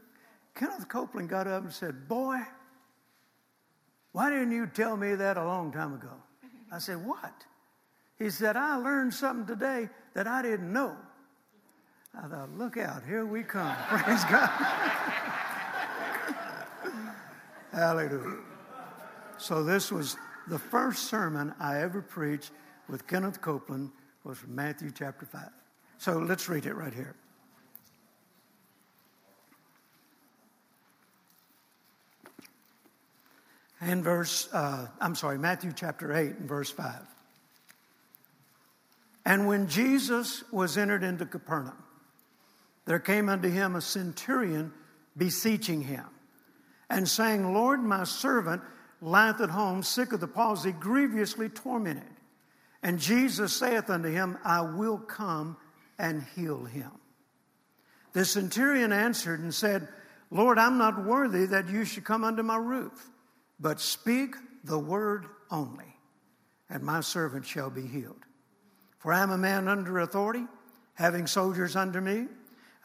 Kenneth 0.55 0.87
Copeland 0.87 1.29
got 1.29 1.47
up 1.47 1.63
and 1.63 1.71
said, 1.71 2.07
Boy, 2.07 2.39
why 4.11 4.29
didn't 4.31 4.51
you 4.51 4.65
tell 4.65 4.97
me 4.97 5.13
that 5.15 5.37
a 5.37 5.45
long 5.45 5.71
time 5.71 5.93
ago? 5.93 6.09
I 6.71 6.79
said, 6.79 7.05
What? 7.05 7.45
He 8.17 8.31
said, 8.31 8.55
I 8.55 8.77
learned 8.77 9.13
something 9.13 9.45
today 9.45 9.89
that 10.15 10.25
I 10.25 10.41
didn't 10.41 10.73
know. 10.73 10.95
I 12.17 12.27
thought, 12.27 12.49
Look 12.57 12.77
out, 12.77 13.03
here 13.05 13.25
we 13.25 13.43
come. 13.43 13.75
Praise 13.87 14.23
God. 14.25 14.49
Hallelujah. 17.71 18.37
So, 19.37 19.63
this 19.63 19.91
was 19.91 20.17
the 20.47 20.57
first 20.57 21.03
sermon 21.03 21.53
I 21.59 21.81
ever 21.81 22.01
preached 22.01 22.49
with 22.89 23.05
Kenneth 23.05 23.41
Copeland 23.41 23.91
was 24.23 24.37
from 24.39 24.55
Matthew 24.55 24.91
chapter 24.91 25.25
5. 25.25 25.49
So 25.97 26.17
let's 26.19 26.49
read 26.49 26.65
it 26.65 26.73
right 26.73 26.93
here. 26.93 27.15
And 33.79 34.03
verse, 34.03 34.49
uh, 34.51 34.87
I'm 34.99 35.15
sorry, 35.15 35.37
Matthew 35.37 35.71
chapter 35.75 36.13
8 36.13 36.37
and 36.37 36.49
verse 36.49 36.69
5. 36.71 36.95
And 39.25 39.47
when 39.47 39.67
Jesus 39.67 40.43
was 40.51 40.77
entered 40.77 41.03
into 41.03 41.25
Capernaum, 41.25 41.77
there 42.85 42.99
came 42.99 43.27
unto 43.27 43.49
him 43.49 43.75
a 43.75 43.81
centurion 43.81 44.71
beseeching 45.17 45.81
him 45.81 46.05
and 46.89 47.07
saying, 47.07 47.53
Lord, 47.53 47.81
my 47.81 48.05
servant 48.05 48.61
lieth 49.01 49.41
at 49.41 49.49
home, 49.49 49.83
sick 49.83 50.13
of 50.13 50.21
the 50.21 50.27
palsy, 50.27 50.71
grievously 50.71 51.49
tormented. 51.49 52.03
And 52.81 52.99
Jesus 52.99 53.53
saith 53.53 53.89
unto 53.89 54.09
him, 54.09 54.37
I 54.43 54.61
will 54.61 54.97
come 54.97 55.57
and 55.99 56.23
heal 56.35 56.63
him. 56.63 56.91
The 58.13 58.25
centurion 58.25 58.93
answered 58.93 59.41
and 59.41 59.53
said, 59.53 59.87
Lord, 60.31 60.57
I'm 60.57 60.77
not 60.77 61.03
worthy 61.05 61.45
that 61.47 61.69
you 61.69 61.85
should 61.85 62.03
come 62.03 62.23
under 62.23 62.43
my 62.43 62.57
roof, 62.57 63.09
but 63.59 63.79
speak 63.79 64.35
the 64.63 64.79
word 64.79 65.25
only, 65.49 65.95
and 66.69 66.83
my 66.83 67.01
servant 67.01 67.45
shall 67.45 67.69
be 67.69 67.85
healed. 67.85 68.25
For 68.99 69.13
I 69.13 69.21
am 69.21 69.31
a 69.31 69.37
man 69.37 69.67
under 69.67 69.99
authority, 69.99 70.45
having 70.93 71.27
soldiers 71.27 71.75
under 71.75 72.01
me. 72.01 72.27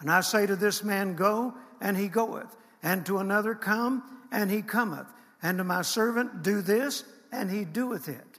And 0.01 0.11
I 0.11 0.21
say 0.21 0.47
to 0.47 0.57
this 0.57 0.85
man, 0.85 1.15
Go, 1.15 1.55
and 1.81 1.97
he 1.97 2.09
goeth, 2.09 2.57
and 2.83 3.05
to 3.07 3.19
another, 3.19 3.55
Come, 3.55 4.03
and 4.31 4.51
he 4.51 4.63
cometh, 4.63 5.07
and 5.43 5.59
to 5.59 5.65
my 5.65 5.83
servant, 5.83 6.43
Do 6.43 6.63
this, 6.63 7.05
and 7.31 7.51
he 7.51 7.65
doeth 7.65 8.09
it. 8.09 8.39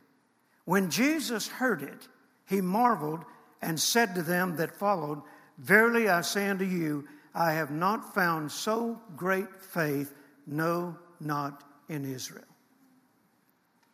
When 0.66 0.90
Jesus 0.90 1.48
heard 1.48 1.82
it, 1.82 2.08
he 2.48 2.62
marveled 2.62 3.26
and 3.62 3.80
said 3.80 4.16
to 4.16 4.22
them 4.22 4.58
that 4.58 4.76
followed, 4.76 5.22
Verily 5.58 6.10
I 6.10 6.22
say 6.22 6.48
unto 6.48 6.66
you, 6.66 7.08
I 7.34 7.54
have 7.54 7.72
not 7.72 8.14
found 8.14 8.52
so 8.52 9.00
great 9.16 9.62
faith, 9.62 10.14
no, 10.46 10.98
not 11.20 11.64
in 11.90 12.06
Israel. 12.06 12.46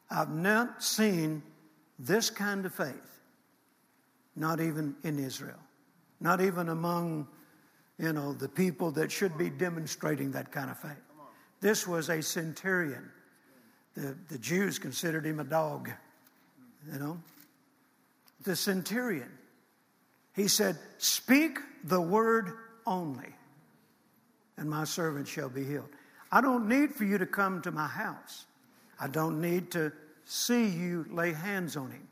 I've 0.10 0.34
not 0.34 0.84
seen 0.84 1.44
this 1.98 2.30
kind 2.30 2.66
of 2.66 2.74
faith, 2.74 3.20
not 4.36 4.60
even 4.60 4.96
in 5.04 5.20
Israel, 5.20 5.60
not 6.20 6.42
even 6.42 6.70
among, 6.70 7.28
you 7.98 8.14
know, 8.14 8.34
the 8.34 8.50
people 8.50 8.92
that 8.92 9.12
should 9.12 9.38
be 9.38 9.50
demonstrating 9.50 10.32
that 10.32 10.52
kind 10.52 10.70
of 10.70 10.80
faith. 10.80 11.04
This 11.62 11.86
was 11.86 12.10
a 12.10 12.22
centurion. 12.22 13.12
The, 13.96 14.18
the 14.30 14.38
Jews 14.38 14.80
considered 14.80 15.26
him 15.26 15.40
a 15.40 15.44
dog, 15.44 15.90
you 16.92 17.00
know. 17.00 17.20
The 18.44 18.56
centurion 18.56 19.30
he 20.40 20.48
said, 20.48 20.78
Speak 21.00 21.60
the 21.84 22.00
word 22.00 22.54
only, 22.86 23.36
and 24.56 24.70
my 24.70 24.86
servant 24.86 25.28
shall 25.28 25.50
be 25.50 25.66
healed. 25.66 25.90
I 26.32 26.42
don't 26.42 26.68
need 26.68 26.94
for 26.94 27.06
you 27.06 27.18
to 27.18 27.26
come 27.26 27.62
to 27.64 27.72
my 27.72 27.88
house. 27.88 28.46
I 29.00 29.08
don't 29.08 29.42
need 29.42 29.72
to 29.72 29.92
see 30.26 30.68
you 30.68 31.06
lay 31.10 31.34
hands 31.34 31.76
on 31.76 31.92
him. 31.92 32.08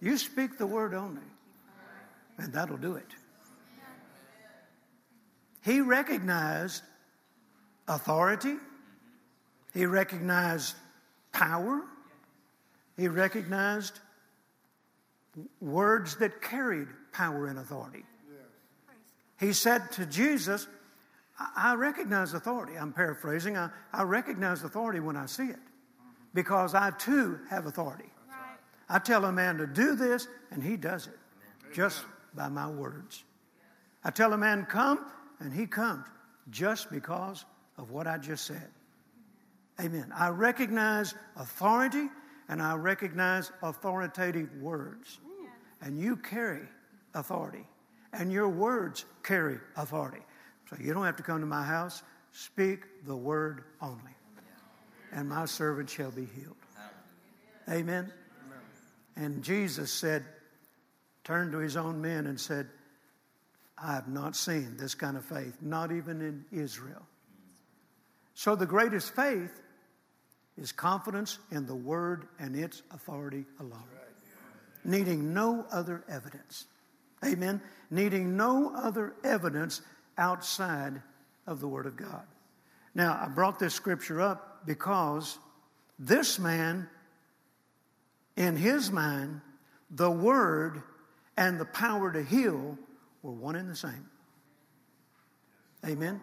You 0.00 0.16
speak 0.16 0.58
the 0.58 0.66
word 0.66 0.94
only, 0.94 1.22
and 2.36 2.52
that'll 2.52 2.76
do 2.76 2.94
it. 2.94 3.06
He 5.64 5.80
recognized 5.80 6.82
authority, 7.88 8.56
he 9.74 9.86
recognized 9.86 10.76
power, 11.32 11.82
he 12.96 13.08
recognized 13.08 13.98
words 15.60 16.16
that 16.16 16.40
carried 16.40 16.88
power 17.12 17.46
and 17.46 17.58
authority. 17.58 18.04
He 19.38 19.52
said 19.52 19.92
to 19.92 20.06
Jesus, 20.06 20.66
I 21.38 21.74
recognize 21.74 22.34
authority. 22.34 22.74
I'm 22.76 22.92
paraphrasing. 22.92 23.56
I, 23.56 23.70
I 23.92 24.02
recognize 24.02 24.64
authority 24.64 25.00
when 25.00 25.16
I 25.16 25.26
see 25.26 25.46
it 25.46 25.60
because 26.34 26.74
I 26.74 26.90
too 26.90 27.38
have 27.48 27.66
authority. 27.66 28.10
I 28.88 28.98
tell 28.98 29.26
a 29.26 29.32
man 29.32 29.58
to 29.58 29.66
do 29.66 29.94
this, 29.94 30.28
and 30.50 30.62
he 30.62 30.76
does 30.76 31.06
it 31.06 31.18
just 31.74 32.04
by 32.34 32.48
my 32.48 32.68
words. 32.68 33.24
I 34.02 34.10
tell 34.10 34.32
a 34.32 34.38
man, 34.38 34.64
come, 34.64 35.04
and 35.40 35.52
he 35.52 35.66
comes 35.66 36.06
just 36.50 36.90
because 36.90 37.44
of 37.76 37.90
what 37.90 38.06
I 38.06 38.16
just 38.18 38.46
said. 38.46 38.68
Amen. 39.80 40.12
I 40.16 40.28
recognize 40.28 41.14
authority 41.36 42.08
and 42.48 42.62
I 42.62 42.74
recognize 42.74 43.52
authoritative 43.62 44.48
words 44.60 45.20
and 45.82 45.98
you 45.98 46.16
carry 46.16 46.66
authority, 47.14 47.66
and 48.12 48.32
your 48.32 48.48
words 48.48 49.04
carry 49.22 49.58
authority. 49.76 50.22
So 50.68 50.76
you 50.80 50.92
don't 50.92 51.04
have 51.04 51.16
to 51.16 51.22
come 51.22 51.40
to 51.40 51.46
my 51.46 51.64
house. 51.64 52.02
Speak 52.32 52.80
the 53.06 53.16
word 53.16 53.64
only, 53.80 54.14
and 55.12 55.28
my 55.28 55.46
servant 55.46 55.88
shall 55.88 56.10
be 56.10 56.26
healed. 56.36 56.56
Amen. 57.70 58.12
And 59.16 59.42
Jesus 59.42 59.90
said 59.90 60.24
turned 61.24 61.52
to 61.52 61.58
his 61.58 61.76
own 61.76 62.00
men 62.00 62.26
and 62.26 62.40
said, 62.40 62.68
I 63.76 63.94
have 63.94 64.08
not 64.08 64.34
seen 64.34 64.76
this 64.78 64.94
kind 64.94 65.16
of 65.16 65.24
faith, 65.24 65.58
not 65.60 65.92
even 65.92 66.20
in 66.20 66.44
Israel. 66.50 67.06
So 68.34 68.56
the 68.56 68.66
greatest 68.66 69.14
faith 69.14 69.60
is 70.56 70.72
confidence 70.72 71.38
in 71.50 71.66
the 71.66 71.74
word 71.74 72.28
and 72.38 72.56
its 72.56 72.82
authority 72.92 73.44
alone, 73.60 73.84
needing 74.84 75.34
no 75.34 75.66
other 75.70 76.02
evidence. 76.08 76.66
Amen. 77.24 77.60
Needing 77.90 78.36
no 78.36 78.72
other 78.74 79.14
evidence 79.24 79.82
outside 80.18 81.00
of 81.46 81.60
the 81.60 81.68
word 81.68 81.86
of 81.86 81.96
God. 81.96 82.26
Now, 82.94 83.18
I 83.22 83.28
brought 83.28 83.58
this 83.58 83.74
scripture 83.74 84.20
up 84.20 84.66
because 84.66 85.38
this 85.98 86.38
man, 86.38 86.88
in 88.36 88.56
his 88.56 88.90
mind, 88.90 89.40
the 89.90 90.10
word 90.10 90.82
and 91.36 91.58
the 91.58 91.64
power 91.64 92.12
to 92.12 92.22
heal 92.22 92.76
were 93.22 93.32
one 93.32 93.56
and 93.56 93.70
the 93.70 93.76
same. 93.76 94.06
Amen. 95.86 96.20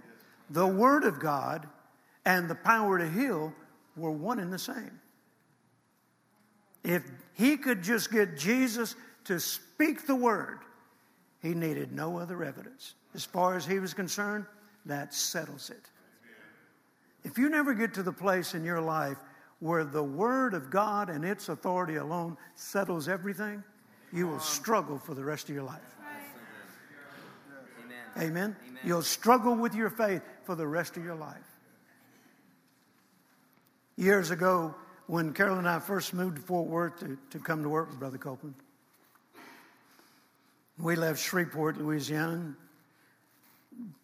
The 0.50 0.68
word 0.68 1.06
of 1.06 1.20
God 1.20 1.68
and 2.26 2.50
the 2.50 2.56
power 2.56 3.00
to 3.00 3.10
heal 3.10 3.54
were 3.96 4.12
one 4.12 4.40
and 4.40 4.52
the 4.52 4.60
same. 4.60 5.00
If 6.84 7.04
he 7.34 7.58
could 7.58 7.82
just 7.82 8.12
get 8.12 8.38
Jesus 8.38 8.96
to 9.26 9.40
speak 9.40 10.06
the 10.06 10.16
word, 10.16 10.60
he 11.42 11.54
needed 11.54 11.92
no 11.92 12.20
other 12.20 12.44
evidence. 12.44 12.94
As 13.16 13.24
far 13.24 13.56
as 13.56 13.66
he 13.66 13.80
was 13.80 13.94
concerned, 13.94 14.46
that 14.86 15.14
settles 15.14 15.70
it. 15.70 15.90
If 17.24 17.38
you 17.38 17.50
never 17.50 17.74
get 17.74 17.94
to 17.94 18.04
the 18.04 18.12
place 18.12 18.54
in 18.54 18.66
your 18.66 18.82
life 18.82 19.18
where 19.60 19.86
the 19.86 20.04
Word 20.04 20.54
of 20.54 20.70
God 20.70 21.10
and 21.10 21.24
its 21.24 21.48
authority 21.48 21.96
alone 21.96 22.38
settles 22.56 23.08
everything, 23.08 23.64
you 24.12 24.28
will 24.28 24.42
struggle 24.42 25.00
for 25.00 25.16
the 25.16 25.24
rest 25.24 25.48
of 25.48 25.56
your 25.56 25.64
life. 25.64 25.80
Amen. 28.18 28.30
Amen. 28.30 28.56
You'll 28.84 29.02
struggle 29.02 29.56
with 29.56 29.74
your 29.74 29.90
faith 29.90 30.22
for 30.44 30.56
the 30.56 30.68
rest 30.68 30.98
of 30.98 31.04
your 31.04 31.16
life. 31.16 31.38
Years 33.96 34.30
ago, 34.30 34.76
when 35.08 35.34
Carol 35.34 35.58
and 35.58 35.70
I 35.70 35.80
first 35.80 36.14
moved 36.14 36.36
to 36.36 36.42
Fort 36.42 36.68
Worth 36.68 37.00
to, 37.00 37.18
to 37.32 37.40
come 37.40 37.64
to 37.64 37.70
work 37.70 37.90
with 37.90 38.00
Brother 38.00 38.18
Copeland, 38.18 38.56
we 40.78 40.98
left 40.98 41.20
Shreveport, 41.22 41.78
Louisiana, 41.78 42.56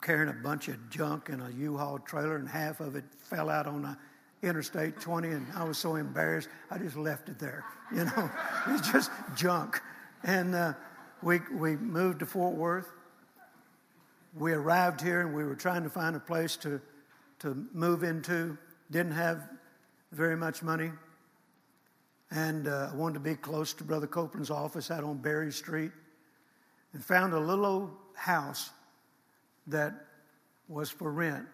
carrying 0.01 0.29
a 0.29 0.33
bunch 0.33 0.67
of 0.67 0.89
junk 0.89 1.29
in 1.29 1.41
a 1.41 1.49
U-Haul 1.51 1.99
trailer, 1.99 2.37
and 2.37 2.47
half 2.47 2.79
of 2.79 2.95
it 2.95 3.03
fell 3.19 3.49
out 3.49 3.67
on 3.67 3.83
the 3.83 3.97
Interstate 4.43 4.99
20, 4.99 5.29
and 5.29 5.45
I 5.55 5.63
was 5.63 5.77
so 5.77 5.95
embarrassed, 5.95 6.49
I 6.71 6.79
just 6.79 6.95
left 6.95 7.29
it 7.29 7.39
there. 7.39 7.63
You 7.93 8.05
know, 8.05 8.31
it's 8.69 8.89
just 8.89 9.11
junk. 9.35 9.81
And 10.23 10.55
uh, 10.55 10.75
we 11.21 11.41
we 11.53 11.75
moved 11.75 12.19
to 12.19 12.25
Fort 12.25 12.55
Worth. 12.55 12.89
We 14.33 14.53
arrived 14.53 15.01
here, 15.01 15.19
and 15.19 15.35
we 15.35 15.43
were 15.43 15.57
trying 15.57 15.83
to 15.83 15.89
find 15.89 16.15
a 16.15 16.19
place 16.21 16.55
to 16.57 16.79
to 17.39 17.67
move 17.73 18.03
into. 18.03 18.57
Didn't 18.91 19.11
have 19.11 19.49
very 20.13 20.37
much 20.37 20.63
money, 20.63 20.89
and 22.31 22.69
uh, 22.69 22.91
I 22.93 22.95
wanted 22.95 23.15
to 23.15 23.19
be 23.19 23.35
close 23.35 23.73
to 23.73 23.83
Brother 23.83 24.07
Copeland's 24.07 24.49
office 24.49 24.89
out 24.89 25.03
on 25.03 25.17
Berry 25.17 25.51
Street, 25.51 25.91
and 26.93 27.03
found 27.03 27.33
a 27.33 27.39
little 27.41 27.65
old 27.65 27.91
house 28.15 28.69
that 29.71 29.93
was 30.67 30.89
for 30.89 31.11
rent. 31.11 31.45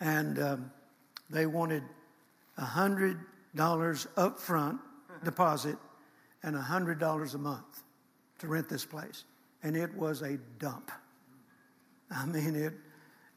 And 0.00 0.38
um, 0.38 0.72
they 1.30 1.46
wanted 1.46 1.84
$100 2.58 4.06
up 4.16 4.38
front 4.38 4.80
deposit 5.24 5.76
and 6.42 6.56
$100 6.56 7.34
a 7.34 7.38
month 7.38 7.82
to 8.40 8.48
rent 8.48 8.68
this 8.68 8.84
place. 8.84 9.24
And 9.62 9.76
it 9.76 9.94
was 9.96 10.22
a 10.22 10.38
dump. 10.58 10.90
I 12.10 12.26
mean, 12.26 12.56
it, 12.56 12.74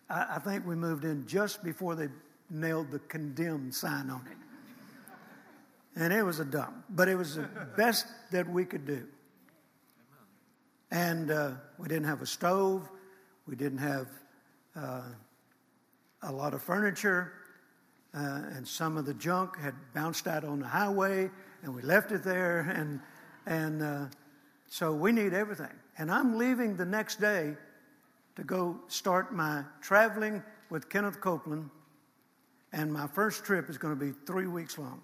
I, 0.10 0.36
I 0.36 0.40
think 0.40 0.66
we 0.66 0.76
moved 0.76 1.06
in 1.06 1.26
just 1.28 1.64
before 1.64 1.96
they 1.96 2.08
nailed 2.50 2.92
the 2.92 3.00
condemned 3.00 3.74
sign 3.74 4.10
on 4.10 4.26
it. 4.30 4.38
And 5.98 6.12
it 6.12 6.24
was 6.24 6.40
a 6.40 6.46
dump, 6.46 6.76
but 6.90 7.08
it 7.08 7.16
was 7.16 7.36
the 7.36 7.44
best 7.78 8.08
that 8.32 8.50
we 8.50 8.66
could 8.66 8.86
do. 8.86 9.06
And 10.92 11.32
uh, 11.32 11.52
we 11.78 11.88
didn't 11.88 12.06
have 12.06 12.22
a 12.22 12.26
stove. 12.26 12.90
We 13.48 13.56
didn't 13.56 13.78
have 13.78 14.08
uh, 14.76 15.04
a 16.24 16.32
lot 16.32 16.54
of 16.54 16.62
furniture. 16.64 17.34
Uh, 18.14 18.44
and 18.56 18.68
some 18.68 18.98
of 18.98 19.06
the 19.06 19.14
junk 19.14 19.60
had 19.60 19.76
bounced 19.94 20.26
out 20.26 20.46
on 20.46 20.60
the 20.60 20.68
highway, 20.68 21.30
and 21.64 21.76
we 21.76 21.82
left 21.82 22.12
it 22.12 22.24
there. 22.24 22.62
And, 22.76 23.00
and 23.46 23.84
uh, 23.84 24.06
so 24.68 24.94
we 24.94 25.12
need 25.12 25.34
everything. 25.34 25.74
And 25.98 26.10
I'm 26.10 26.38
leaving 26.38 26.76
the 26.76 26.86
next 26.86 27.22
day 27.22 27.56
to 28.36 28.44
go 28.44 28.80
start 28.88 29.34
my 29.34 29.64
traveling 29.82 30.42
with 30.70 30.90
Kenneth 30.90 31.22
Copeland. 31.22 31.70
And 32.74 32.92
my 32.92 33.08
first 33.08 33.46
trip 33.46 33.70
is 33.70 33.78
going 33.78 33.98
to 33.98 34.06
be 34.06 34.12
three 34.26 34.48
weeks 34.48 34.78
long. 34.78 35.02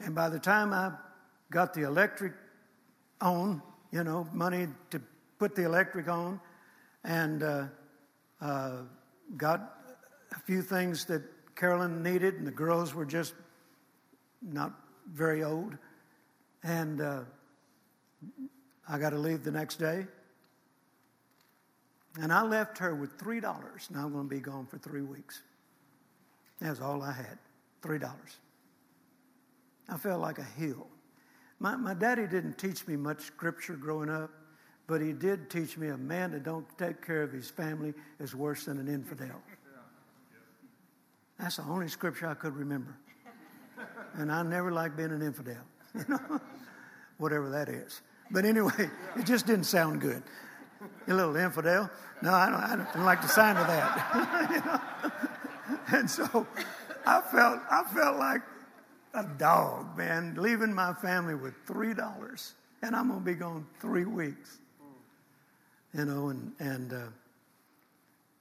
And 0.00 0.14
by 0.14 0.28
the 0.28 0.38
time 0.38 0.72
I 0.72 0.92
got 1.50 1.74
the 1.74 1.82
electric 1.82 2.32
on, 3.20 3.62
you 3.92 4.02
know, 4.02 4.26
money 4.32 4.68
to 4.90 5.00
put 5.38 5.54
the 5.54 5.64
electric 5.64 6.08
on, 6.08 6.40
and 7.04 7.42
uh, 7.42 7.66
uh, 8.40 8.78
got 9.36 9.78
a 10.32 10.40
few 10.40 10.62
things 10.62 11.04
that 11.06 11.22
Carolyn 11.54 12.02
needed, 12.02 12.34
and 12.34 12.46
the 12.46 12.52
girls 12.52 12.94
were 12.94 13.04
just 13.04 13.34
not 14.42 14.72
very 15.12 15.44
old. 15.44 15.76
And 16.62 17.00
uh, 17.00 17.20
I 18.88 18.98
got 18.98 19.10
to 19.10 19.18
leave 19.18 19.44
the 19.44 19.50
next 19.50 19.76
day. 19.76 20.06
And 22.20 22.32
I 22.32 22.42
left 22.42 22.78
her 22.78 22.94
with 22.94 23.18
$3. 23.18 23.42
Now 23.90 24.04
I'm 24.04 24.12
going 24.12 24.28
to 24.28 24.34
be 24.34 24.40
gone 24.40 24.66
for 24.66 24.78
three 24.78 25.02
weeks. 25.02 25.42
That's 26.60 26.80
all 26.80 27.02
I 27.02 27.12
had 27.12 27.38
$3. 27.82 28.10
I 29.88 29.96
felt 29.98 30.20
like 30.20 30.38
a 30.38 30.44
hill. 30.44 30.86
My, 31.58 31.76
my 31.76 31.94
daddy 31.94 32.26
didn't 32.26 32.56
teach 32.56 32.86
me 32.86 32.96
much 32.96 33.22
scripture 33.22 33.74
growing 33.74 34.08
up, 34.08 34.30
but 34.86 35.00
he 35.00 35.12
did 35.12 35.48
teach 35.48 35.78
me 35.78 35.88
a 35.88 35.96
man 35.96 36.32
that 36.32 36.44
don't 36.44 36.66
take 36.78 37.04
care 37.04 37.22
of 37.22 37.32
his 37.32 37.48
family 37.48 37.94
is 38.20 38.34
worse 38.34 38.64
than 38.66 38.78
an 38.78 38.88
infidel. 38.88 39.40
That's 41.38 41.56
the 41.56 41.62
only 41.64 41.88
scripture 41.88 42.28
I 42.28 42.34
could 42.34 42.54
remember. 42.56 42.96
And 44.14 44.30
I 44.30 44.42
never 44.42 44.70
liked 44.70 44.96
being 44.96 45.10
an 45.10 45.22
infidel, 45.22 45.62
you 45.94 46.04
know, 46.08 46.40
whatever 47.18 47.50
that 47.50 47.68
is. 47.68 48.02
But 48.30 48.44
anyway, 48.44 48.90
it 49.16 49.26
just 49.26 49.46
didn't 49.46 49.64
sound 49.64 50.00
good. 50.00 50.22
You 51.06 51.14
little 51.14 51.36
infidel. 51.36 51.90
No, 52.22 52.32
I 52.32 52.50
don't, 52.50 52.60
I 52.60 52.92
don't 52.94 53.04
like 53.04 53.22
the 53.22 53.28
sound 53.28 53.58
of 53.58 53.66
that. 53.66 54.50
you 54.50 54.60
know? 54.60 55.98
And 55.98 56.10
so 56.10 56.46
I 57.06 57.20
felt, 57.20 57.60
I 57.70 57.82
felt 57.94 58.18
like 58.18 58.42
a 59.14 59.24
dog, 59.38 59.96
man, 59.96 60.34
leaving 60.38 60.72
my 60.72 60.92
family 60.94 61.34
with 61.34 61.54
three 61.66 61.94
dollars, 61.94 62.54
and 62.82 62.94
I'm 62.94 63.08
gonna 63.08 63.20
be 63.20 63.34
gone 63.34 63.66
three 63.80 64.04
weeks. 64.04 64.58
You 65.96 66.04
know, 66.04 66.28
and 66.28 66.52
and 66.58 66.92
uh, 66.92 67.06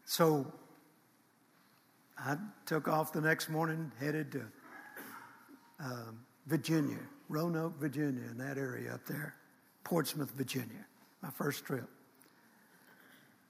so 0.06 0.52
I 2.18 2.38
took 2.66 2.88
off 2.88 3.14
the 3.14 3.22
next 3.22 3.50
morning, 3.50 3.92
headed 4.00 4.32
to 4.32 4.44
uh, 5.84 6.12
Virginia, 6.48 7.00
Roanoke, 7.30 7.80
Virginia, 7.80 8.24
in 8.32 8.38
that 8.38 8.58
area 8.58 8.94
up 8.94 9.06
there, 9.06 9.36
Portsmouth, 9.84 10.32
Virginia, 10.32 10.86
my 11.22 11.30
first 11.30 11.66
trip. 11.66 11.88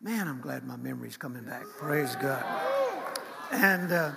Man, 0.01 0.27
I'm 0.27 0.41
glad 0.41 0.65
my 0.65 0.75
memory's 0.75 1.15
coming 1.15 1.43
back. 1.43 1.63
Praise 1.77 2.15
God. 2.17 2.43
And 3.51 3.91
uh, 3.91 4.11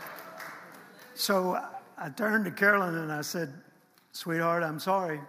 so 1.15 1.63
I 1.97 2.09
turned 2.09 2.45
to 2.47 2.51
Carolyn 2.51 2.97
and 2.97 3.13
I 3.13 3.21
said, 3.21 3.53
Sweetheart, 4.11 4.65
I'm 4.65 4.81
sorry. 4.81 5.21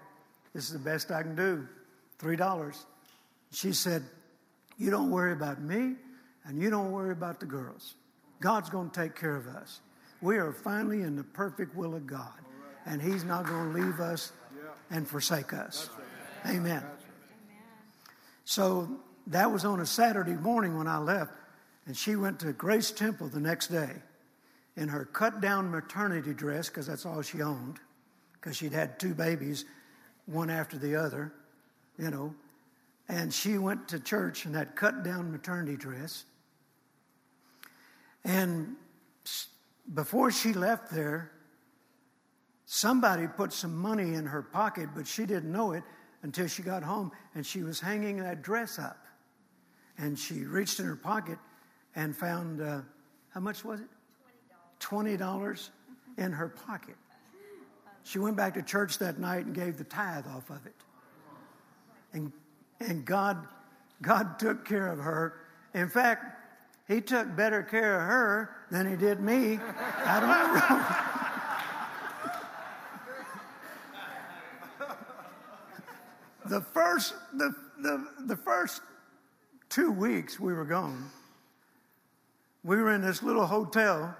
This 0.53 0.66
is 0.66 0.74
the 0.74 0.80
best 0.80 1.12
I 1.12 1.22
can 1.22 1.36
do. 1.36 1.68
$3. 2.20 2.78
She 3.51 3.72
said, 3.72 4.03
You 4.78 4.91
don't 4.91 5.09
worry 5.09 5.34
about 5.34 5.61
me 5.61 5.95
and 6.45 6.61
you 6.61 6.69
don't 6.69 6.91
worry 6.91 7.11
about 7.11 7.39
the 7.39 7.45
girls. 7.45 7.95
God's 8.39 8.69
going 8.69 8.89
to 8.89 9.01
take 9.01 9.15
care 9.15 9.36
of 9.36 9.47
us. 9.47 9.82
We 10.21 10.38
are 10.38 10.51
finally 10.51 11.01
in 11.01 11.15
the 11.15 11.23
perfect 11.23 11.75
will 11.75 11.95
of 11.95 12.07
God, 12.07 12.34
and 12.86 13.01
He's 13.01 13.23
not 13.23 13.45
going 13.45 13.73
to 13.73 13.80
leave 13.80 13.99
us 13.99 14.32
and 14.89 15.07
forsake 15.07 15.53
us. 15.53 15.89
Amen. 16.47 16.84
So 18.45 18.89
that 19.28 19.51
was 19.51 19.65
on 19.65 19.82
a 19.82 19.86
Saturday 19.86 20.36
morning 20.36 20.78
when 20.78 20.88
I 20.88 20.97
left, 20.97 21.34
and 21.86 21.95
she 21.95 22.15
went 22.15 22.39
to 22.39 22.53
Grace 22.53 22.91
Temple 22.91 23.28
the 23.28 23.39
next 23.39 23.67
day 23.67 23.91
in 24.75 24.88
her 24.88 25.05
cut 25.05 25.41
down 25.41 25.69
maternity 25.69 26.34
dress, 26.34 26.69
because 26.69 26.88
that's 26.88 27.05
all 27.05 27.21
she 27.21 27.41
owned, 27.41 27.80
because 28.34 28.55
she'd 28.55 28.73
had 28.73 28.99
two 28.99 29.13
babies, 29.13 29.65
one 30.28 30.49
after 30.49 30.78
the 30.78 30.95
other, 30.95 31.34
you 31.97 32.09
know. 32.09 32.34
And 33.10 33.34
she 33.34 33.58
went 33.58 33.88
to 33.89 33.99
church 33.99 34.45
in 34.45 34.53
that 34.53 34.76
cut 34.76 35.03
down 35.03 35.32
maternity 35.32 35.78
dress. 35.78 36.26
And 38.24 38.76
before 39.93 40.32
she 40.32 40.53
left 40.53 40.91
there, 40.91 41.32
somebody 42.66 43.28
put 43.28 43.53
some 43.53 43.76
money 43.76 44.14
in 44.14 44.26
her 44.26 44.41
pocket, 44.41 44.89
but 44.93 45.08
she 45.08 45.26
didn't 45.26 45.51
know 45.51 45.72
it 45.72 45.84
until 46.24 46.47
she 46.47 46.62
got 46.62 46.84
home 46.84 47.12
and 47.36 47.45
she 47.45 47.64
was 47.64 47.80
hanging 47.80 48.18
that 48.18 48.41
dress 48.41 48.78
up. 48.78 49.05
And 49.97 50.20
she 50.20 50.43
reached 50.43 50.80
in 50.80 50.86
her 50.86 50.95
pocket 50.95 51.39
and 51.95 52.16
found, 52.16 52.62
uh, 52.62 52.82
how 53.30 53.39
much 53.39 53.64
was 53.64 53.80
it? 53.80 53.88
$20 54.80 55.70
in 56.18 56.32
her 56.32 56.49
pocket. 56.49 56.95
She 58.03 58.20
went 58.20 58.38
back 58.38 58.53
to 58.53 58.62
church 58.62 58.99
that 58.99 59.20
night 59.20 59.45
and 59.45 59.55
gave 59.55 59.78
the 59.78 59.84
tithe 59.84 60.28
off 60.28 60.49
of 60.49 60.66
it. 60.66 60.76
And, 62.14 62.32
and 62.80 63.05
God, 63.05 63.47
God 64.01 64.39
took 64.39 64.65
care 64.65 64.88
of 64.88 64.99
her. 64.99 65.41
In 65.73 65.89
fact, 65.89 66.25
He 66.88 67.01
took 67.01 67.36
better 67.36 67.63
care 67.63 67.99
of 68.01 68.07
her 68.07 68.55
than 68.71 68.89
He 68.89 68.95
did 68.95 69.19
me. 69.19 69.59
The 76.45 76.61
first, 76.61 77.13
the, 77.34 77.53
the, 77.82 78.07
the 78.25 78.36
first 78.38 78.82
two 79.67 79.91
weeks 79.91 80.39
we 80.39 80.53
were 80.53 80.63
gone, 80.63 81.09
we 82.63 82.78
were 82.78 82.93
in 82.93 83.01
this 83.01 83.21
little 83.21 83.45
hotel 83.45 84.15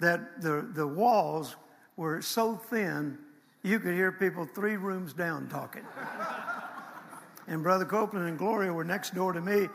that 0.00 0.40
the, 0.40 0.66
the 0.72 0.86
walls 0.86 1.56
were 1.96 2.22
so 2.22 2.56
thin 2.56 3.18
you 3.62 3.80
could 3.80 3.94
hear 3.94 4.12
people 4.12 4.46
three 4.54 4.76
rooms 4.76 5.12
down 5.12 5.48
talking. 5.48 5.84
And 7.46 7.62
Brother 7.62 7.84
Copeland 7.84 8.28
and 8.28 8.38
Gloria 8.38 8.72
were 8.72 8.84
next 8.84 9.14
door 9.14 9.32
to 9.32 9.40
me, 9.40 9.68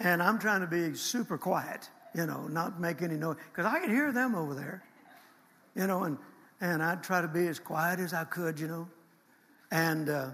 and 0.00 0.22
I'm 0.22 0.38
trying 0.38 0.60
to 0.60 0.66
be 0.66 0.94
super 0.94 1.38
quiet, 1.38 1.88
you 2.14 2.26
know, 2.26 2.46
not 2.48 2.80
make 2.80 3.02
any 3.02 3.16
noise, 3.16 3.36
because 3.52 3.66
I 3.66 3.80
could 3.80 3.90
hear 3.90 4.12
them 4.12 4.34
over 4.34 4.54
there, 4.54 4.82
you 5.74 5.86
know, 5.86 6.04
and, 6.04 6.18
and 6.60 6.82
I'd 6.82 7.02
try 7.02 7.20
to 7.20 7.28
be 7.28 7.46
as 7.46 7.58
quiet 7.58 8.00
as 8.00 8.12
I 8.14 8.24
could, 8.24 8.58
you 8.58 8.68
know. 8.68 8.88
And 9.70 10.08
uh, 10.08 10.30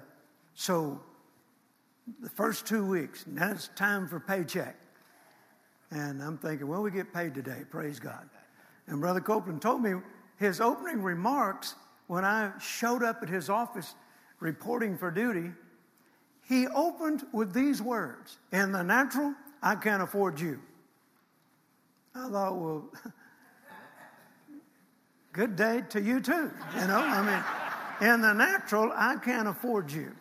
so 0.55 1.01
the 2.20 2.31
first 2.31 2.66
two 2.66 2.87
weeks, 2.87 3.24
now 3.26 3.51
it's 3.51 3.68
time 3.68 4.09
for 4.09 4.20
paycheck. 4.20 4.76
And 5.91 6.22
I'm 6.22 6.39
thinking, 6.39 6.66
well, 6.66 6.83
we 6.83 6.91
get 6.91 7.14
paid 7.14 7.35
today, 7.35 7.62
praise 7.70 7.99
God. 7.99 8.29
And 8.87 9.01
Brother 9.01 9.20
Copeland 9.20 9.62
told 9.62 9.83
me 9.83 9.95
his 10.39 10.61
opening 10.61 11.03
remarks 11.03 11.74
when 12.07 12.24
I 12.24 12.53
showed 12.59 13.03
up 13.03 13.22
at 13.22 13.29
his 13.29 13.49
office 13.51 13.95
reporting 14.41 14.97
for 14.97 15.11
duty, 15.11 15.51
he 16.49 16.66
opened 16.68 17.26
with 17.32 17.53
these 17.53 17.82
words 17.82 18.38
In 18.53 18.72
the 18.72 18.82
natural, 18.82 19.34
I 19.62 19.74
can't 19.74 20.03
afford 20.03 20.40
you. 20.40 20.61
I 22.14 22.30
thought, 22.30 22.57
well, 22.57 22.90
good 25.32 25.57
day 25.57 25.82
to 25.90 26.01
you 26.01 26.20
too. 26.20 26.51
You 26.80 26.86
know, 26.86 27.01
I 27.01 27.44
mean, 28.01 28.12
in 28.12 28.20
the 28.22 28.32
natural, 28.32 28.90
I 28.94 29.16
can't 29.16 29.46
afford 29.46 29.92
you. 29.92 30.12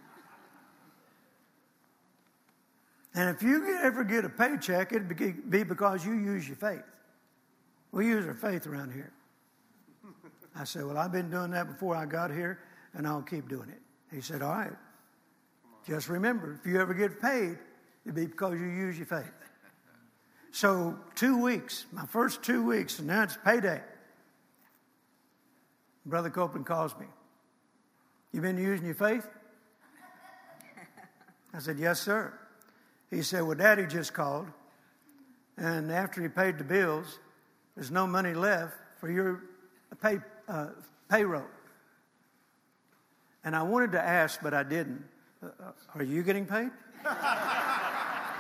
And 3.16 3.36
if 3.36 3.42
you 3.42 3.80
ever 3.82 4.04
get 4.04 4.26
a 4.26 4.30
paycheck, 4.30 4.92
it'd 4.92 5.50
be 5.50 5.64
because 5.64 6.06
you 6.06 6.14
use 6.14 6.48
your 6.48 6.58
faith. 6.58 6.84
We 7.92 8.06
use 8.06 8.28
our 8.28 8.34
faith 8.34 8.68
around 8.68 8.92
here. 8.92 9.12
I 10.56 10.66
said, 10.66 10.86
Well, 10.86 10.98
I've 10.98 11.12
been 11.12 11.32
doing 11.32 11.52
that 11.52 11.68
before 11.68 11.96
I 11.96 12.06
got 12.06 12.30
here, 12.30 12.60
and 12.94 13.08
I'll 13.08 13.24
keep 13.24 13.48
doing 13.48 13.70
it. 13.70 13.82
He 14.14 14.22
said, 14.22 14.42
All 14.42 14.52
right. 14.52 14.74
Just 15.88 16.10
remember, 16.10 16.60
if 16.60 16.70
you 16.70 16.82
ever 16.82 16.94
get 16.94 17.22
paid, 17.22 17.58
it'll 18.06 18.16
be 18.16 18.26
because 18.26 18.60
you 18.60 18.68
use 18.68 18.98
your 18.98 19.06
faith. 19.06 19.32
So, 20.52 21.00
two 21.16 21.42
weeks, 21.42 21.86
my 21.94 22.06
first 22.06 22.44
two 22.44 22.66
weeks, 22.66 23.00
and 23.00 23.08
now 23.08 23.24
it's 23.24 23.38
payday. 23.46 23.82
Brother 26.06 26.30
Copeland 26.30 26.66
calls 26.66 26.94
me. 27.00 27.06
You 28.34 28.42
been 28.42 28.58
using 28.58 28.86
your 28.86 28.96
faith? 28.96 29.28
I 31.54 31.60
said, 31.60 31.80
Yes, 31.80 32.02
sir. 32.02 32.34
He 33.10 33.22
said, 33.22 33.44
Well, 33.44 33.56
Daddy 33.56 33.86
just 33.86 34.14
called, 34.14 34.48
and 35.56 35.90
after 35.90 36.22
he 36.22 36.28
paid 36.28 36.58
the 36.58 36.66
bills, 36.66 37.20
there's 37.76 37.92
no 37.92 38.06
money 38.06 38.34
left 38.34 38.74
for 39.00 39.10
your 39.10 39.44
pay, 40.02 40.20
uh, 40.50 40.68
payroll. 41.10 41.48
And 43.46 43.56
I 43.56 43.64
wanted 43.64 43.94
to 43.94 44.02
ask, 44.02 44.42
but 44.42 44.54
I 44.54 44.64
didn't. 44.64 45.06
Are 45.96 46.04
you 46.04 46.24
getting 46.24 46.46
paid? 46.46 46.72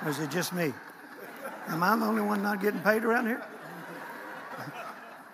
or 0.03 0.09
is 0.09 0.19
it 0.19 0.29
just 0.29 0.53
me? 0.53 0.73
Am 1.67 1.83
I 1.83 1.95
the 1.95 2.05
only 2.05 2.21
one 2.21 2.41
not 2.41 2.61
getting 2.61 2.79
paid 2.79 3.03
around 3.03 3.27
here? 3.27 3.45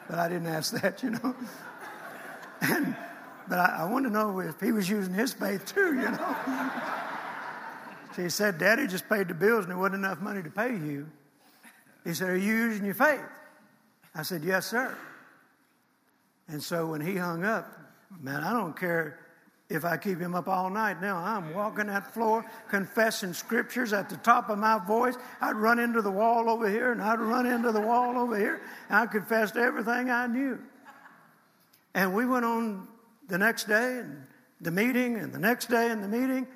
but 0.09 0.20
I 0.20 0.28
didn't 0.28 0.47
ask 0.47 0.74
that, 0.82 1.01
you 1.03 1.11
know. 1.11 1.36
and, 2.61 2.95
but 3.47 3.59
I, 3.59 3.88
I 3.88 4.01
to 4.01 4.09
know 4.09 4.39
if 4.39 4.59
he 4.59 4.72
was 4.72 4.89
using 4.89 5.14
his 5.14 5.34
faith 5.34 5.66
too, 5.66 5.95
you 5.95 6.09
know. 6.09 6.36
so 8.16 8.24
he 8.24 8.30
said, 8.30 8.57
Daddy 8.57 8.88
just 8.88 9.07
paid 9.07 9.28
the 9.28 9.34
bills 9.34 9.66
and 9.66 9.72
there 9.72 9.78
wasn't 9.78 10.05
enough 10.05 10.22
money 10.22 10.43
to 10.43 10.49
pay 10.49 10.72
you. 10.72 11.07
He 12.03 12.14
said, 12.14 12.30
Are 12.30 12.38
you 12.38 12.53
using 12.53 12.86
your 12.86 12.95
faith? 12.95 13.22
I 14.16 14.24
said, 14.24 14.43
Yes, 14.43 14.66
sir. 14.66 14.95
And 16.47 16.61
so 16.61 16.88
when 16.88 17.01
he 17.01 17.16
hung 17.16 17.45
up, 17.45 17.72
man, 18.22 18.43
I 18.43 18.51
don't 18.51 18.78
care 18.78 19.20
if 19.74 19.84
I 19.84 19.97
keep 19.97 20.19
him 20.19 20.36
up 20.36 20.47
all 20.47 20.69
night 20.69 21.01
now. 21.01 21.17
I'm 21.17 21.53
walking 21.53 21.88
that 21.88 22.13
floor, 22.13 22.45
confessing 22.69 23.34
scriptures 23.34 23.91
at 23.91 24.07
the 24.07 24.17
top 24.17 24.49
of 24.49 24.59
my 24.59 24.80
voice. 24.86 25.15
I'd 25.41 25.55
run 25.55 25.80
into 25.80 26.01
the 26.01 26.11
wall 26.11 26.49
over 26.49 26.69
here, 26.69 26.91
and 26.91 27.01
I'd 27.01 27.19
run 27.19 27.47
into 27.47 27.71
the 27.71 27.82
wall 27.82 28.17
over 28.17 28.38
here. 28.38 28.61
I 28.89 29.07
confessed 29.07 29.57
everything 29.57 30.11
I 30.11 30.28
knew. 30.28 30.59
And 31.95 32.13
we 32.13 32.26
went 32.26 32.45
on 32.45 32.88
the 33.28 33.38
next 33.38 33.67
day 33.67 33.97
and 33.97 34.28
the 34.61 34.71
meeting, 34.71 35.17
and 35.17 35.34
the 35.34 35.39
next 35.39 35.69
day 35.69 35.89
and 35.89 36.03
the 36.03 36.07
meeting. 36.07 36.47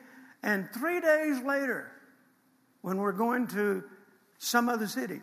And 0.44 0.70
three 0.72 1.02
days 1.02 1.42
later, 1.42 1.92
when 2.82 2.98
we're 2.98 3.12
going 3.12 3.48
to 3.48 3.84
some 4.38 4.70
other 4.70 4.88
city, 4.88 5.22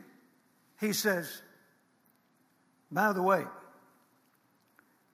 he 0.80 0.92
says, 0.92 1.42
By 2.90 3.12
the 3.12 3.22
way, 3.22 3.44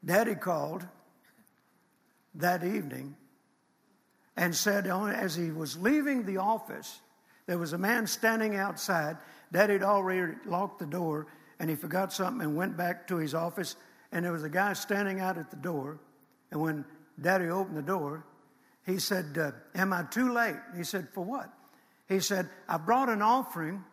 Daddy 0.03 0.35
called 0.35 0.87
that 2.35 2.65
evening 2.65 3.17
and 4.37 4.55
said, 4.55 4.87
as 4.87 5.35
he 5.35 5.51
was 5.51 5.77
leaving 5.77 6.25
the 6.25 6.39
office, 6.39 7.01
there 7.47 7.59
was 7.59 7.73
a 7.73 7.79
man 7.79 8.07
standing 8.07 8.57
outside. 8.57 9.17
Daddy 9.53 9.75
had 9.75 9.83
already 9.83 10.35
locked 10.47 10.79
the 10.79 10.87
door, 10.87 11.27
and 11.59 11.69
he 11.69 11.77
forgot 11.77 12.13
something 12.13 12.43
and 12.47 12.57
went 12.57 12.77
back 12.77 13.09
to 13.09 13.17
his 13.17 13.35
office. 13.35 13.77
And 14.13 14.25
there 14.25 14.33
was 14.33 14.45
a 14.45 14.49
guy 14.49 14.73
standing 14.73 15.21
out 15.21 15.37
at 15.37 15.51
the 15.51 15.57
door. 15.57 15.99
And 16.51 16.61
when 16.61 16.85
Daddy 17.21 17.49
opened 17.49 17.77
the 17.77 17.83
door, 17.83 18.25
he 18.87 18.99
said, 18.99 19.37
uh, 19.39 19.53
Am 19.75 19.93
I 19.93 20.05
too 20.05 20.33
late? 20.33 20.57
He 20.77 20.85
said, 20.85 21.09
For 21.13 21.25
what? 21.25 21.53
He 22.09 22.21
said, 22.21 22.49
I 22.69 22.77
brought 22.79 23.09
an 23.09 23.23
offering, 23.23 23.85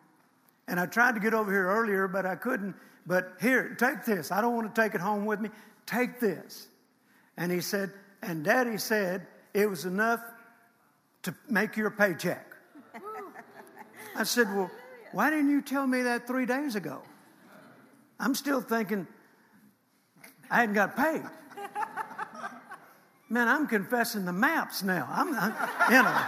and 0.66 0.80
I 0.80 0.86
tried 0.86 1.14
to 1.14 1.20
get 1.20 1.34
over 1.34 1.50
here 1.50 1.66
earlier, 1.66 2.08
but 2.08 2.26
I 2.26 2.36
couldn't. 2.36 2.74
But 3.06 3.34
here, 3.40 3.76
take 3.78 4.04
this. 4.04 4.32
I 4.32 4.40
don't 4.40 4.54
want 4.54 4.74
to 4.74 4.80
take 4.80 4.94
it 4.94 5.00
home 5.00 5.24
with 5.24 5.40
me. 5.40 5.50
Take 5.86 6.20
this. 6.20 6.68
And 7.36 7.52
he 7.52 7.60
said, 7.60 7.92
and 8.22 8.44
daddy 8.44 8.78
said 8.78 9.26
it 9.54 9.68
was 9.68 9.84
enough 9.84 10.20
to 11.22 11.34
make 11.48 11.76
your 11.76 11.90
paycheck. 11.90 12.44
I 14.16 14.24
said, 14.24 14.48
Well, 14.54 14.70
why 15.12 15.30
didn't 15.30 15.50
you 15.50 15.62
tell 15.62 15.86
me 15.86 16.02
that 16.02 16.26
three 16.26 16.46
days 16.46 16.74
ago? 16.74 17.02
I'm 18.20 18.34
still 18.34 18.60
thinking 18.60 19.06
I 20.50 20.60
hadn't 20.60 20.74
got 20.74 20.96
paid. 20.96 21.22
Man, 23.30 23.46
I'm 23.46 23.66
confessing 23.66 24.24
the 24.24 24.32
maps 24.32 24.82
now. 24.82 25.06
I'm, 25.10 25.34
I'm 25.34 25.52
you 25.90 26.02
know. 26.02 26.18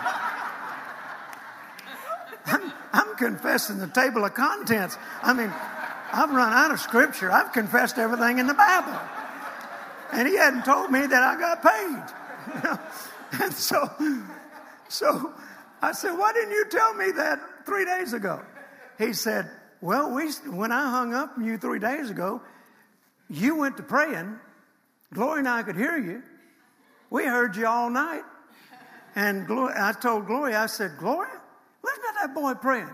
I'm, 2.46 2.72
I'm 2.92 3.16
confessing 3.16 3.78
the 3.78 3.86
table 3.86 4.24
of 4.24 4.34
contents. 4.34 4.96
I 5.22 5.32
mean, 5.32 5.52
I've 6.12 6.30
run 6.30 6.52
out 6.52 6.70
of 6.70 6.80
scripture. 6.80 7.30
I've 7.30 7.52
confessed 7.52 7.98
everything 7.98 8.38
in 8.38 8.46
the 8.46 8.54
Bible 8.54 8.98
and 10.12 10.28
he 10.28 10.36
hadn't 10.36 10.64
told 10.64 10.90
me 10.90 11.06
that 11.06 11.22
I 11.22 11.38
got 11.38 11.62
paid. 11.62 13.42
and 13.42 13.52
so, 13.52 13.88
so 14.88 15.32
I 15.82 15.92
said, 15.92 16.12
Why 16.12 16.32
didn't 16.32 16.52
you 16.52 16.66
tell 16.68 16.94
me 16.94 17.10
that 17.12 17.40
three 17.66 17.84
days 17.84 18.12
ago? 18.12 18.42
He 18.98 19.12
said, 19.12 19.50
Well, 19.80 20.14
we, 20.14 20.30
when 20.50 20.72
I 20.72 20.90
hung 20.90 21.14
up 21.14 21.34
from 21.34 21.46
you 21.46 21.58
three 21.58 21.78
days 21.78 22.10
ago, 22.10 22.40
you 23.28 23.56
went 23.56 23.76
to 23.76 23.82
praying. 23.82 24.38
Gloria 25.12 25.38
and 25.38 25.48
I 25.48 25.62
could 25.62 25.76
hear 25.76 25.96
you. 25.96 26.22
We 27.10 27.24
heard 27.24 27.56
you 27.56 27.66
all 27.66 27.90
night. 27.90 28.22
And 29.16 29.46
I 29.50 29.92
told 29.92 30.26
Gloria, 30.26 30.60
I 30.60 30.66
said, 30.66 30.92
Gloria, 30.98 31.40
listen 31.82 32.02
to 32.02 32.14
that 32.22 32.34
boy 32.34 32.54
praying. 32.54 32.90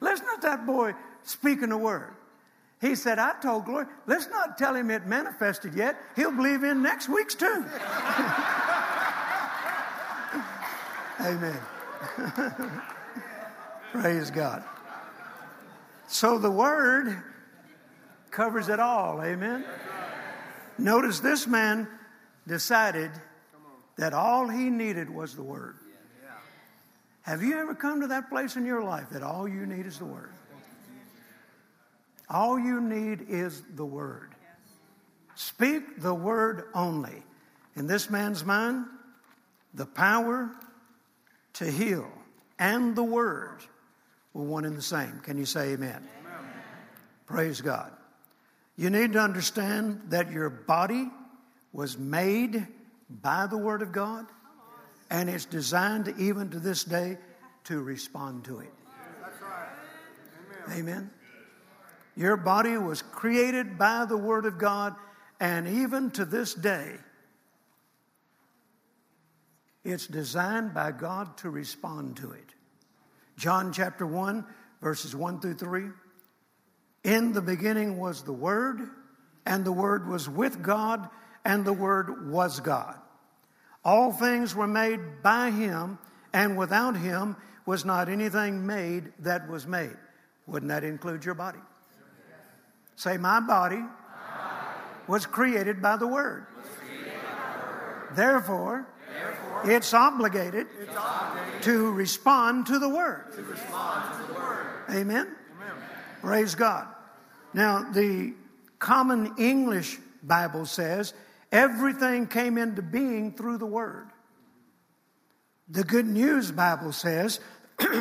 Listen 0.00 0.26
to 0.26 0.40
that 0.42 0.66
boy 0.66 0.94
speaking 1.22 1.70
the 1.70 1.78
word. 1.78 2.14
He 2.84 2.94
said, 2.96 3.18
I 3.18 3.32
told 3.40 3.64
Gloria, 3.64 3.88
let's 4.06 4.28
not 4.28 4.58
tell 4.58 4.76
him 4.76 4.90
it 4.90 5.06
manifested 5.06 5.72
yet. 5.74 5.96
He'll 6.16 6.30
believe 6.30 6.64
in 6.64 6.82
next 6.82 7.08
week's 7.08 7.34
too. 7.34 7.46
Amen. 11.18 11.58
Praise 13.92 14.30
God. 14.30 14.62
So 16.08 16.36
the 16.36 16.50
word 16.50 17.22
covers 18.30 18.68
it 18.68 18.80
all. 18.80 19.22
Amen. 19.22 19.64
Notice 20.76 21.20
this 21.20 21.46
man 21.46 21.88
decided 22.46 23.12
that 23.96 24.12
all 24.12 24.46
he 24.46 24.68
needed 24.68 25.08
was 25.08 25.34
the 25.34 25.42
word. 25.42 25.76
Have 27.22 27.42
you 27.42 27.58
ever 27.58 27.74
come 27.74 28.02
to 28.02 28.08
that 28.08 28.28
place 28.28 28.56
in 28.56 28.66
your 28.66 28.82
life 28.82 29.08
that 29.08 29.22
all 29.22 29.48
you 29.48 29.64
need 29.64 29.86
is 29.86 29.98
the 29.98 30.04
Word? 30.04 30.34
All 32.28 32.58
you 32.58 32.80
need 32.80 33.26
is 33.28 33.62
the 33.74 33.84
Word. 33.84 34.34
Speak 35.34 36.00
the 36.00 36.14
Word 36.14 36.64
only. 36.74 37.22
In 37.76 37.86
this 37.86 38.08
man's 38.08 38.44
mind, 38.44 38.86
the 39.74 39.86
power 39.86 40.50
to 41.54 41.70
heal 41.70 42.10
and 42.58 42.94
the 42.94 43.02
Word 43.02 43.58
were 44.32 44.44
one 44.44 44.64
and 44.64 44.76
the 44.76 44.82
same. 44.82 45.20
Can 45.22 45.36
you 45.36 45.44
say 45.44 45.72
amen? 45.72 45.90
amen? 45.90 46.52
Praise 47.26 47.60
God. 47.60 47.92
You 48.76 48.90
need 48.90 49.12
to 49.12 49.20
understand 49.20 50.02
that 50.08 50.32
your 50.32 50.50
body 50.50 51.08
was 51.72 51.98
made 51.98 52.66
by 53.08 53.46
the 53.46 53.58
Word 53.58 53.82
of 53.82 53.92
God, 53.92 54.26
and 55.10 55.28
it's 55.28 55.44
designed 55.44 56.12
even 56.18 56.50
to 56.50 56.58
this 56.58 56.84
day 56.84 57.18
to 57.64 57.80
respond 57.80 58.44
to 58.44 58.60
it. 58.60 58.72
Amen. 60.66 60.78
Amen. 60.78 61.10
Your 62.16 62.36
body 62.36 62.76
was 62.76 63.02
created 63.02 63.76
by 63.78 64.04
the 64.04 64.16
Word 64.16 64.46
of 64.46 64.58
God, 64.58 64.94
and 65.40 65.66
even 65.66 66.10
to 66.12 66.24
this 66.24 66.54
day, 66.54 66.96
it's 69.84 70.06
designed 70.06 70.72
by 70.72 70.92
God 70.92 71.36
to 71.38 71.50
respond 71.50 72.16
to 72.18 72.32
it. 72.32 72.54
John 73.36 73.72
chapter 73.72 74.06
1, 74.06 74.46
verses 74.80 75.14
1 75.14 75.40
through 75.40 75.54
3. 75.54 75.84
In 77.02 77.32
the 77.32 77.42
beginning 77.42 77.98
was 77.98 78.22
the 78.22 78.32
Word, 78.32 78.80
and 79.44 79.64
the 79.64 79.72
Word 79.72 80.08
was 80.08 80.28
with 80.28 80.62
God, 80.62 81.08
and 81.44 81.64
the 81.64 81.72
Word 81.72 82.30
was 82.30 82.60
God. 82.60 82.96
All 83.84 84.12
things 84.12 84.54
were 84.54 84.68
made 84.68 85.22
by 85.22 85.50
Him, 85.50 85.98
and 86.32 86.56
without 86.56 86.96
Him 86.96 87.36
was 87.66 87.84
not 87.84 88.08
anything 88.08 88.66
made 88.66 89.12
that 89.18 89.48
was 89.50 89.66
made. 89.66 89.96
Wouldn't 90.46 90.70
that 90.70 90.84
include 90.84 91.24
your 91.24 91.34
body? 91.34 91.58
Say, 92.96 93.16
my 93.16 93.40
body, 93.40 93.82
was 95.06 95.26
created 95.26 95.82
by 95.82 95.96
the 95.96 96.06
Word. 96.06 96.46
Therefore, 98.14 98.86
it's 99.64 99.92
obligated, 99.92 100.66
to 101.62 101.92
respond 101.92 102.66
to 102.66 102.78
the 102.78 102.88
Word. 102.88 103.24
Amen? 104.90 105.34
Praise 106.20 106.54
God. 106.54 106.86
Now, 107.52 107.90
the 107.92 108.34
Common 108.78 109.34
English 109.38 109.98
Bible 110.22 110.66
says 110.66 111.14
everything 111.52 112.26
came 112.26 112.58
into 112.58 112.82
being 112.82 113.32
through 113.32 113.58
the 113.58 113.66
Word. 113.66 114.08
The 115.68 115.84
Good 115.84 116.06
News 116.06 116.50
Bible 116.50 116.92
says 116.92 117.40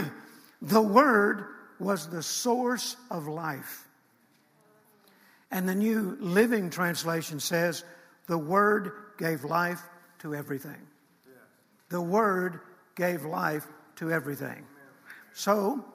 the 0.62 0.82
Word 0.82 1.46
was 1.80 2.08
the 2.08 2.24
source 2.24 2.96
of 3.10 3.28
life. 3.28 3.83
And 5.54 5.70
the 5.70 5.76
New 5.76 6.18
Living 6.20 6.72
Translation 6.72 7.40
says 7.40 7.84
the 8.26 8.40
Word 8.40 8.92
gave 9.20 9.44
life 9.44 9.84
to 10.20 10.34
everything. 10.34 10.82
The 11.90 12.02
Word 12.02 12.60
gave 12.96 13.24
life 13.24 13.68
to 13.98 14.12
everything. 14.12 14.66
So, 15.34 15.86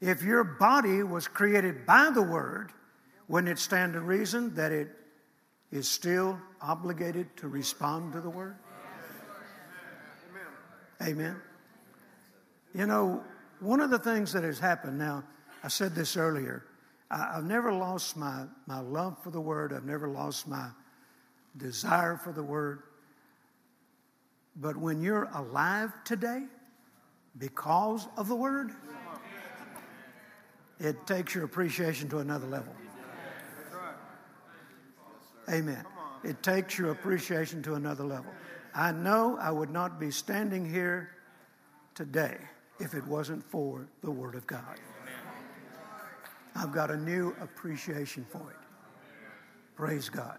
if 0.00 0.24
your 0.24 0.42
body 0.42 1.04
was 1.04 1.28
created 1.28 1.86
by 1.86 2.10
the 2.12 2.22
Word, 2.22 2.72
wouldn't 3.28 3.52
it 3.52 3.60
stand 3.60 3.92
to 3.92 4.00
reason 4.00 4.52
that 4.56 4.72
it 4.72 4.88
is 5.70 5.88
still 5.88 6.36
obligated 6.60 7.36
to 7.36 7.46
respond 7.46 8.12
to 8.14 8.20
the 8.20 8.30
Word? 8.30 8.56
Amen. 11.00 11.36
You 12.74 12.86
know, 12.86 13.22
one 13.60 13.80
of 13.80 13.90
the 13.90 13.98
things 14.00 14.32
that 14.32 14.42
has 14.42 14.58
happened 14.58 14.98
now, 14.98 15.22
I 15.62 15.68
said 15.68 15.94
this 15.94 16.16
earlier, 16.16 16.64
I, 17.12 17.34
have 17.34 17.44
never 17.44 17.72
lost 17.72 18.16
my, 18.16 18.44
my 18.66 18.80
love 18.80 19.22
for 19.22 19.30
the 19.30 19.40
Word, 19.40 19.72
I've 19.72 19.84
never 19.84 20.08
lost 20.08 20.48
my 20.48 20.68
desire 21.56 22.16
for 22.16 22.32
the 22.32 22.42
Word. 22.42 22.84
But 24.56 24.76
when 24.76 25.02
you're 25.02 25.28
alive 25.34 25.92
today, 26.04 26.44
because 27.38 28.08
of 28.16 28.28
the 28.28 28.34
Word, 28.34 28.72
it 30.80 31.06
takes 31.06 31.34
your 31.34 31.44
appreciation 31.44 32.08
to 32.08 32.18
another 32.18 32.46
level. 32.46 32.74
Amen. 35.50 35.84
It 36.24 36.42
takes 36.42 36.78
your 36.78 36.92
appreciation 36.92 37.62
to 37.64 37.74
another 37.74 38.04
level. 38.04 38.32
I 38.74 38.92
know 38.92 39.36
I 39.38 39.50
would 39.50 39.70
not 39.70 40.00
be 40.00 40.10
standing 40.10 40.68
here 40.68 41.10
today 41.94 42.38
if 42.80 42.94
it 42.94 43.06
wasn't 43.06 43.44
for 43.44 43.86
the 44.02 44.10
Word 44.10 44.34
of 44.34 44.46
God. 44.46 44.80
I've 46.54 46.72
got 46.72 46.90
a 46.90 46.96
new 46.96 47.34
appreciation 47.40 48.26
for 48.30 48.50
it. 48.50 48.56
Praise 49.76 50.08
God. 50.08 50.38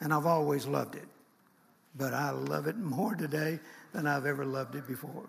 And 0.00 0.12
I've 0.12 0.26
always 0.26 0.66
loved 0.66 0.96
it. 0.96 1.08
But 1.96 2.12
I 2.12 2.30
love 2.30 2.66
it 2.66 2.76
more 2.76 3.14
today 3.14 3.60
than 3.92 4.06
I've 4.06 4.26
ever 4.26 4.44
loved 4.44 4.74
it 4.74 4.86
before. 4.86 5.28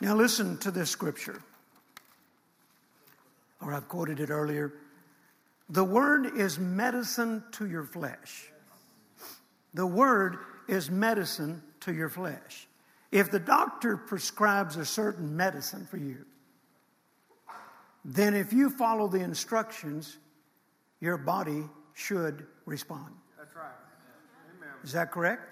Now, 0.00 0.16
listen 0.16 0.58
to 0.58 0.70
this 0.70 0.90
scripture. 0.90 1.40
Or 3.60 3.72
I've 3.72 3.88
quoted 3.88 4.20
it 4.20 4.30
earlier. 4.30 4.72
The 5.68 5.84
word 5.84 6.36
is 6.36 6.58
medicine 6.58 7.44
to 7.52 7.66
your 7.68 7.84
flesh. 7.84 8.50
The 9.74 9.86
word 9.86 10.38
is 10.68 10.90
medicine 10.90 11.62
to 11.80 11.94
your 11.94 12.08
flesh. 12.08 12.66
If 13.12 13.30
the 13.30 13.38
doctor 13.38 13.96
prescribes 13.96 14.76
a 14.76 14.84
certain 14.84 15.36
medicine 15.36 15.86
for 15.86 15.96
you, 15.96 16.24
then 18.04 18.34
if 18.34 18.52
you 18.52 18.70
follow 18.70 19.08
the 19.08 19.20
instructions, 19.20 20.18
your 21.00 21.16
body 21.16 21.64
should 21.94 22.46
respond. 22.64 23.14
That's 23.38 23.54
right. 23.54 23.72
Amen. 24.56 24.74
Is 24.82 24.92
that 24.92 25.10
correct? 25.10 25.42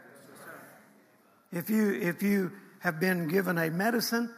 Yes, 1.53 1.65
if 1.65 1.71
you 1.71 1.93
if 1.93 2.23
you 2.23 2.53
have 2.81 3.01
been 3.01 3.29
given 3.29 3.59
a 3.59 3.71
medicine 3.71 4.33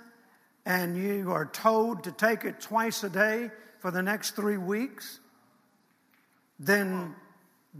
and 0.67 0.97
you 0.97 1.31
are 1.31 1.47
told 1.47 2.05
to 2.05 2.13
take 2.13 2.45
it 2.45 2.61
twice 2.61 3.05
a 3.05 3.11
day 3.11 3.51
for 3.79 3.91
the 3.91 4.03
next 4.03 4.37
three 4.37 4.57
weeks, 4.57 5.21
then 6.59 7.15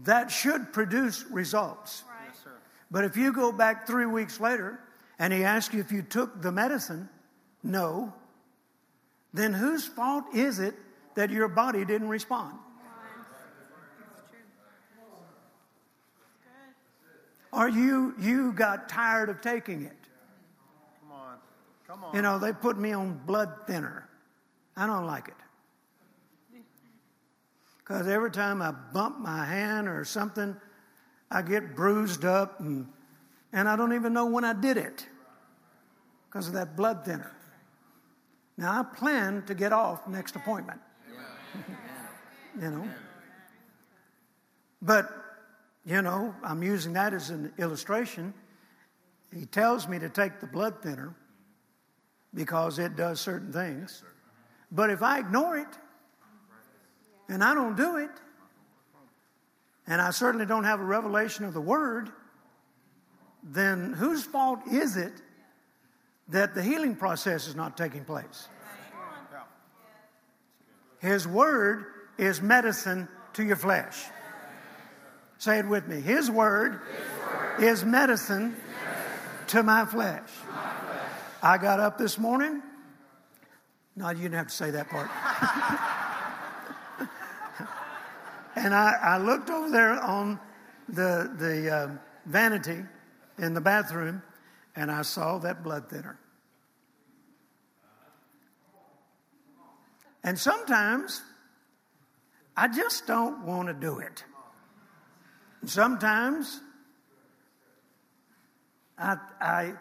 that 0.05 0.31
should 0.31 0.73
produce 0.73 1.25
results. 1.31 2.05
Yes, 2.27 2.39
sir. 2.43 2.51
But 2.91 3.05
if 3.05 3.17
you 3.17 3.33
go 3.33 3.53
back 3.53 3.87
three 3.87 4.07
weeks 4.07 4.41
later 4.41 4.81
and 5.19 5.33
he 5.33 5.45
asks 5.45 5.75
you 5.75 5.81
if 5.81 5.93
you 5.93 6.03
took 6.03 6.41
the 6.43 6.53
medicine, 6.53 7.09
no, 7.63 8.13
then 9.33 9.53
whose 9.53 9.87
fault 9.87 10.25
is 10.35 10.59
it 10.59 10.75
that 11.15 11.31
your 11.31 11.49
body 11.49 11.85
didn't 11.85 12.09
respond? 12.09 12.59
Or 17.53 17.69
you 17.69 18.15
you 18.19 18.53
got 18.53 18.89
tired 18.89 19.29
of 19.29 19.41
taking 19.41 19.83
it. 19.83 19.97
Come 21.01 21.13
on. 21.13 21.37
Come 21.87 22.05
on. 22.05 22.15
You 22.15 22.23
know, 22.23 22.39
they 22.39 22.53
put 22.53 22.79
me 22.79 22.93
on 22.93 23.21
blood 23.27 23.53
thinner. 23.67 24.09
I 24.77 24.87
don't 24.87 25.07
like 25.07 25.29
it. 25.29 25.35
Because 27.79 28.07
every 28.07 28.31
time 28.31 28.63
I 28.63 28.71
bump 28.71 29.19
my 29.19 29.45
hand 29.45 29.89
or 29.89 30.05
something, 30.05 30.57
I 31.29 31.43
get 31.43 31.75
bruised 31.75 32.25
up 32.25 32.61
and, 32.61 32.87
and 33.53 33.69
I 33.69 33.75
don't 33.75 33.95
even 33.95 34.13
know 34.13 34.27
when 34.27 34.45
I 34.45 34.53
did 34.53 34.77
it 34.77 35.07
because 36.29 36.47
of 36.47 36.55
that 36.55 36.77
blood 36.77 37.05
thinner. 37.05 37.33
Now, 38.61 38.81
I 38.81 38.83
plan 38.95 39.43
to 39.47 39.55
get 39.55 39.73
off 39.73 40.07
next 40.07 40.37
appointment. 40.37 40.83
you 42.61 42.71
know? 42.71 42.87
But, 44.83 45.11
you 45.87 46.03
know, 46.03 46.35
I'm 46.45 46.63
using 46.63 46.93
that 46.93 47.15
as 47.15 47.31
an 47.31 47.55
illustration. 47.57 48.35
He 49.35 49.47
tells 49.47 49.89
me 49.89 49.99
to 49.99 50.11
take 50.11 50.41
the 50.41 50.47
blood 50.47 50.83
thinner 50.83 51.15
because 52.35 52.79
it 52.79 52.97
does 52.97 53.19
certain 53.19 53.51
things. 53.51 54.05
But 54.71 54.91
if 54.91 55.03
I 55.03 55.21
ignore 55.21 55.57
it, 55.57 55.79
and 57.31 57.43
I 57.43 57.55
don't 57.55 57.79
do 57.79 57.97
it, 57.97 58.11
and 59.87 60.03
I 60.03 60.11
certainly 60.11 60.45
don't 60.45 60.65
have 60.65 60.81
a 60.81 60.85
revelation 60.85 61.47
of 61.47 61.55
the 61.55 61.63
Word, 61.63 62.11
then 63.43 63.95
whose 63.95 64.23
fault 64.23 64.61
is 64.71 64.99
it 64.99 65.23
that 66.31 66.55
the 66.55 66.63
healing 66.63 66.97
process 66.97 67.47
is 67.47 67.55
not 67.55 67.77
taking 67.77 68.05
place? 68.05 68.49
His 70.99 71.27
Word 71.27 71.87
is 72.19 72.43
medicine 72.43 73.09
to 73.35 73.43
your 73.43 73.57
flesh. 73.57 74.05
Say 75.39 75.59
it 75.59 75.67
with 75.67 75.89
me. 75.89 76.01
His 76.01 76.31
Word, 76.31 76.81
is 77.59 77.85
medicine, 77.85 78.57
to 79.49 79.63
my 79.63 79.85
flesh. 79.85 80.29
I 81.43 81.59
got 81.59 81.81
up 81.81 81.99
this 81.99 82.19
morning. 82.19 82.63
No, 83.97 84.11
you 84.11 84.23
didn't 84.23 84.35
have 84.35 84.49
to 84.49 84.55
say 84.55 84.71
that 84.71 84.89
part. 84.89 85.11
And 88.57 88.75
I, 88.75 88.93
I 89.01 89.17
looked 89.17 89.49
over 89.49 89.71
there 89.71 89.93
on 90.03 90.39
the, 90.87 91.33
the 91.39 91.75
uh, 91.75 91.89
vanity 92.27 92.85
in 93.39 93.55
the 93.55 93.61
bathroom 93.61 94.23
and 94.77 94.91
I 94.91 95.01
saw 95.01 95.39
that 95.39 95.63
blood 95.63 95.89
thinner. 95.89 96.19
And 100.23 100.39
sometimes 100.39 101.23
I 102.57 102.69
just 102.69 103.07
don't 103.07 103.45
want 103.45 103.69
to 103.69 103.75
do 103.75 103.99
it. 104.01 104.25
And 105.63 105.71
sometimes 105.71 106.61
I, 108.99 109.17
I 109.41 109.73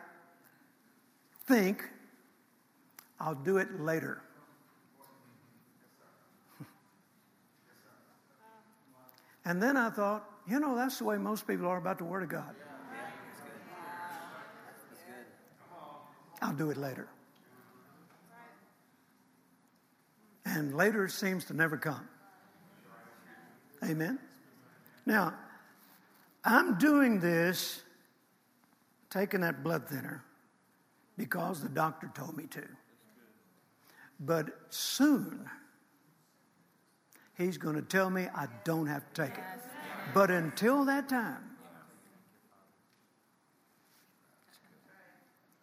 think 1.46 1.84
I'll 3.20 3.36
do 3.36 3.58
it 3.58 3.80
later. 3.80 4.22
And 9.46 9.62
then 9.64 9.78
I 9.78 9.90
thought, 9.90 10.30
you 10.48 10.60
know, 10.60 10.76
that's 10.76 11.00
the 11.00 11.06
way 11.06 11.18
most 11.18 11.48
people 11.48 11.66
are 11.66 11.78
about 11.78 11.98
the 11.98 12.04
Word 12.04 12.24
of 12.24 12.30
God. 12.30 12.56
I'll 16.42 16.54
do 16.54 16.70
it 16.70 16.78
later. 16.78 17.10
And 20.56 20.76
later 20.76 21.06
it 21.06 21.12
seems 21.12 21.46
to 21.46 21.54
never 21.54 21.78
come. 21.78 22.08
Amen? 23.84 24.18
Now, 25.06 25.36
I'm 26.44 26.78
doing 26.80 27.20
this, 27.20 27.84
taking 29.10 29.42
that 29.42 29.64
blood 29.64 29.88
thinner, 29.88 30.24
because 31.18 31.62
the 31.62 31.70
doctor 31.70 32.10
told 32.16 32.36
me 32.36 32.48
to. 32.48 32.64
But 34.20 34.48
soon, 34.70 35.48
he's 37.38 37.58
going 37.58 37.76
to 37.76 37.84
tell 37.84 38.10
me 38.10 38.28
I 38.36 38.48
don't 38.64 38.88
have 38.88 39.06
to 39.14 39.22
take 39.22 39.38
it. 39.38 39.44
But 40.14 40.32
until 40.32 40.84
that 40.86 41.08
time, 41.08 41.44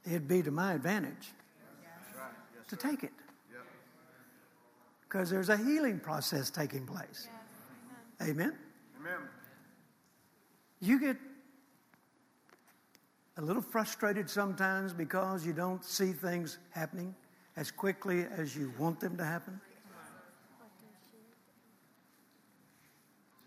it'd 0.05 0.29
be 0.29 0.43
to 0.43 0.53
my 0.53 0.75
advantage 0.75 1.33
to 2.69 2.77
take 2.77 3.03
it. 3.03 3.13
Because 5.17 5.31
there's 5.31 5.49
a 5.49 5.57
healing 5.57 5.99
process 5.99 6.51
taking 6.51 6.85
place. 6.85 7.31
Amen? 8.21 8.53
Amen. 9.01 9.19
You 10.79 11.01
get 11.01 11.17
a 13.39 13.41
little 13.41 13.63
frustrated 13.63 14.29
sometimes 14.29 14.93
because 14.93 15.47
you 15.47 15.55
don't 15.55 15.83
see 15.83 16.13
things 16.13 16.59
happening 16.69 17.15
as 17.57 17.71
quickly 17.71 18.27
as 18.37 18.55
you 18.55 18.75
want 18.79 19.01
them 19.01 19.17
to 19.17 19.25
happen. 19.25 19.59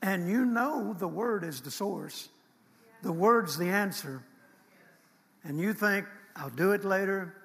And 0.01 0.27
you 0.27 0.43
know 0.43 0.95
the 0.97 1.07
Word 1.07 1.43
is 1.43 1.61
the 1.61 1.69
source, 1.69 2.29
the 3.03 3.11
Word's 3.11 3.59
the 3.59 3.69
answer. 3.69 4.23
And 5.43 5.59
you 5.59 5.73
think, 5.73 6.07
I'll 6.35 6.49
do 6.49 6.71
it 6.71 6.83
later. 6.83 7.35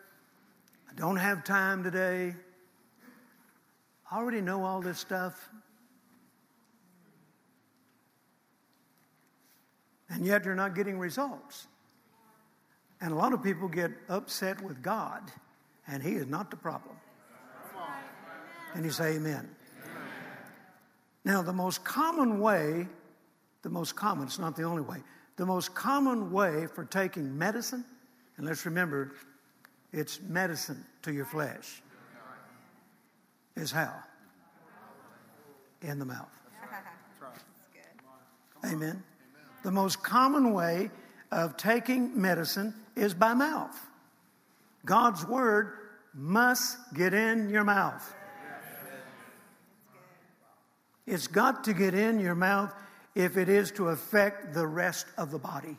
I 0.91 0.95
don't 0.95 1.17
have 1.17 1.45
time 1.45 1.85
today. 1.85 2.37
I 4.11 4.19
already 4.19 4.41
know 4.41 4.65
all 4.65 4.81
this 4.81 4.99
stuff. 4.99 5.49
And 10.09 10.25
yet 10.25 10.45
you're 10.45 10.55
not 10.55 10.75
getting 10.75 10.99
results. 10.99 11.67
And 13.01 13.13
a 13.13 13.17
lot 13.17 13.33
of 13.33 13.43
people 13.43 13.69
get 13.69 13.91
upset 14.09 14.63
with 14.63 14.83
God, 14.83 15.23
and 15.87 16.03
He 16.03 16.13
is 16.13 16.27
not 16.27 16.51
the 16.51 16.57
problem. 16.57 16.97
And 18.75 18.85
you 18.85 18.91
say, 18.91 19.17
Amen. 19.17 19.49
Now, 21.25 21.43
the 21.43 21.53
most 21.53 21.85
common 21.85 22.39
way, 22.39 22.87
the 23.63 23.71
most 23.71 23.97
common, 23.97 24.27
it's 24.27 24.39
not 24.39 24.57
the 24.57 24.63
only 24.63 24.83
way, 24.83 25.03
the 25.37 25.47
most 25.47 25.75
common 25.75 26.31
way 26.31 26.67
for 26.67 26.85
taking 26.85 27.37
medicine, 27.37 27.85
and 28.37 28.47
let's 28.47 28.67
remember, 28.67 29.13
it's 29.93 30.21
medicine 30.21 30.85
to 31.03 31.13
your 31.13 31.25
flesh, 31.25 31.83
is 33.57 33.71
how? 33.71 33.95
In 35.83 35.99
the 35.99 36.05
mouth. 36.05 36.31
Amen. 38.65 39.03
The 39.63 39.71
most 39.71 40.03
common 40.03 40.53
way 40.53 40.91
of 41.31 41.57
taking 41.57 42.21
medicine 42.21 42.75
is 42.97 43.15
by 43.15 43.35
mouth. 43.35 43.79
God's 44.85 45.27
word 45.27 45.73
must 46.15 46.79
get 46.95 47.15
in 47.15 47.49
your 47.49 47.65
mouth. 47.65 48.15
It's 51.07 51.27
got 51.27 51.65
to 51.65 51.75
get 51.75 51.95
in 51.95 52.19
your 52.19 52.35
mouth 52.35 52.73
if 53.15 53.37
it 53.37 53.49
is 53.49 53.71
to 53.73 53.89
affect 53.89 54.55
the 54.55 54.67
rest 54.67 55.07
of 55.19 55.31
the 55.31 55.39
body. 55.39 55.77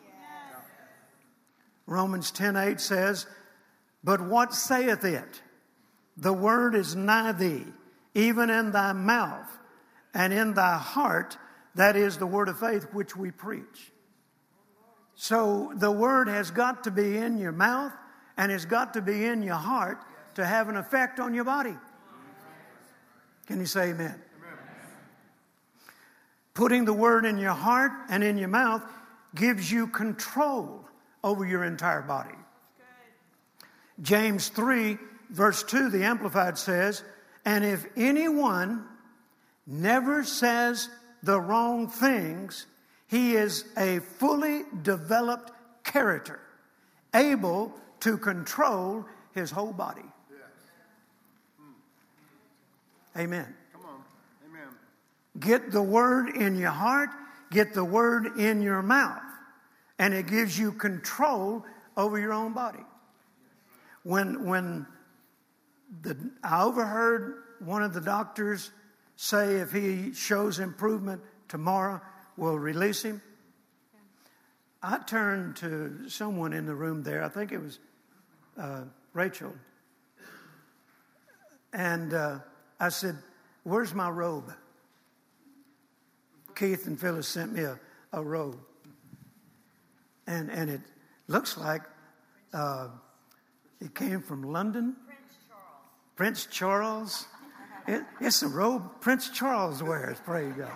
Romans 1.88 2.32
10:8 2.32 2.80
says, 2.80 3.28
"But 4.03 4.21
what 4.21 4.53
saith 4.53 5.03
it? 5.03 5.41
The 6.18 6.34
word 6.34 6.76
is 6.76 6.95
nigh 6.95 7.34
thee, 7.34 7.66
even 8.13 8.49
in 8.49 8.72
thy 8.72 8.93
mouth 8.93 9.49
and 10.13 10.32
in 10.32 10.53
thy 10.53 10.78
heart, 10.78 11.38
that 11.76 11.95
is 11.95 12.18
the 12.18 12.28
word 12.28 12.47
of 12.47 12.59
faith 12.59 12.88
which 12.93 13.16
we 13.16 13.32
preach." 13.32 13.91
So 15.16 15.72
the 15.76 15.91
word 15.91 16.28
has 16.28 16.51
got 16.51 16.84
to 16.86 16.91
be 16.91 17.18
in 17.18 17.38
your 17.38 17.51
mouth 17.51 17.93
and 18.38 18.51
it's 18.51 18.66
got 18.66 18.93
to 18.93 19.01
be 19.01 19.26
in 19.26 19.41
your 19.41 19.55
heart 19.55 20.03
to 20.36 20.45
have 20.45 20.70
an 20.70 20.76
effect 20.76 21.20
on 21.20 21.34
your 21.34 21.45
body. 21.45 21.78
Can 23.47 23.59
you 23.59 23.66
say 23.66 23.89
amen? 23.89 24.22
Putting 26.53 26.86
the 26.86 26.93
word 26.93 27.26
in 27.26 27.38
your 27.38 27.53
heart 27.53 27.91
and 28.09 28.24
in 28.24 28.38
your 28.38 28.49
mouth 28.49 28.84
gives 29.34 29.72
you 29.72 29.88
control 29.88 30.88
over 31.24 31.45
your 31.45 31.63
entire 31.63 32.01
body. 32.01 32.36
James 34.01 34.49
3, 34.49 34.97
verse 35.36 35.63
2, 35.63 35.89
the 35.89 36.03
Amplified 36.03 36.57
says, 36.57 37.03
And 37.43 37.65
if 37.65 37.86
anyone 37.97 38.86
never 39.67 40.23
says 40.23 40.89
the 41.21 41.39
wrong 41.39 41.89
things, 41.89 42.65
he 43.07 43.36
is 43.36 43.65
a 43.77 43.99
fully 43.99 44.63
developed 44.81 45.51
character, 45.83 46.39
able 47.13 47.73
to 47.99 48.17
control 48.17 49.05
his 49.33 49.51
whole 49.51 49.73
body. 49.73 50.01
Amen. 53.17 53.45
Hmm. 53.45 53.77
Come 53.77 53.89
on. 53.89 54.03
Amen. 54.49 54.67
Get 55.39 55.71
the 55.71 55.81
word 55.81 56.36
in 56.36 56.55
your 56.55 56.71
heart, 56.71 57.09
get 57.51 57.73
the 57.73 57.86
word 57.86 58.38
in 58.39 58.61
your 58.61 58.81
mouth, 58.81 59.21
and 59.99 60.13
it 60.13 60.27
gives 60.27 60.57
you 60.57 60.71
control 60.71 61.65
over 61.95 62.19
your 62.19 62.33
own 62.33 62.53
body. 62.53 62.83
When, 64.03 64.45
when 64.45 64.86
the, 66.01 66.31
I 66.43 66.63
overheard 66.63 67.43
one 67.59 67.83
of 67.83 67.93
the 67.93 68.01
doctors 68.01 68.71
say 69.15 69.55
if 69.55 69.71
he 69.71 70.13
shows 70.13 70.59
improvement 70.59 71.21
tomorrow, 71.47 72.01
we'll 72.38 72.59
release 72.59 73.03
him. 73.03 73.21
I 74.81 74.99
turned 74.99 75.55
to 75.57 76.09
someone 76.09 76.53
in 76.53 76.65
the 76.65 76.75
room 76.75 77.01
there, 77.03 77.23
I 77.23 77.29
think 77.29 77.51
it 77.51 77.59
was 77.59 77.79
uh, 78.57 78.83
Rachel, 79.13 79.53
and 81.73 82.13
uh, 82.13 82.39
I 82.79 82.89
said, 82.89 83.17
Where's 83.63 83.93
my 83.93 84.09
robe? 84.09 84.53
Keith 86.55 86.88
and 86.88 86.99
Phyllis 86.99 87.27
sent 87.27 87.51
me 87.53 87.63
a, 87.63 87.79
a 88.13 88.23
robe. 88.23 88.59
And, 90.27 90.49
and 90.49 90.69
it 90.69 90.81
looks 91.27 91.57
like 91.57 91.81
uh, 92.53 92.89
it 93.81 93.93
came 93.93 94.21
from 94.21 94.43
London. 94.43 94.95
Prince 96.16 96.45
Charles. 96.45 97.26
It, 97.88 98.03
it's 98.20 98.41
a 98.41 98.47
robe 98.47 99.01
Prince 99.01 99.30
Charles 99.30 99.84
wears, 99.84 100.18
praise 100.20 100.53
God. 100.53 100.72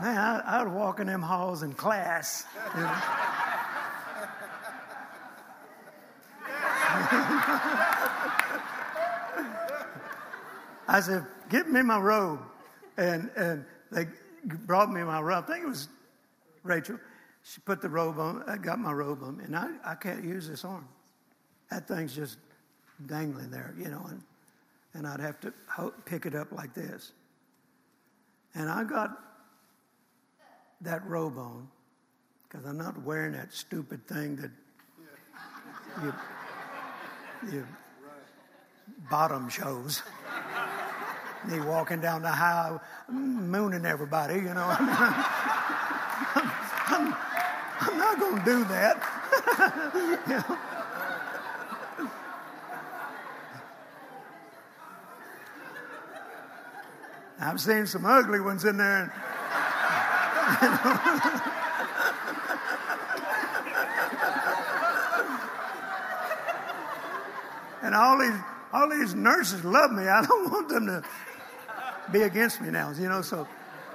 Man, 0.00 0.18
I, 0.18 0.40
I 0.44 0.62
would 0.62 0.72
walk 0.72 1.00
in 1.00 1.06
them 1.06 1.22
halls 1.22 1.62
in 1.62 1.72
class. 1.72 2.44
You 2.74 2.82
know? 2.82 2.86
I 10.88 11.00
said, 11.00 11.24
"Get 11.48 11.70
me 11.70 11.82
my 11.82 11.98
robe," 11.98 12.40
and 12.98 13.30
and 13.36 13.64
they 13.90 14.06
brought 14.44 14.92
me 14.92 15.02
my 15.02 15.20
robe. 15.20 15.44
I 15.48 15.52
think 15.52 15.64
it 15.64 15.68
was 15.68 15.88
Rachel. 16.62 16.98
She 17.42 17.60
put 17.60 17.80
the 17.80 17.88
robe 17.88 18.18
on. 18.18 18.42
I 18.46 18.58
got 18.58 18.78
my 18.78 18.92
robe 18.92 19.22
on, 19.22 19.40
and 19.40 19.56
I, 19.56 19.70
I 19.84 19.94
can't 19.94 20.24
use 20.24 20.46
this 20.46 20.64
arm. 20.64 20.86
That 21.70 21.88
thing's 21.88 22.14
just 22.14 22.38
dangling 23.04 23.50
there, 23.50 23.74
you 23.76 23.88
know, 23.88 24.06
and 24.08 24.22
and 24.96 25.06
I'd 25.06 25.20
have 25.20 25.38
to 25.40 25.52
pick 26.06 26.24
it 26.24 26.34
up 26.34 26.52
like 26.52 26.72
this. 26.72 27.12
And 28.54 28.70
I 28.70 28.82
got 28.82 29.10
that 30.80 31.06
robe 31.06 31.36
on 31.36 31.68
because 32.48 32.64
I'm 32.64 32.78
not 32.78 33.02
wearing 33.02 33.32
that 33.32 33.52
stupid 33.52 34.06
thing 34.06 34.36
that 34.36 34.50
you, 36.02 36.14
you 37.52 37.66
bottom 39.10 39.50
shows. 39.50 40.02
Me 41.46 41.60
walking 41.60 42.00
down 42.00 42.22
the 42.22 42.28
aisle, 42.28 42.80
mooning 43.10 43.84
everybody, 43.84 44.36
you 44.36 44.54
know. 44.54 44.66
I 44.66 44.80
mean, 44.80 44.96
I'm, 46.34 47.06
I'm, 47.06 47.14
I'm, 47.80 47.98
not 47.98 48.18
going 48.18 48.38
to 48.38 48.44
do 48.44 48.64
that. 48.64 49.02
you 50.26 50.34
know? 50.34 50.75
I've 57.46 57.60
seen 57.60 57.86
some 57.86 58.04
ugly 58.04 58.40
ones 58.40 58.64
in 58.64 58.76
there. 58.76 59.02
And, 59.02 59.12
and 67.82 67.94
all 67.94 68.18
these 68.18 68.40
all 68.72 68.90
these 68.90 69.14
nurses 69.14 69.64
love 69.64 69.90
me. 69.92 70.08
I 70.08 70.22
don't 70.26 70.50
want 70.52 70.68
them 70.68 70.86
to 70.86 71.02
be 72.12 72.22
against 72.22 72.60
me 72.60 72.70
now, 72.70 72.90
you 72.90 73.08
know. 73.08 73.22
So 73.22 73.46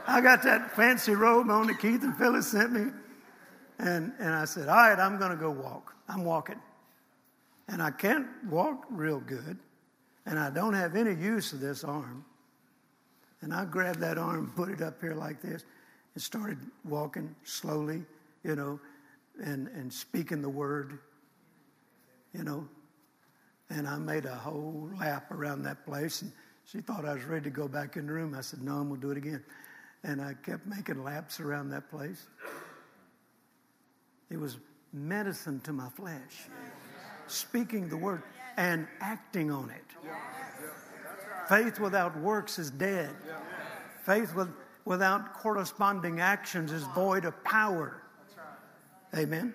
I 0.07 0.21
got 0.21 0.43
that 0.43 0.71
fancy 0.75 1.13
robe 1.13 1.49
on 1.49 1.67
that 1.67 1.79
Keith 1.79 2.03
and 2.03 2.17
Phyllis 2.17 2.51
sent 2.51 2.71
me. 2.71 2.91
And, 3.79 4.13
and 4.19 4.33
I 4.33 4.45
said, 4.45 4.69
All 4.69 4.75
right, 4.75 4.97
I'm 4.97 5.17
going 5.17 5.31
to 5.31 5.37
go 5.37 5.51
walk. 5.51 5.93
I'm 6.07 6.23
walking. 6.23 6.59
And 7.67 7.81
I 7.81 7.91
can't 7.91 8.27
walk 8.49 8.85
real 8.89 9.19
good. 9.19 9.57
And 10.25 10.39
I 10.39 10.49
don't 10.49 10.73
have 10.73 10.95
any 10.95 11.15
use 11.15 11.53
of 11.53 11.59
this 11.59 11.83
arm. 11.83 12.25
And 13.41 13.53
I 13.53 13.65
grabbed 13.65 13.99
that 13.99 14.17
arm, 14.17 14.51
put 14.55 14.69
it 14.69 14.81
up 14.81 15.01
here 15.01 15.15
like 15.15 15.41
this, 15.41 15.65
and 16.13 16.21
started 16.21 16.59
walking 16.85 17.35
slowly, 17.43 18.03
you 18.43 18.55
know, 18.55 18.79
and, 19.43 19.67
and 19.69 19.91
speaking 19.91 20.41
the 20.41 20.49
word, 20.49 20.99
you 22.33 22.43
know. 22.43 22.67
And 23.69 23.87
I 23.87 23.97
made 23.97 24.25
a 24.25 24.35
whole 24.35 24.91
lap 24.99 25.31
around 25.31 25.63
that 25.63 25.85
place. 25.85 26.21
And 26.21 26.31
she 26.65 26.81
thought 26.81 27.05
I 27.05 27.13
was 27.13 27.23
ready 27.23 27.45
to 27.45 27.49
go 27.49 27.67
back 27.67 27.95
in 27.95 28.05
the 28.05 28.13
room. 28.13 28.35
I 28.35 28.41
said, 28.41 28.61
No, 28.61 28.73
I'm 28.73 28.89
going 28.89 29.01
to 29.01 29.07
do 29.07 29.11
it 29.11 29.17
again. 29.17 29.43
And 30.03 30.21
I 30.21 30.33
kept 30.33 30.65
making 30.65 31.03
laps 31.03 31.39
around 31.39 31.69
that 31.69 31.89
place. 31.89 32.27
It 34.29 34.39
was 34.39 34.57
medicine 34.93 35.59
to 35.61 35.73
my 35.73 35.89
flesh. 35.89 36.47
Speaking 37.27 37.87
the 37.87 37.97
word 37.97 38.23
and 38.57 38.87
acting 38.99 39.51
on 39.51 39.69
it. 39.69 39.85
Faith 41.51 41.81
without 41.81 42.17
works 42.17 42.57
is 42.59 42.71
dead. 42.71 43.09
Faith 44.05 44.33
with, 44.33 44.47
without 44.85 45.33
corresponding 45.33 46.21
actions 46.21 46.71
is 46.71 46.83
void 46.95 47.25
of 47.25 47.43
power. 47.43 48.03
Amen. 49.13 49.53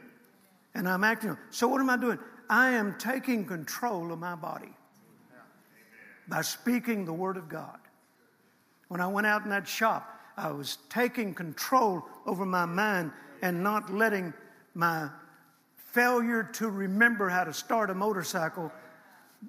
And 0.75 0.87
I'm 0.87 1.05
acting. 1.05 1.39
So 1.49 1.67
what 1.67 1.81
am 1.81 1.89
I 1.89 1.97
doing? 1.97 2.19
I 2.51 2.73
am 2.73 2.97
taking 2.99 3.47
control 3.47 4.13
of 4.13 4.19
my 4.19 4.35
body 4.35 4.75
by 6.29 6.43
speaking 6.43 7.07
the 7.07 7.15
word 7.15 7.39
of 7.39 7.49
God. 7.49 7.79
When 8.89 9.01
I 9.01 9.07
went 9.07 9.27
out 9.27 9.45
in 9.45 9.49
that 9.49 9.67
shop, 9.67 10.21
I 10.37 10.51
was 10.51 10.77
taking 10.91 11.33
control 11.33 12.03
over 12.27 12.45
my 12.45 12.67
mind 12.67 13.11
and 13.41 13.63
not 13.63 13.91
letting 13.91 14.35
my 14.75 15.09
failure 15.77 16.43
to 16.43 16.69
remember 16.69 17.31
how 17.31 17.45
to 17.45 17.55
start 17.55 17.89
a 17.89 17.95
motorcycle 17.95 18.71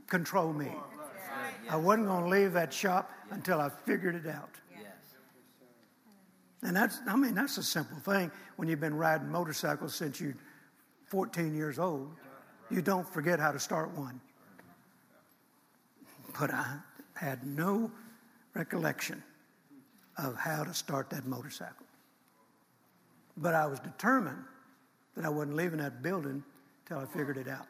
control 0.08 0.54
me. 0.54 0.72
I 1.70 1.76
wasn't 1.76 2.08
going 2.08 2.24
to 2.24 2.30
leave 2.30 2.54
that 2.54 2.74
shop 2.74 3.12
until 3.32 3.60
I 3.60 3.70
figured 3.70 4.16
it 4.16 4.28
out. 4.28 4.50
And 6.64 6.76
that's, 6.76 7.00
I 7.08 7.16
mean, 7.16 7.36
that's 7.36 7.58
a 7.58 7.64
simple 7.64 7.98
thing 8.00 8.32
when 8.56 8.68
you've 8.68 8.80
been 8.80 8.96
riding 8.96 9.30
motorcycles 9.30 9.94
since 9.94 10.20
you're 10.20 10.36
14 11.06 11.54
years 11.56 11.78
old. 11.78 12.12
You 12.70 12.82
don't 12.82 13.08
forget 13.08 13.40
how 13.40 13.52
to 13.52 13.60
start 13.60 13.96
one. 13.96 14.20
But 16.40 16.54
I 16.54 16.78
had 17.14 17.46
no 17.46 17.92
recollection 18.54 19.24
of 20.18 20.36
how 20.36 20.64
to 20.64 20.74
start 20.74 21.10
that 21.12 21.26
motorcycle. 21.26 21.86
But 23.38 23.54
I 23.54 23.68
was 23.68 23.80
determined 23.80 24.44
that 25.16 25.26
I 25.26 25.30
wasn't 25.30 25.56
leaving 25.56 25.80
that 25.80 26.02
building 26.02 26.44
till 26.88 26.98
I 26.98 27.06
figured 27.06 27.38
it 27.38 27.48
out. 27.48 27.68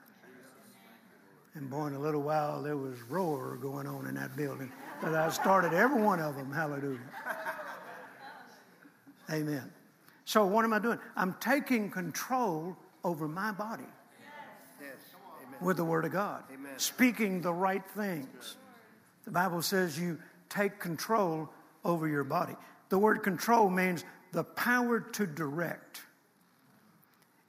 And 1.57 1.71
boy, 1.71 1.87
in 1.87 1.95
a 1.95 1.99
little 1.99 2.21
while, 2.21 2.61
there 2.61 2.77
was 2.77 3.01
roar 3.09 3.57
going 3.59 3.87
on 3.87 4.05
in 4.05 4.13
that 4.15 4.35
building. 4.37 4.71
But 5.01 5.15
I 5.15 5.29
started 5.29 5.73
every 5.73 5.99
one 5.99 6.19
of 6.19 6.35
them. 6.35 6.51
Hallelujah. 6.51 6.99
Amen. 9.31 9.71
So 10.23 10.45
what 10.45 10.65
am 10.65 10.73
I 10.73 10.79
doing? 10.79 10.99
I'm 11.15 11.35
taking 11.39 11.89
control 11.89 12.77
over 13.03 13.27
my 13.27 13.51
body 13.51 13.83
with 15.59 15.77
the 15.77 15.83
Word 15.83 16.05
of 16.05 16.11
God, 16.11 16.43
Amen. 16.53 16.73
speaking 16.77 17.41
the 17.41 17.53
right 17.53 17.83
things. 17.95 18.57
The 19.25 19.31
Bible 19.31 19.63
says 19.63 19.99
you 19.99 20.19
take 20.49 20.79
control 20.79 21.49
over 21.83 22.07
your 22.07 22.23
body. 22.23 22.55
The 22.89 22.99
word 22.99 23.23
control 23.23 23.69
means 23.69 24.05
the 24.31 24.43
power 24.43 24.99
to 24.99 25.25
direct. 25.25 26.01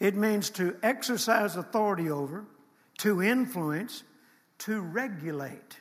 It 0.01 0.15
means 0.15 0.51
to 0.51 0.77
exercise 0.83 1.57
authority 1.57 2.11
over, 2.11 2.47
to 2.99 3.23
influence, 3.23 4.03
to 4.59 4.81
regulate, 4.81 5.79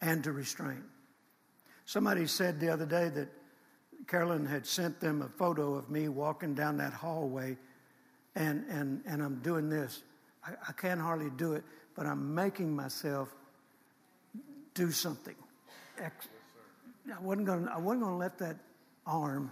and 0.00 0.24
to 0.24 0.32
restrain. 0.32 0.82
Somebody 1.84 2.26
said 2.26 2.58
the 2.58 2.70
other 2.70 2.86
day 2.86 3.08
that 3.10 3.28
Carolyn 4.06 4.46
had 4.46 4.66
sent 4.66 5.00
them 5.00 5.22
a 5.22 5.28
photo 5.28 5.74
of 5.74 5.90
me 5.90 6.08
walking 6.08 6.54
down 6.54 6.76
that 6.78 6.92
hallway, 6.92 7.56
and, 8.34 8.64
and, 8.68 9.02
and 9.06 9.22
I'm 9.22 9.40
doing 9.40 9.68
this. 9.68 10.02
I, 10.44 10.52
I 10.68 10.72
can't 10.72 11.00
hardly 11.00 11.30
do 11.36 11.52
it, 11.52 11.64
but 11.94 12.06
I'm 12.06 12.34
making 12.34 12.74
myself 12.74 13.28
do 14.74 14.90
something. 14.90 15.36
Ex- 15.98 16.28
I 17.14 17.20
wasn't 17.20 17.46
going 17.46 17.68
I 17.68 17.78
wasn't 17.78 18.02
going 18.02 18.14
to 18.14 18.18
let 18.18 18.38
that 18.38 18.56
arm 19.06 19.50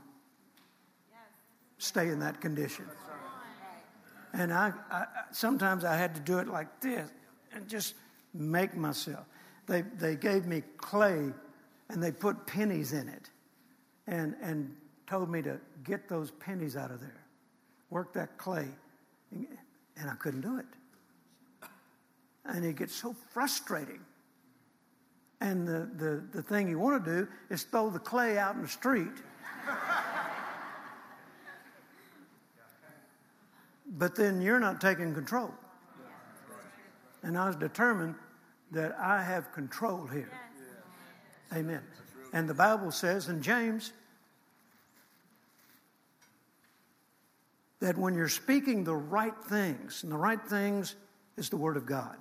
stay 1.78 2.08
in 2.08 2.20
that 2.20 2.40
condition. 2.40 2.86
And 4.32 4.52
I, 4.52 4.72
I, 4.90 5.06
sometimes 5.32 5.84
I 5.84 5.96
had 5.96 6.14
to 6.14 6.20
do 6.20 6.38
it 6.38 6.48
like 6.48 6.80
this 6.80 7.10
and 7.52 7.68
just 7.68 7.94
make 8.32 8.76
myself. 8.76 9.26
They, 9.66 9.82
they 9.82 10.16
gave 10.16 10.46
me 10.46 10.62
clay 10.76 11.32
and 11.88 12.02
they 12.02 12.12
put 12.12 12.46
pennies 12.46 12.92
in 12.92 13.08
it 13.08 13.30
and, 14.06 14.34
and 14.40 14.74
told 15.06 15.30
me 15.30 15.42
to 15.42 15.58
get 15.84 16.08
those 16.08 16.30
pennies 16.30 16.76
out 16.76 16.90
of 16.90 17.00
there, 17.00 17.24
work 17.90 18.12
that 18.14 18.38
clay. 18.38 18.68
And 19.32 20.10
I 20.10 20.14
couldn't 20.14 20.40
do 20.40 20.58
it. 20.58 20.66
And 22.44 22.64
it 22.64 22.76
gets 22.76 22.94
so 22.94 23.14
frustrating. 23.30 24.00
And 25.40 25.66
the, 25.66 25.90
the, 25.96 26.24
the 26.32 26.42
thing 26.42 26.68
you 26.68 26.78
want 26.78 27.04
to 27.04 27.10
do 27.10 27.28
is 27.48 27.64
throw 27.64 27.90
the 27.90 27.98
clay 27.98 28.38
out 28.38 28.54
in 28.54 28.62
the 28.62 28.68
street. 28.68 29.08
but 34.00 34.16
then 34.16 34.40
you're 34.40 34.58
not 34.58 34.80
taking 34.80 35.12
control. 35.12 35.52
And 37.22 37.36
I 37.36 37.46
was 37.46 37.56
determined 37.56 38.14
that 38.72 38.96
I 38.98 39.22
have 39.22 39.52
control 39.52 40.06
here. 40.06 40.32
Amen. 41.54 41.82
And 42.32 42.48
the 42.48 42.54
Bible 42.54 42.92
says 42.92 43.28
in 43.28 43.42
James 43.42 43.92
that 47.80 47.98
when 47.98 48.14
you're 48.14 48.28
speaking 48.30 48.84
the 48.84 48.96
right 48.96 49.36
things, 49.50 50.02
and 50.02 50.10
the 50.10 50.16
right 50.16 50.42
things 50.48 50.96
is 51.36 51.50
the 51.50 51.58
Word 51.58 51.76
of 51.76 51.84
God, 51.84 52.16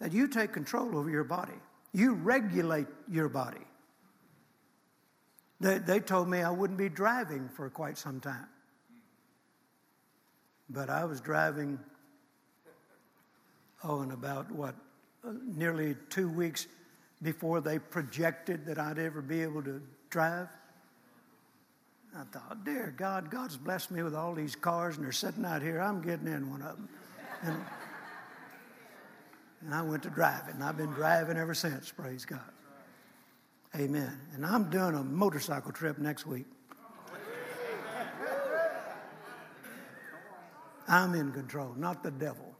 that 0.00 0.12
you 0.12 0.28
take 0.28 0.52
control 0.52 0.94
over 0.98 1.08
your 1.08 1.24
body. 1.24 1.58
You 1.94 2.12
regulate 2.12 2.86
your 3.10 3.30
body. 3.30 3.66
They, 5.58 5.78
they 5.78 6.00
told 6.00 6.28
me 6.28 6.42
I 6.42 6.50
wouldn't 6.50 6.78
be 6.78 6.90
driving 6.90 7.48
for 7.48 7.70
quite 7.70 7.96
some 7.96 8.20
time. 8.20 8.46
But 10.70 10.90
I 10.90 11.04
was 11.04 11.20
driving, 11.20 11.78
oh, 13.84 14.02
in 14.02 14.10
about 14.10 14.50
what, 14.50 14.74
nearly 15.56 15.96
two 16.10 16.28
weeks 16.28 16.66
before 17.22 17.60
they 17.60 17.78
projected 17.78 18.66
that 18.66 18.78
I'd 18.78 18.98
ever 18.98 19.22
be 19.22 19.42
able 19.42 19.62
to 19.62 19.80
drive. 20.10 20.48
I 22.16 22.22
thought, 22.24 22.64
dear 22.64 22.94
God, 22.96 23.30
God's 23.30 23.56
blessed 23.56 23.90
me 23.90 24.02
with 24.02 24.14
all 24.14 24.34
these 24.34 24.56
cars 24.56 24.96
and 24.96 25.04
they're 25.04 25.12
sitting 25.12 25.44
out 25.44 25.62
here. 25.62 25.80
I'm 25.80 26.00
getting 26.00 26.26
in 26.26 26.50
one 26.50 26.62
of 26.62 26.76
them. 26.76 26.88
And, 27.42 27.56
and 29.62 29.74
I 29.74 29.82
went 29.82 30.02
to 30.04 30.10
driving. 30.10 30.54
And 30.54 30.64
I've 30.64 30.76
been 30.76 30.90
driving 30.90 31.36
ever 31.36 31.54
since, 31.54 31.90
praise 31.90 32.24
God. 32.24 32.40
Amen. 33.76 34.18
And 34.34 34.46
I'm 34.46 34.70
doing 34.70 34.94
a 34.94 35.04
motorcycle 35.04 35.72
trip 35.72 35.98
next 35.98 36.26
week. 36.26 36.46
I'm 40.88 41.14
in 41.14 41.32
control, 41.32 41.74
not 41.76 42.02
the 42.02 42.10
devil. 42.10 42.54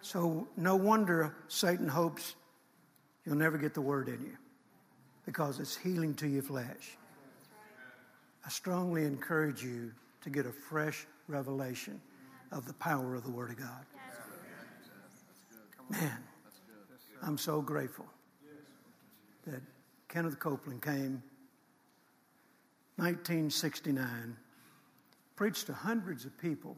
So, 0.00 0.48
no 0.56 0.76
wonder 0.76 1.34
Satan 1.48 1.88
hopes 1.88 2.36
you'll 3.26 3.36
never 3.36 3.58
get 3.58 3.74
the 3.74 3.80
word 3.80 4.08
in 4.08 4.22
you 4.22 4.36
because 5.26 5.60
it's 5.60 5.76
healing 5.76 6.14
to 6.14 6.28
your 6.28 6.42
flesh. 6.42 6.96
I 8.46 8.48
strongly 8.48 9.04
encourage 9.04 9.62
you 9.62 9.92
to 10.22 10.30
get 10.30 10.46
a 10.46 10.52
fresh 10.52 11.06
revelation 11.26 12.00
of 12.52 12.66
the 12.66 12.72
power 12.74 13.14
of 13.14 13.24
the 13.24 13.30
Word 13.30 13.50
of 13.50 13.58
God. 13.58 13.86
Man, 15.90 16.18
I'm 17.22 17.36
so 17.36 17.60
grateful 17.60 18.06
that 19.46 19.60
Kenneth 20.08 20.38
Copeland 20.38 20.80
came 20.80 21.22
1969 22.96 24.36
preached 25.38 25.66
to 25.66 25.72
hundreds 25.72 26.24
of 26.24 26.36
people, 26.36 26.76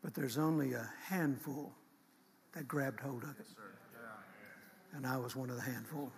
but 0.00 0.14
there's 0.14 0.38
only 0.38 0.74
a 0.74 0.88
handful 1.04 1.72
that 2.52 2.68
grabbed 2.68 3.00
hold 3.00 3.24
of 3.24 3.30
it. 3.30 3.46
and 4.92 5.04
I 5.04 5.16
was 5.16 5.34
one 5.34 5.50
of 5.50 5.56
the 5.56 5.62
handful. 5.62 6.12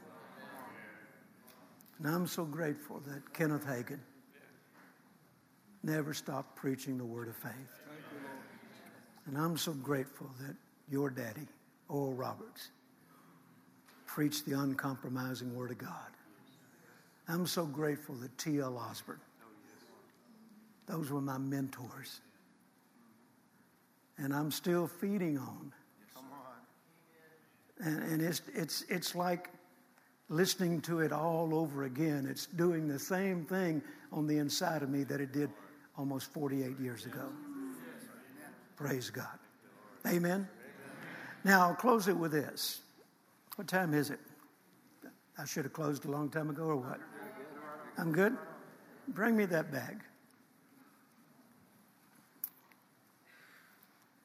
And 1.96 2.06
I'm 2.06 2.26
so 2.26 2.44
grateful 2.44 3.00
that 3.06 3.32
Kenneth 3.32 3.64
Hagin 3.64 4.00
never 5.82 6.12
stopped 6.12 6.56
preaching 6.56 6.98
the 6.98 7.06
word 7.06 7.28
of 7.28 7.36
faith. 7.36 7.80
And 9.24 9.38
I'm 9.38 9.56
so 9.56 9.72
grateful 9.72 10.28
that 10.40 10.54
your 10.90 11.08
daddy, 11.08 11.48
Oral 11.88 12.12
Roberts, 12.12 12.68
preached 14.04 14.44
the 14.44 14.60
uncompromising 14.60 15.56
word 15.56 15.70
of 15.70 15.78
God. 15.78 16.10
I'm 17.28 17.46
so 17.46 17.64
grateful 17.64 18.14
that 18.16 18.36
T.L. 18.36 18.76
Osborn, 18.76 19.20
those 20.88 21.10
were 21.10 21.20
my 21.20 21.38
mentors. 21.38 22.20
And 24.16 24.34
I'm 24.34 24.50
still 24.50 24.86
feeding 24.86 25.38
on. 25.38 25.72
And, 27.80 28.02
and 28.02 28.22
it's, 28.22 28.42
it's, 28.54 28.84
it's 28.88 29.14
like 29.14 29.50
listening 30.28 30.80
to 30.82 31.00
it 31.00 31.12
all 31.12 31.54
over 31.54 31.84
again. 31.84 32.26
It's 32.28 32.46
doing 32.46 32.88
the 32.88 32.98
same 32.98 33.44
thing 33.44 33.82
on 34.12 34.26
the 34.26 34.38
inside 34.38 34.82
of 34.82 34.88
me 34.88 35.04
that 35.04 35.20
it 35.20 35.32
did 35.32 35.50
almost 35.96 36.32
48 36.32 36.78
years 36.80 37.06
ago. 37.06 37.28
Praise 38.76 39.10
God. 39.10 39.38
Amen. 40.06 40.48
Now, 41.44 41.68
I'll 41.68 41.74
close 41.74 42.08
it 42.08 42.16
with 42.16 42.32
this. 42.32 42.80
What 43.56 43.68
time 43.68 43.94
is 43.94 44.10
it? 44.10 44.20
I 45.36 45.44
should 45.44 45.64
have 45.64 45.72
closed 45.72 46.04
a 46.04 46.10
long 46.10 46.30
time 46.30 46.50
ago, 46.50 46.64
or 46.64 46.76
what? 46.76 47.00
I'm 47.96 48.12
good? 48.12 48.36
Bring 49.08 49.36
me 49.36 49.44
that 49.46 49.70
bag. 49.72 50.02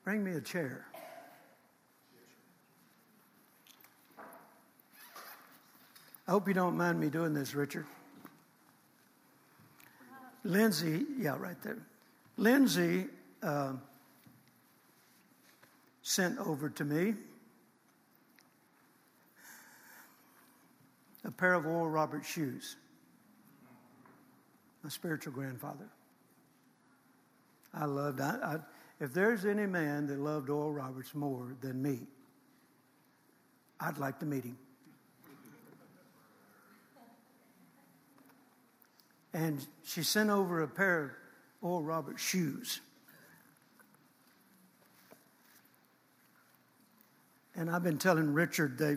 Bring 0.03 0.23
me 0.23 0.33
a 0.33 0.41
chair. 0.41 0.85
I 6.27 6.31
hope 6.31 6.47
you 6.47 6.53
don't 6.53 6.77
mind 6.77 6.99
me 6.99 7.09
doing 7.09 7.33
this, 7.33 7.53
Richard. 7.53 7.85
Lindsay, 10.43 11.05
yeah, 11.17 11.37
right 11.37 11.61
there. 11.61 11.77
Lindsay 12.37 13.05
uh, 13.41 13.73
sent 16.01 16.37
over 16.39 16.69
to 16.69 16.83
me 16.83 17.13
a 21.25 21.31
pair 21.31 21.53
of 21.53 21.65
Oral 21.65 21.89
Roberts 21.89 22.27
shoes. 22.27 22.75
My 24.83 24.89
spiritual 24.89 25.31
grandfather. 25.31 25.87
I 27.73 27.85
loved. 27.85 28.19
I, 28.19 28.37
I, 28.43 28.57
if 29.03 29.13
there's 29.13 29.43
any 29.43 29.65
man 29.65 30.07
that 30.07 30.17
loved 30.17 30.49
Oral 30.49 30.71
Roberts 30.71 31.13
more 31.13 31.57
than 31.59 31.81
me, 31.81 31.99
I'd 33.77 33.97
like 33.97 34.17
to 34.19 34.25
meet 34.25 34.45
him. 34.45 34.57
And 39.33 39.67
she 39.83 40.03
sent 40.03 40.29
over 40.29 40.61
a 40.61 40.69
pair 40.69 41.03
of 41.03 41.11
Oral 41.61 41.83
Roberts 41.83 42.21
shoes. 42.21 42.79
And 47.57 47.69
I've 47.69 47.83
been 47.83 47.97
telling 47.97 48.33
Richard 48.33 48.77
they 48.77 48.95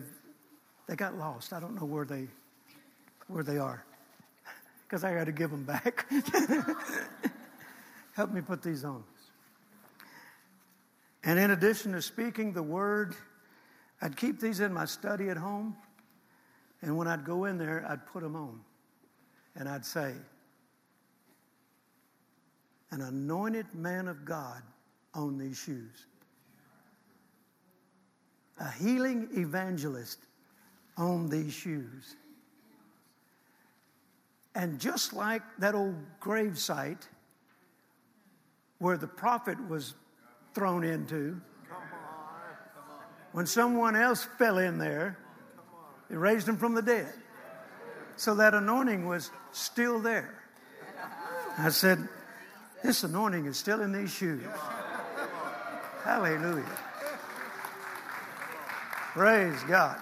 they 0.87 0.95
got 0.95 1.17
lost. 1.17 1.51
I 1.51 1.59
don't 1.59 1.75
know 1.75 1.85
where 1.85 2.05
they 2.05 2.29
where 3.27 3.43
they 3.43 3.57
are 3.57 3.83
because 4.87 5.03
I 5.03 5.13
got 5.13 5.25
to 5.25 5.33
give 5.33 5.51
them 5.51 5.65
back. 5.65 6.05
Help 8.13 8.31
me 8.31 8.39
put 8.39 8.61
these 8.61 8.85
on. 8.85 9.03
And 11.27 11.37
in 11.37 11.51
addition 11.51 11.91
to 11.91 12.01
speaking 12.01 12.53
the 12.53 12.63
word, 12.63 13.13
I'd 14.01 14.15
keep 14.15 14.39
these 14.39 14.61
in 14.61 14.73
my 14.73 14.85
study 14.85 15.27
at 15.29 15.35
home. 15.35 15.75
And 16.81 16.95
when 16.95 17.05
I'd 17.05 17.25
go 17.25 17.43
in 17.43 17.57
there, 17.57 17.85
I'd 17.87 18.05
put 18.07 18.23
them 18.23 18.37
on 18.37 18.61
and 19.53 19.67
I'd 19.67 19.85
say, 19.85 20.13
An 22.91 23.01
anointed 23.01 23.65
man 23.73 24.07
of 24.07 24.23
God 24.23 24.61
owned 25.13 25.37
these 25.37 25.57
shoes. 25.57 26.05
A 28.61 28.71
healing 28.71 29.27
evangelist 29.33 30.19
owned 30.97 31.29
these 31.29 31.51
shoes. 31.51 32.15
And 34.55 34.79
just 34.79 35.11
like 35.11 35.41
that 35.57 35.75
old 35.75 35.97
grave 36.21 36.57
site 36.57 37.05
where 38.77 38.95
the 38.95 39.07
prophet 39.07 39.57
was 39.67 39.93
thrown 40.57 40.83
into, 40.83 41.39
when 43.31 43.45
someone 43.45 43.95
else 43.95 44.27
fell 44.39 44.57
in 44.57 44.79
there, 44.79 45.19
it 46.09 46.15
raised 46.15 46.49
him 46.49 46.57
from 46.57 46.73
the 46.73 46.81
dead. 46.81 47.13
So 48.15 48.33
that 48.33 48.55
anointing 48.55 49.05
was 49.05 49.29
still 49.51 49.99
there. 49.99 50.33
I 51.59 51.69
said, 51.69 52.09
This 52.83 53.03
anointing 53.03 53.45
is 53.45 53.55
still 53.55 53.81
in 53.81 53.91
these 53.91 54.11
shoes. 54.11 54.41
Hallelujah. 56.03 56.65
Praise 59.13 59.61
God. 59.67 59.99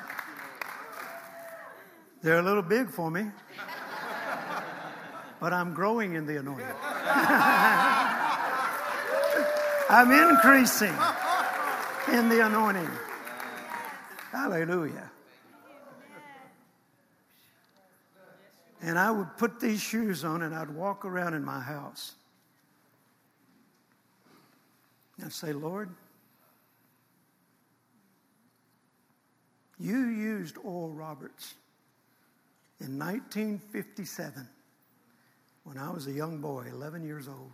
They're 2.22 2.40
a 2.40 2.44
little 2.44 2.64
big 2.64 2.90
for 2.90 3.12
me, 3.12 3.26
but 5.42 5.52
I'm 5.52 5.74
growing 5.74 6.14
in 6.14 6.26
the 6.26 6.40
anointing. 6.40 6.66
I'm 9.90 10.12
increasing 10.12 10.94
in 12.12 12.30
the 12.30 12.46
anointing. 12.46 12.90
Hallelujah. 14.32 15.12
And 18.82 19.00
I 19.00 19.12
would 19.12 19.38
put 19.38 19.60
these 19.60 19.82
shoes 19.82 20.24
on 20.24 20.42
and 20.42 20.54
I'd 20.54 20.70
walk 20.70 21.06
around 21.06 21.34
in 21.34 21.44
my 21.44 21.60
house. 21.60 22.14
And 25.22 25.32
say, 25.32 25.54
Lord, 25.54 25.90
you 29.80 29.98
used 30.08 30.58
Oral 30.64 30.92
Roberts 30.92 31.56
in 32.80 33.00
1957 33.00 34.48
when 35.64 35.78
I 35.78 35.90
was 35.92 36.08
a 36.08 36.12
young 36.12 36.40
boy, 36.40 36.66
11 36.70 37.06
years 37.06 37.28
old. 37.28 37.52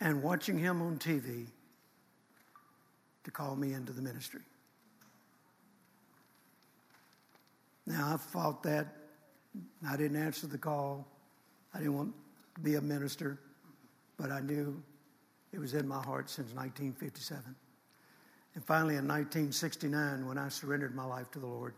And 0.00 0.22
watching 0.22 0.58
him 0.58 0.82
on 0.82 0.98
TV 0.98 1.46
to 3.24 3.30
call 3.30 3.56
me 3.56 3.72
into 3.72 3.92
the 3.92 4.02
ministry. 4.02 4.42
Now, 7.86 8.14
I 8.14 8.16
fought 8.16 8.62
that. 8.64 8.86
I 9.88 9.96
didn't 9.96 10.20
answer 10.20 10.46
the 10.46 10.58
call. 10.58 11.06
I 11.72 11.78
didn't 11.78 11.96
want 11.96 12.14
to 12.56 12.60
be 12.60 12.74
a 12.74 12.80
minister, 12.80 13.38
but 14.16 14.30
I 14.30 14.40
knew 14.40 14.82
it 15.52 15.58
was 15.58 15.74
in 15.74 15.88
my 15.88 16.02
heart 16.02 16.28
since 16.28 16.52
1957. 16.52 17.54
And 18.54 18.64
finally, 18.64 18.96
in 18.96 19.06
1969, 19.06 20.26
when 20.26 20.38
I 20.38 20.48
surrendered 20.48 20.94
my 20.94 21.04
life 21.04 21.30
to 21.32 21.38
the 21.38 21.46
Lord, 21.46 21.74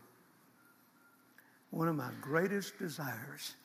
one 1.71 1.87
of 1.87 1.95
my 1.95 2.09
greatest 2.21 2.79
desires 2.79 3.55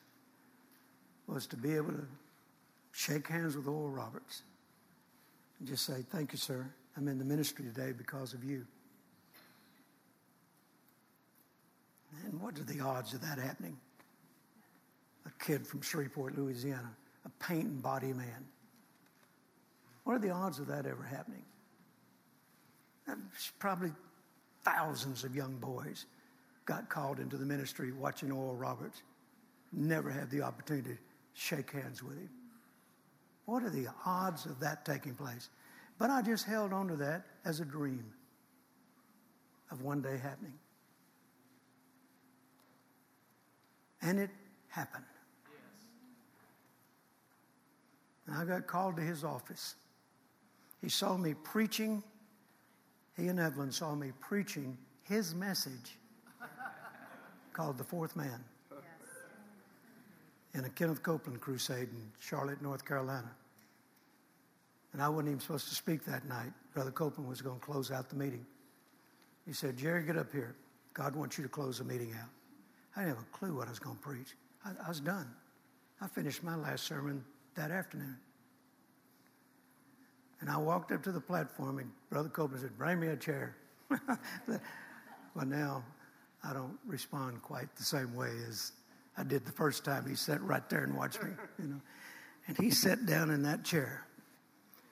was 1.27 1.47
to 1.47 1.57
be 1.57 1.75
able 1.75 1.93
to 1.93 2.05
shake 2.95 3.27
hands 3.27 3.57
with 3.57 3.67
Oral 3.67 3.89
Roberts 3.89 4.43
and 5.59 5.67
just 5.67 5.85
say, 5.85 6.05
Thank 6.09 6.31
you, 6.31 6.37
sir. 6.37 6.65
I'm 6.95 7.09
in 7.09 7.17
the 7.17 7.25
ministry 7.25 7.65
today 7.65 7.91
because 7.91 8.33
of 8.33 8.43
you. 8.43 8.65
And 12.23 12.41
what 12.41 12.57
are 12.57 12.63
the 12.63 12.79
odds 12.79 13.13
of 13.13 13.19
that 13.21 13.37
happening? 13.37 13.77
A 15.25 15.43
kid 15.43 15.67
from 15.67 15.81
Shreveport, 15.81 16.37
Louisiana, 16.37 16.89
a 17.25 17.29
paint 17.43 17.65
and 17.65 17.83
body 17.83 18.13
man. 18.13 18.45
What 20.05 20.13
are 20.13 20.19
the 20.19 20.29
odds 20.29 20.59
of 20.59 20.67
that 20.67 20.85
ever 20.85 21.03
happening? 21.03 21.43
Probably 23.59 23.91
thousands 24.63 25.25
of 25.25 25.35
young 25.35 25.57
boys 25.57 26.05
got 26.65 26.87
called 26.87 27.19
into 27.19 27.35
the 27.35 27.45
ministry 27.45 27.91
watching 27.91 28.31
Oral 28.31 28.55
Roberts. 28.55 29.01
Never 29.73 30.09
had 30.09 30.29
the 30.29 30.41
opportunity 30.43 30.91
to 30.91 30.97
shake 31.33 31.71
hands 31.71 32.01
with 32.01 32.15
him. 32.15 32.29
What 33.45 33.63
are 33.63 33.69
the 33.69 33.87
odds 34.05 34.45
of 34.45 34.59
that 34.59 34.85
taking 34.85 35.13
place? 35.13 35.49
But 35.97 36.09
I 36.09 36.21
just 36.21 36.45
held 36.45 36.73
on 36.73 36.87
to 36.87 36.95
that 36.97 37.25
as 37.45 37.59
a 37.59 37.65
dream 37.65 38.05
of 39.71 39.81
one 39.81 40.01
day 40.01 40.17
happening. 40.17 40.57
And 44.01 44.19
it 44.19 44.29
happened. 44.67 45.05
And 48.27 48.35
I 48.35 48.45
got 48.45 48.67
called 48.67 48.95
to 48.97 49.01
his 49.01 49.23
office. 49.23 49.75
He 50.81 50.89
saw 50.89 51.15
me 51.15 51.33
preaching. 51.33 52.03
He 53.15 53.27
and 53.27 53.39
Evelyn 53.39 53.71
saw 53.71 53.95
me 53.95 54.11
preaching 54.19 54.77
his 55.03 55.35
message 55.35 55.97
called 57.53 57.77
The 57.77 57.83
Fourth 57.83 58.15
Man 58.15 58.43
in 60.55 60.63
a 60.63 60.69
Kenneth 60.69 61.03
Copeland 61.03 61.41
crusade 61.41 61.89
in 61.89 62.11
Charlotte, 62.19 62.61
North 62.61 62.85
Carolina. 62.85 63.29
And 64.93 65.01
I 65.01 65.09
wasn't 65.09 65.27
even 65.27 65.39
supposed 65.41 65.67
to 65.67 65.75
speak 65.75 66.05
that 66.05 66.25
night. 66.27 66.51
Brother 66.73 66.91
Copeland 66.91 67.29
was 67.29 67.41
going 67.41 67.59
to 67.59 67.65
close 67.65 67.91
out 67.91 68.09
the 68.09 68.15
meeting. 68.15 68.45
He 69.45 69.51
said, 69.51 69.77
Jerry, 69.77 70.05
get 70.05 70.17
up 70.17 70.31
here. 70.31 70.55
God 70.93 71.13
wants 71.15 71.37
you 71.37 71.43
to 71.43 71.49
close 71.49 71.79
the 71.79 71.83
meeting 71.83 72.13
out. 72.13 72.29
I 72.95 73.01
didn't 73.01 73.17
have 73.17 73.25
a 73.25 73.37
clue 73.37 73.55
what 73.57 73.67
I 73.67 73.71
was 73.71 73.79
going 73.79 73.97
to 73.97 74.01
preach. 74.01 74.35
I, 74.63 74.71
I 74.85 74.87
was 74.87 75.01
done. 75.01 75.27
I 76.01 76.07
finished 76.07 76.43
my 76.43 76.55
last 76.55 76.85
sermon 76.85 77.23
that 77.55 77.71
afternoon. 77.71 78.17
And 80.39 80.49
I 80.49 80.57
walked 80.57 80.93
up 80.93 81.03
to 81.03 81.11
the 81.11 81.19
platform, 81.19 81.79
and 81.79 81.91
Brother 82.09 82.29
Copeland 82.29 82.61
said, 82.61 82.77
Bring 82.77 82.99
me 82.99 83.07
a 83.07 83.17
chair. 83.17 83.57
well, 84.47 85.45
now 85.45 85.83
I 86.43 86.53
don't 86.53 86.77
respond 86.85 87.41
quite 87.41 87.73
the 87.75 87.83
same 87.83 88.15
way 88.15 88.29
as 88.47 88.71
I 89.17 89.23
did 89.23 89.45
the 89.45 89.51
first 89.51 89.85
time. 89.85 90.05
He 90.07 90.15
sat 90.15 90.41
right 90.41 90.67
there 90.69 90.83
and 90.83 90.95
watched 90.95 91.23
me, 91.23 91.31
you 91.59 91.67
know. 91.67 91.81
And 92.47 92.57
he 92.57 92.69
sat 92.69 93.05
down 93.05 93.31
in 93.31 93.43
that 93.43 93.63
chair. 93.63 94.05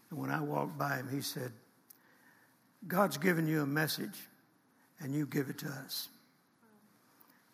And 0.09 0.19
when 0.19 0.31
I 0.31 0.41
walked 0.41 0.77
by 0.77 0.97
him, 0.97 1.09
he 1.11 1.21
said, 1.21 1.51
God's 2.87 3.17
given 3.17 3.47
you 3.47 3.61
a 3.61 3.65
message, 3.65 4.19
and 4.99 5.13
you 5.13 5.25
give 5.25 5.49
it 5.49 5.57
to 5.59 5.67
us. 5.67 6.09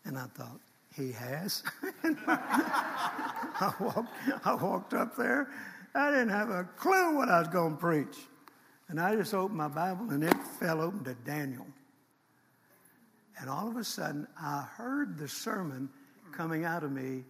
And 0.05 0.17
I 0.17 0.25
thought, 0.25 0.59
He 0.95 1.11
has? 1.11 1.63
I, 2.27 3.73
walked, 3.79 4.09
I 4.43 4.55
walked 4.55 4.93
up 4.93 5.15
there. 5.15 5.49
I 5.93 6.09
didn't 6.11 6.29
have 6.29 6.49
a 6.49 6.63
clue 6.77 7.15
what 7.15 7.29
I 7.29 7.39
was 7.39 7.47
going 7.47 7.75
to 7.75 7.79
preach. 7.79 8.17
And 8.87 8.99
I 8.99 9.15
just 9.15 9.33
opened 9.33 9.57
my 9.57 9.67
Bible, 9.67 10.09
and 10.09 10.23
it 10.23 10.33
fell 10.59 10.81
open 10.81 11.03
to 11.03 11.13
Daniel. 11.13 11.67
And 13.39 13.49
all 13.49 13.67
of 13.67 13.77
a 13.77 13.83
sudden, 13.83 14.27
I 14.41 14.65
heard 14.75 15.17
the 15.17 15.27
sermon 15.27 15.89
coming 16.31 16.65
out 16.65 16.83
of 16.83 16.91
me 16.91 17.23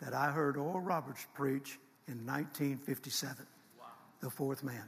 that 0.00 0.14
I 0.14 0.30
heard 0.30 0.56
Oral 0.56 0.80
Roberts 0.80 1.26
preach 1.34 1.78
in 2.08 2.26
1957, 2.26 3.46
wow. 3.78 3.86
The 4.20 4.30
Fourth 4.30 4.62
Man. 4.62 4.84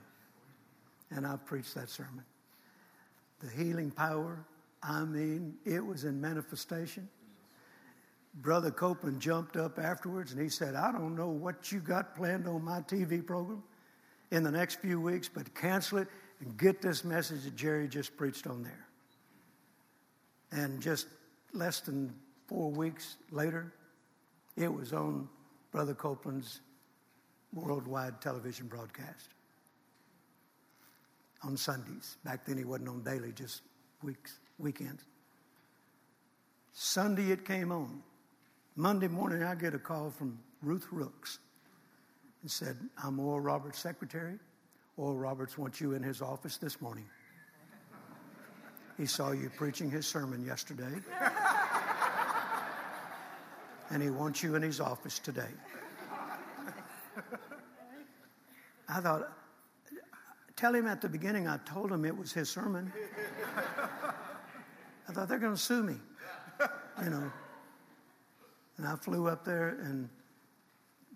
And 1.11 1.27
I 1.27 1.37
preached 1.37 1.75
that 1.75 1.91
sermon. 1.91 2.25
The 3.41 3.51
healing 3.51 3.91
power, 3.91 4.45
I 4.83 5.05
mean, 5.05 5.55
it 5.65 5.85
was 5.85 6.05
in 6.05 6.21
manifestation. 6.21 7.09
Brother 8.35 8.71
Copeland 8.71 9.21
jumped 9.21 9.57
up 9.57 9.79
afterwards 9.79 10.33
and 10.33 10.41
he 10.41 10.49
said, 10.49 10.75
I 10.75 10.91
don't 10.91 11.15
know 11.15 11.29
what 11.29 11.71
you 11.71 11.81
got 11.81 12.17
planned 12.17 12.49
on 12.49 12.65
my 12.65 12.81
TV 12.81 13.25
program 13.25 13.63
in 14.31 14.43
the 14.43 14.51
next 14.51 14.81
few 14.81 15.01
weeks, 15.01 15.29
but 15.29 15.55
cancel 15.55 15.99
it 15.99 16.09
and 16.41 16.57
get 16.57 16.81
this 16.81 17.05
message 17.05 17.45
that 17.45 17.55
Jerry 17.55 17.89
just 17.89 18.17
preached 18.17 18.47
on 18.47 18.63
there. 18.63 18.87
And 20.51 20.81
just 20.81 21.07
less 21.53 21.81
than 21.81 22.15
four 22.53 22.71
weeks 22.71 23.17
later, 23.31 23.73
it 24.57 24.73
was 24.73 24.93
on 24.93 25.27
Brother 25.71 25.95
Copeland's 25.95 26.61
worldwide 27.55 28.21
television 28.21 28.67
broadcast 28.67 29.31
on 31.43 31.57
Sundays. 31.57 32.19
Back 32.25 32.45
then, 32.45 32.59
he 32.59 32.65
wasn't 32.65 32.91
on 32.91 33.03
daily, 33.03 33.33
just 33.33 33.63
weeks, 34.03 34.39
weekends. 34.59 35.05
Sunday, 36.75 37.31
it 37.31 37.47
came 37.47 37.73
on. 37.73 38.03
Monday 38.77 39.09
morning, 39.09 39.43
I 39.43 39.55
get 39.55 39.75
a 39.75 39.79
call 39.79 40.11
from 40.11 40.39
Ruth 40.63 40.89
Rooks 40.91 41.39
and 42.43 42.51
said, 42.51 42.77
I'm 43.03 43.19
Oral 43.19 43.41
Roberts' 43.41 43.79
secretary. 43.79 44.39
Oral 44.99 45.17
Roberts 45.17 45.57
wants 45.57 45.81
you 45.81 45.95
in 45.95 46.03
his 46.03 46.21
office 46.21 46.59
this 46.59 46.81
morning. 46.83 47.07
He 48.99 49.07
saw 49.07 49.33
you 49.33 49.51
preaching 49.57 49.91
his 49.91 50.07
sermon 50.07 50.45
yesterday. 50.45 51.01
and 53.93 54.03
he 54.03 54.11
wants 54.11 54.43
you 54.43 54.55
in 54.55 54.63
his 54.63 54.81
office 54.81 55.19
today. 55.19 55.51
I 58.89 59.01
thought, 59.01 59.31
tell 60.57 60.75
him 60.75 60.87
at 60.87 61.01
the 61.01 61.09
beginning 61.09 61.47
I 61.47 61.59
told 61.59 61.93
him 61.93 62.05
it 62.05 62.17
was 62.17 62.33
his 62.33 62.49
sermon. 62.49 62.91
I 65.09 65.13
thought 65.13 65.29
they're 65.29 65.39
going 65.39 65.55
to 65.55 65.61
sue 65.61 65.83
me, 65.83 65.97
you 67.05 67.11
know. 67.11 67.31
And 68.79 68.87
I 68.87 68.97
flew 68.97 69.29
up 69.29 69.45
there 69.45 69.79
and 69.83 70.09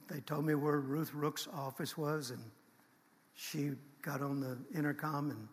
they 0.08 0.20
told 0.20 0.44
me 0.44 0.54
where 0.54 0.78
Ruth 0.78 1.14
Rook's 1.14 1.48
office 1.52 1.96
was, 1.96 2.30
and 2.30 2.42
she 3.34 3.72
got 4.02 4.20
on 4.20 4.40
the 4.40 4.56
intercom 4.76 5.30
and 5.30 5.48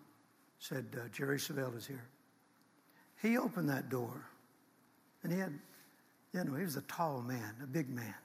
said, 0.60 0.86
uh, 0.95 1.08
Jerry 1.12 1.38
Savelle 1.38 1.76
is 1.76 1.88
here. 1.88 2.06
He 3.22 3.38
opened 3.38 3.70
that 3.70 3.90
door, 3.90 4.26
and 5.24 5.32
he 5.32 5.40
had, 5.40 5.58
you 6.34 6.44
know, 6.44 6.56
he 6.56 6.64
was 6.64 6.76
a 6.76 6.82
tall 6.84 7.22
man, 7.22 7.56
a 7.64 7.68
big 7.68 7.90
man. 7.90 8.16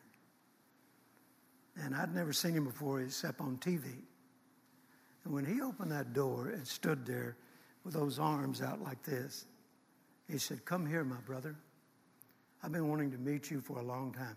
And 1.76 1.94
I'd 1.94 2.14
never 2.14 2.32
seen 2.32 2.54
him 2.54 2.64
before 2.64 3.00
except 3.02 3.40
on 3.40 3.58
TV. 3.58 3.84
And 5.24 5.34
when 5.34 5.44
he 5.44 5.60
opened 5.60 5.92
that 5.92 6.14
door 6.14 6.48
and 6.48 6.66
stood 6.66 7.04
there 7.06 7.36
with 7.84 7.94
those 7.94 8.18
arms 8.18 8.62
out 8.62 8.82
like 8.82 9.02
this, 9.02 9.44
he 10.28 10.38
said, 10.38 10.64
Come 10.64 10.86
here, 10.86 11.04
my 11.04 11.20
brother. 11.26 11.54
I've 12.62 12.72
been 12.72 12.88
wanting 12.88 13.10
to 13.12 13.18
meet 13.18 13.50
you 13.50 13.60
for 13.60 13.78
a 13.78 13.82
long 13.82 14.12
time. 14.12 14.36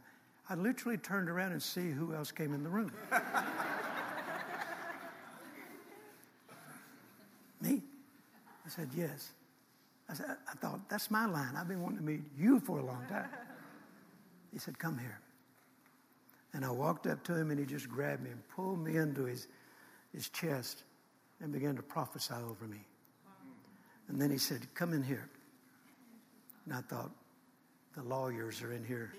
I 0.50 0.56
literally 0.56 0.98
turned 0.98 1.30
around 1.30 1.54
and 1.54 1.64
see 1.64 1.92
who 1.92 2.14
else 2.14 2.32
came 2.32 2.54
in 2.54 2.64
the 2.64 2.70
room. 2.70 2.92
Me? 7.62 7.82
I 8.66 8.70
said, 8.70 8.90
Yes. 8.96 9.32
I, 10.10 10.14
said, 10.14 10.36
I 10.48 10.54
thought, 10.56 10.90
that's 10.90 11.10
my 11.10 11.26
line. 11.26 11.56
I've 11.56 11.70
been 11.70 11.82
wanting 11.82 12.00
to 12.00 12.04
meet 12.04 12.22
you 12.38 12.60
for 12.60 12.80
a 12.80 12.86
long 12.86 13.06
time. 13.08 13.30
He 14.52 14.60
said, 14.60 14.78
Come 14.78 14.98
here. 14.98 15.20
And 16.54 16.66
I 16.66 16.72
walked 16.72 17.08
up 17.08 17.24
to 17.26 17.36
him 17.36 17.50
and 17.50 17.60
he 17.60 17.66
just 17.66 17.90
grabbed 17.90 18.24
me 18.24 18.30
and 18.30 18.48
pulled 18.50 18.84
me 18.84 18.98
into 18.98 19.24
his, 19.24 19.48
his 20.14 20.30
chest 20.30 20.84
and 21.40 21.52
began 21.52 21.76
to 21.78 21.82
prophesy 21.82 22.34
over 22.34 22.68
me. 22.68 22.80
And 24.10 24.22
then 24.22 24.30
he 24.30 24.38
said, 24.38 24.62
Come 24.74 24.94
in 24.94 25.04
here. 25.04 25.30
And 26.66 26.74
I 26.74 26.82
thought, 26.82 27.12
the 27.96 28.04
lawyers 28.04 28.62
are 28.62 28.72
in 28.72 28.84
here. 28.86 29.14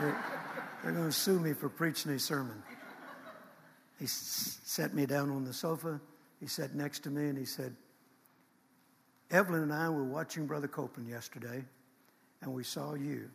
They're, 0.00 0.24
they're 0.82 0.92
going 0.92 1.06
to 1.06 1.12
sue 1.12 1.38
me 1.38 1.52
for 1.52 1.68
preaching 1.68 2.12
a 2.12 2.18
sermon. 2.18 2.62
He 3.98 4.04
s- 4.06 4.88
me 4.94 5.06
down 5.06 5.30
on 5.30 5.44
the 5.44 5.52
sofa. 5.52 6.00
He 6.40 6.46
sat 6.46 6.74
next 6.74 7.00
to 7.04 7.10
me 7.10 7.28
and 7.28 7.36
he 7.36 7.44
said, 7.44 7.74
Evelyn 9.30 9.62
and 9.62 9.72
I 9.72 9.88
were 9.88 10.04
watching 10.04 10.46
Brother 10.46 10.68
Copeland 10.68 11.08
yesterday, 11.08 11.64
and 12.42 12.52
we 12.52 12.64
saw 12.64 12.94
you 12.94 13.30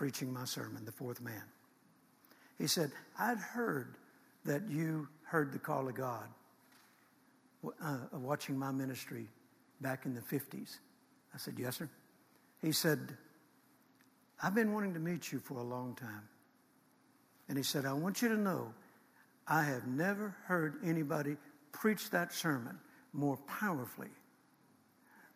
preaching 0.00 0.32
my 0.32 0.46
sermon, 0.46 0.82
The 0.86 0.92
Fourth 0.92 1.20
Man. 1.20 1.42
He 2.56 2.66
said, 2.66 2.90
I'd 3.18 3.36
heard 3.36 3.96
that 4.46 4.62
you 4.66 5.06
heard 5.24 5.52
the 5.52 5.58
call 5.58 5.88
of 5.88 5.94
God 5.94 6.26
uh, 7.84 7.98
watching 8.14 8.58
my 8.58 8.72
ministry 8.72 9.26
back 9.82 10.06
in 10.06 10.14
the 10.14 10.22
50s. 10.22 10.78
I 11.34 11.36
said, 11.36 11.56
Yes, 11.58 11.76
sir. 11.76 11.90
He 12.62 12.72
said, 12.72 13.14
I've 14.42 14.54
been 14.54 14.72
wanting 14.72 14.94
to 14.94 15.00
meet 15.00 15.32
you 15.32 15.38
for 15.38 15.58
a 15.58 15.62
long 15.62 15.94
time. 15.96 16.26
And 17.50 17.58
he 17.58 17.62
said, 17.62 17.84
I 17.84 17.92
want 17.92 18.22
you 18.22 18.30
to 18.30 18.38
know 18.38 18.72
I 19.46 19.64
have 19.64 19.86
never 19.86 20.34
heard 20.46 20.76
anybody 20.82 21.36
preach 21.72 22.08
that 22.08 22.32
sermon 22.32 22.78
more 23.12 23.36
powerfully 23.46 24.08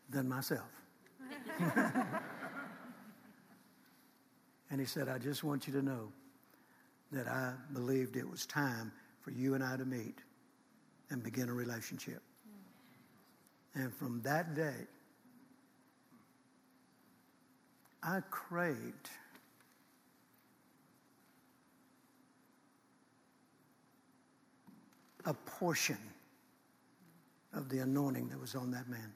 than 0.08 0.26
myself. 0.26 0.70
and 4.70 4.80
he 4.80 4.86
said, 4.86 5.08
I 5.08 5.18
just 5.18 5.44
want 5.44 5.66
you 5.66 5.72
to 5.74 5.82
know 5.82 6.12
that 7.12 7.28
I 7.28 7.52
believed 7.72 8.16
it 8.16 8.28
was 8.28 8.46
time 8.46 8.92
for 9.20 9.30
you 9.30 9.54
and 9.54 9.62
I 9.62 9.76
to 9.76 9.84
meet 9.84 10.18
and 11.10 11.22
begin 11.22 11.48
a 11.48 11.52
relationship. 11.52 12.22
And 13.74 13.92
from 13.92 14.20
that 14.22 14.54
day, 14.54 14.86
I 18.02 18.20
craved 18.30 19.10
a 25.24 25.34
portion 25.34 25.98
of 27.54 27.68
the 27.68 27.78
anointing 27.78 28.28
that 28.28 28.40
was 28.40 28.54
on 28.54 28.70
that 28.72 28.88
man. 28.88 29.12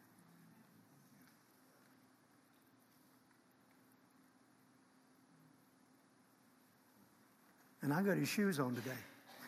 And 7.88 7.96
I 7.96 8.02
got 8.02 8.18
his 8.18 8.28
shoes 8.28 8.60
on 8.60 8.74
today. 8.74 8.90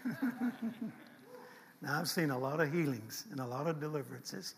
now, 1.83 2.01
I've 2.01 2.09
seen 2.09 2.31
a 2.31 2.39
lot 2.39 2.59
of 2.59 2.73
healings 2.73 3.27
and 3.31 3.39
a 3.39 3.45
lot 3.45 3.67
of 3.67 3.81
deliverances 3.81 4.55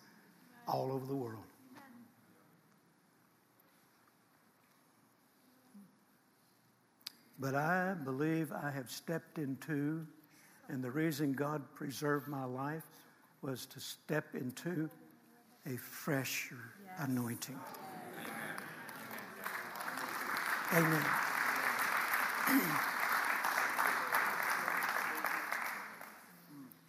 all 0.68 0.92
over 0.92 1.04
the 1.04 1.16
world. 1.16 1.42
But 7.40 7.56
I 7.56 7.94
believe 8.04 8.52
I 8.52 8.70
have 8.70 8.88
stepped 8.88 9.38
into, 9.38 10.06
and 10.68 10.80
the 10.80 10.92
reason 10.92 11.32
God 11.32 11.64
preserved 11.74 12.28
my 12.28 12.44
life 12.44 12.84
was 13.40 13.66
to 13.66 13.80
step 13.80 14.26
into 14.34 14.88
a 15.66 15.76
fresher 15.76 16.54
yes. 16.86 17.08
anointing. 17.08 17.58
Amen. 20.72 21.04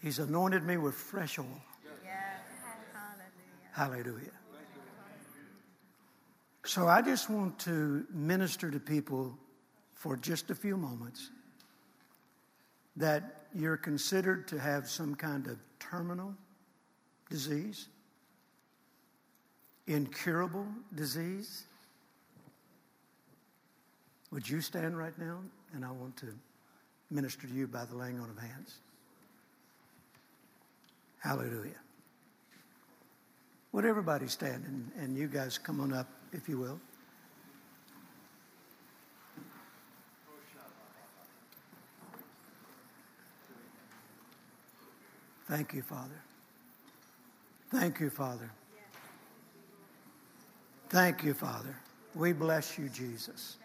He's 0.04 0.20
anointed 0.20 0.64
me 0.64 0.76
with 0.76 0.96
fresh 0.96 1.40
oil. 1.40 1.62
Hallelujah. 3.72 4.32
So 6.66 6.88
I 6.88 7.02
just 7.02 7.30
want 7.30 7.58
to 7.60 8.06
minister 8.12 8.70
to 8.70 8.80
people 8.82 9.34
for 9.96 10.18
just 10.18 10.52
a 10.52 10.56
few 10.56 10.76
moments 10.76 11.32
that 12.98 13.46
you're 13.56 13.78
considered 13.78 14.46
to 14.50 14.60
have 14.60 14.90
some 14.90 15.16
kind 15.16 15.48
of 15.48 15.58
terminal 15.80 16.36
disease, 17.30 17.88
incurable 19.88 20.68
disease. 20.96 21.64
Would 24.32 24.50
you 24.50 24.60
stand 24.60 24.98
right 24.98 25.18
now? 25.18 25.40
And 25.74 25.86
I 25.86 25.92
want 25.92 26.18
to 26.18 26.28
minister 27.10 27.48
to 27.48 27.54
you 27.54 27.68
by 27.68 27.86
the 27.86 27.96
laying 27.96 28.20
on 28.20 28.30
of 28.30 28.38
hands. 28.38 28.80
Hallelujah. 31.24 31.80
Would 33.72 33.86
everybody 33.86 34.28
stand 34.28 34.66
and, 34.66 34.92
and 35.02 35.18
you 35.18 35.28
guys 35.28 35.58
come 35.58 35.80
on 35.80 35.94
up, 35.94 36.10
if 36.34 36.50
you 36.50 36.58
will? 36.58 36.82
Thank 45.48 45.74
you, 45.74 45.82
Father. 45.82 46.22
Thank 47.72 48.02
you, 48.02 48.10
Father. 48.10 48.52
Thank 50.90 51.24
you, 51.24 51.34
Father. 51.34 51.78
We 52.16 52.34
bless 52.34 52.78
you, 52.78 52.90
Jesus. 52.90 53.58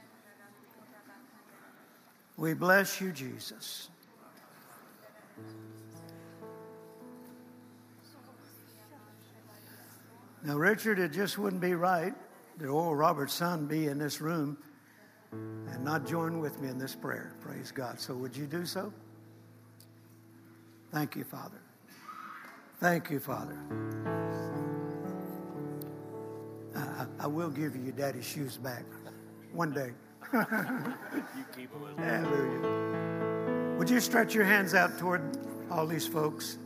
We 2.36 2.54
bless 2.54 3.00
you, 3.00 3.10
Jesus. 3.10 3.88
Now, 10.44 10.56
Richard, 10.56 10.98
it 10.98 11.12
just 11.12 11.38
wouldn't 11.38 11.60
be 11.60 11.74
right 11.74 12.14
that 12.58 12.68
Oral 12.68 12.94
Roberts' 12.94 13.34
son 13.34 13.66
be 13.66 13.86
in 13.86 13.98
this 13.98 14.20
room 14.20 14.56
and 15.32 15.84
not 15.84 16.06
join 16.06 16.40
with 16.40 16.60
me 16.60 16.68
in 16.68 16.78
this 16.78 16.94
prayer. 16.94 17.34
Praise 17.40 17.72
God. 17.72 18.00
So, 18.00 18.14
would 18.14 18.36
you 18.36 18.46
do 18.46 18.64
so? 18.64 18.92
Thank 20.92 21.16
you, 21.16 21.24
Father. 21.24 21.60
Thank 22.80 23.10
you, 23.10 23.18
Father. 23.18 23.58
I, 26.74 27.06
I 27.20 27.26
will 27.26 27.50
give 27.50 27.74
you 27.74 27.82
your 27.82 27.92
daddy's 27.92 28.24
shoes 28.24 28.56
back 28.56 28.84
one 29.52 29.72
day. 29.72 29.92
you 30.32 30.44
keep 31.56 31.70
them. 31.72 31.96
Hallelujah. 31.98 33.76
Would 33.76 33.90
you 33.90 34.00
stretch 34.00 34.34
your 34.34 34.44
hands 34.44 34.74
out 34.74 34.98
toward 34.98 35.22
all 35.70 35.86
these 35.86 36.06
folks? 36.06 36.58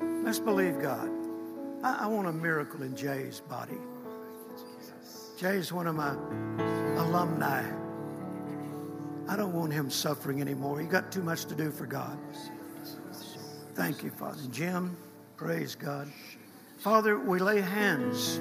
Let's 0.00 0.38
believe 0.38 0.80
God. 0.80 1.17
I, 1.82 2.04
I 2.04 2.06
want 2.06 2.28
a 2.28 2.32
miracle 2.32 2.82
in 2.82 2.96
Jay's 2.96 3.40
body. 3.40 3.78
Jay's 5.38 5.72
one 5.72 5.86
of 5.86 5.94
my 5.94 6.14
alumni. 7.00 7.64
I 9.28 9.36
don't 9.36 9.52
want 9.52 9.72
him 9.72 9.90
suffering 9.90 10.40
anymore. 10.40 10.80
He 10.80 10.86
got 10.86 11.12
too 11.12 11.22
much 11.22 11.44
to 11.46 11.54
do 11.54 11.70
for 11.70 11.86
God. 11.86 12.18
Thank 13.74 14.02
you, 14.02 14.10
Father. 14.10 14.40
Jim. 14.50 14.96
Praise 15.36 15.76
God. 15.76 16.10
Father, 16.78 17.16
we 17.16 17.38
lay 17.38 17.60
hands 17.60 18.38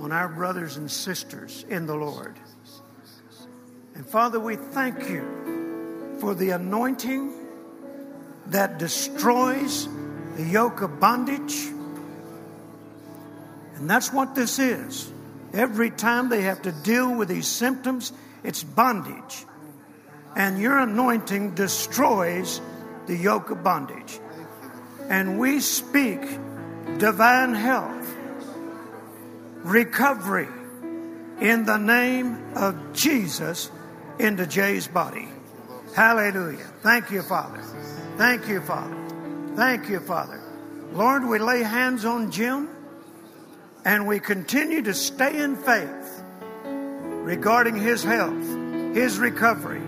on 0.00 0.12
our 0.12 0.28
brothers 0.28 0.76
and 0.76 0.88
sisters 0.88 1.64
in 1.68 1.86
the 1.86 1.96
Lord. 1.96 2.38
And 3.96 4.06
Father, 4.06 4.38
we 4.38 4.54
thank 4.54 5.08
you 5.08 6.16
for 6.20 6.34
the 6.34 6.50
anointing 6.50 7.32
that 8.46 8.78
destroys 8.78 9.88
the 10.36 10.44
yoke 10.44 10.82
of 10.82 11.00
bondage. 11.00 11.73
And 13.76 13.88
that's 13.88 14.12
what 14.12 14.34
this 14.34 14.58
is. 14.58 15.10
Every 15.52 15.90
time 15.90 16.28
they 16.28 16.42
have 16.42 16.62
to 16.62 16.72
deal 16.72 17.14
with 17.14 17.28
these 17.28 17.48
symptoms, 17.48 18.12
it's 18.42 18.62
bondage. 18.62 19.44
And 20.36 20.60
your 20.60 20.78
anointing 20.78 21.54
destroys 21.54 22.60
the 23.06 23.16
yoke 23.16 23.50
of 23.50 23.62
bondage 23.62 24.20
and 25.08 25.38
we 25.38 25.60
speak 25.60 26.20
divine 26.98 27.54
health, 27.54 28.16
recovery 29.62 30.48
in 31.40 31.64
the 31.64 31.76
name 31.76 32.54
of 32.54 32.92
Jesus 32.92 33.70
into 34.18 34.46
Jay's 34.46 34.88
body. 34.88 35.28
Hallelujah. 35.94 36.66
Thank 36.82 37.10
you, 37.10 37.22
Father. 37.22 37.60
Thank 38.16 38.48
you, 38.48 38.60
Father. 38.60 38.96
Thank 39.56 39.88
you, 39.88 40.00
Father. 40.00 40.40
Lord, 40.92 41.24
we 41.24 41.38
lay 41.38 41.62
hands 41.62 42.04
on 42.04 42.30
Jim 42.30 42.68
and 43.84 44.06
we 44.06 44.18
continue 44.18 44.82
to 44.82 44.94
stay 44.94 45.42
in 45.42 45.56
faith 45.56 46.22
regarding 47.24 47.76
his 47.76 48.02
health, 48.02 48.44
his 48.94 49.18
recovery. 49.18 49.82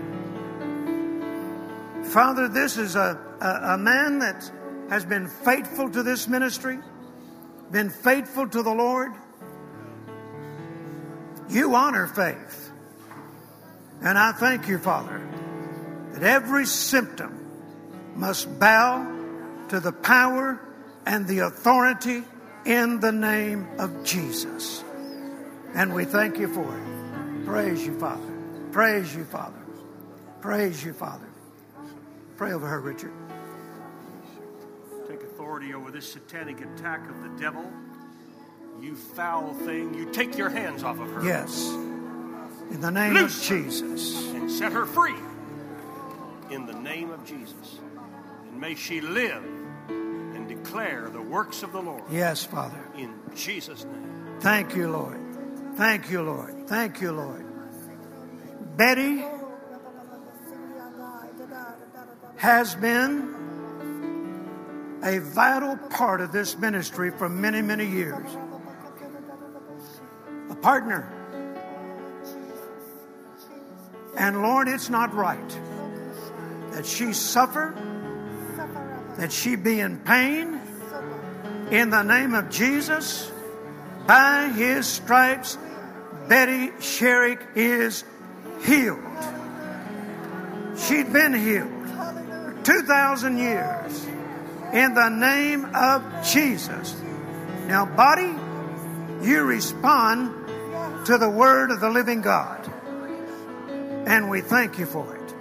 Father, 2.03 2.47
this 2.47 2.77
is 2.77 2.95
a, 2.95 3.19
a, 3.41 3.73
a 3.73 3.77
man 3.77 4.19
that 4.19 4.49
has 4.89 5.03
been 5.03 5.27
faithful 5.27 5.89
to 5.89 6.03
this 6.03 6.27
ministry, 6.27 6.79
been 7.71 7.89
faithful 7.89 8.47
to 8.47 8.63
the 8.63 8.71
Lord, 8.71 9.11
you 11.49 11.75
honor 11.75 12.07
faith. 12.07 12.71
And 14.01 14.17
I 14.17 14.31
thank 14.33 14.67
you, 14.67 14.77
Father, 14.77 15.21
that 16.13 16.23
every 16.23 16.65
symptom 16.65 17.33
must 18.15 18.59
bow 18.59 19.05
to 19.69 19.79
the 19.79 19.91
power 19.91 20.59
and 21.05 21.27
the 21.27 21.39
authority 21.39 22.23
in 22.67 22.99
the 22.99 23.11
name 23.11 23.65
of 23.79 24.03
Jesus. 24.03 24.83
And 25.73 25.93
we 25.93 26.03
thank 26.05 26.37
you 26.37 26.53
for 26.53 26.77
it. 26.77 27.45
Praise 27.45 27.85
you, 27.85 27.97
Father. 27.97 28.33
Praise 28.71 29.15
you, 29.15 29.23
Father. 29.23 29.57
Praise 30.41 30.83
you, 30.83 30.91
Father. 30.93 31.27
Pray 32.35 32.51
over 32.51 32.67
her, 32.67 32.79
Richard 32.79 33.13
Take 35.07 35.23
authority 35.23 35.73
over 35.73 35.89
this 35.89 36.11
satanic 36.11 36.59
attack 36.61 37.09
of 37.09 37.23
the 37.23 37.29
devil. 37.41 37.65
You 38.81 38.95
foul 38.95 39.53
thing, 39.53 39.93
you 39.93 40.11
take 40.11 40.37
your 40.37 40.49
hands 40.49 40.83
off 40.83 40.99
of 40.99 41.09
her. 41.09 41.23
Yes. 41.23 41.69
In 42.69 42.81
the 42.81 42.91
name 42.91 43.13
Loose 43.13 43.41
of 43.41 43.47
Jesus. 43.47 44.27
And 44.33 44.51
set 44.51 44.73
her 44.73 44.85
free. 44.85 45.15
In 46.51 46.65
the 46.65 46.73
name 46.73 47.11
of 47.11 47.25
Jesus. 47.25 47.79
And 48.51 48.59
may 48.59 48.75
she 48.75 48.99
live 48.99 49.43
declare 50.67 51.09
the 51.09 51.21
works 51.21 51.63
of 51.63 51.71
the 51.71 51.81
Lord. 51.81 52.03
Yes, 52.11 52.43
Father. 52.43 52.83
In 52.97 53.13
Jesus' 53.35 53.85
name. 53.85 54.37
Thank 54.41 54.75
you, 54.75 54.89
Lord. 54.89 55.17
Thank 55.75 56.11
you, 56.11 56.21
Lord. 56.21 56.67
Thank 56.67 56.99
you, 56.99 57.11
Lord. 57.13 57.45
Betty 58.75 59.23
has 62.35 62.75
been 62.75 63.33
a 65.03 65.19
vital 65.19 65.77
part 65.89 66.19
of 66.19 66.33
this 66.33 66.57
ministry 66.57 67.11
for 67.11 67.29
many, 67.29 67.61
many 67.61 67.85
years. 67.85 68.27
A 70.49 70.55
partner. 70.55 71.13
And 74.17 74.41
Lord, 74.41 74.67
it's 74.67 74.89
not 74.89 75.13
right 75.13 75.59
that 76.71 76.85
she 76.85 77.13
suffer, 77.13 77.73
that 79.17 79.31
she 79.31 79.55
be 79.55 79.79
in 79.79 79.99
pain. 79.99 80.59
In 81.71 81.89
the 81.89 82.03
name 82.03 82.33
of 82.33 82.49
Jesus, 82.49 83.31
by 84.05 84.49
his 84.49 84.87
stripes, 84.87 85.57
Betty 86.29 86.69
Sherrick 86.79 87.41
is 87.55 88.03
healed. 88.63 88.99
She'd 90.77 91.11
been 91.11 91.33
healed 91.33 91.89
for 91.89 92.55
2,000 92.63 93.37
years 93.37 94.05
in 94.73 94.93
the 94.93 95.09
name 95.09 95.65
of 95.73 96.03
Jesus. 96.25 96.95
Now, 97.67 97.85
body, 97.85 98.33
you 99.27 99.43
respond 99.43 100.47
to 101.07 101.17
the 101.17 101.29
word 101.29 101.71
of 101.71 101.79
the 101.79 101.89
living 101.89 102.21
God. 102.21 102.71
And 104.05 104.29
we 104.29 104.41
thank 104.41 104.77
you 104.77 104.85
for 104.85 105.15
it. 105.15 105.33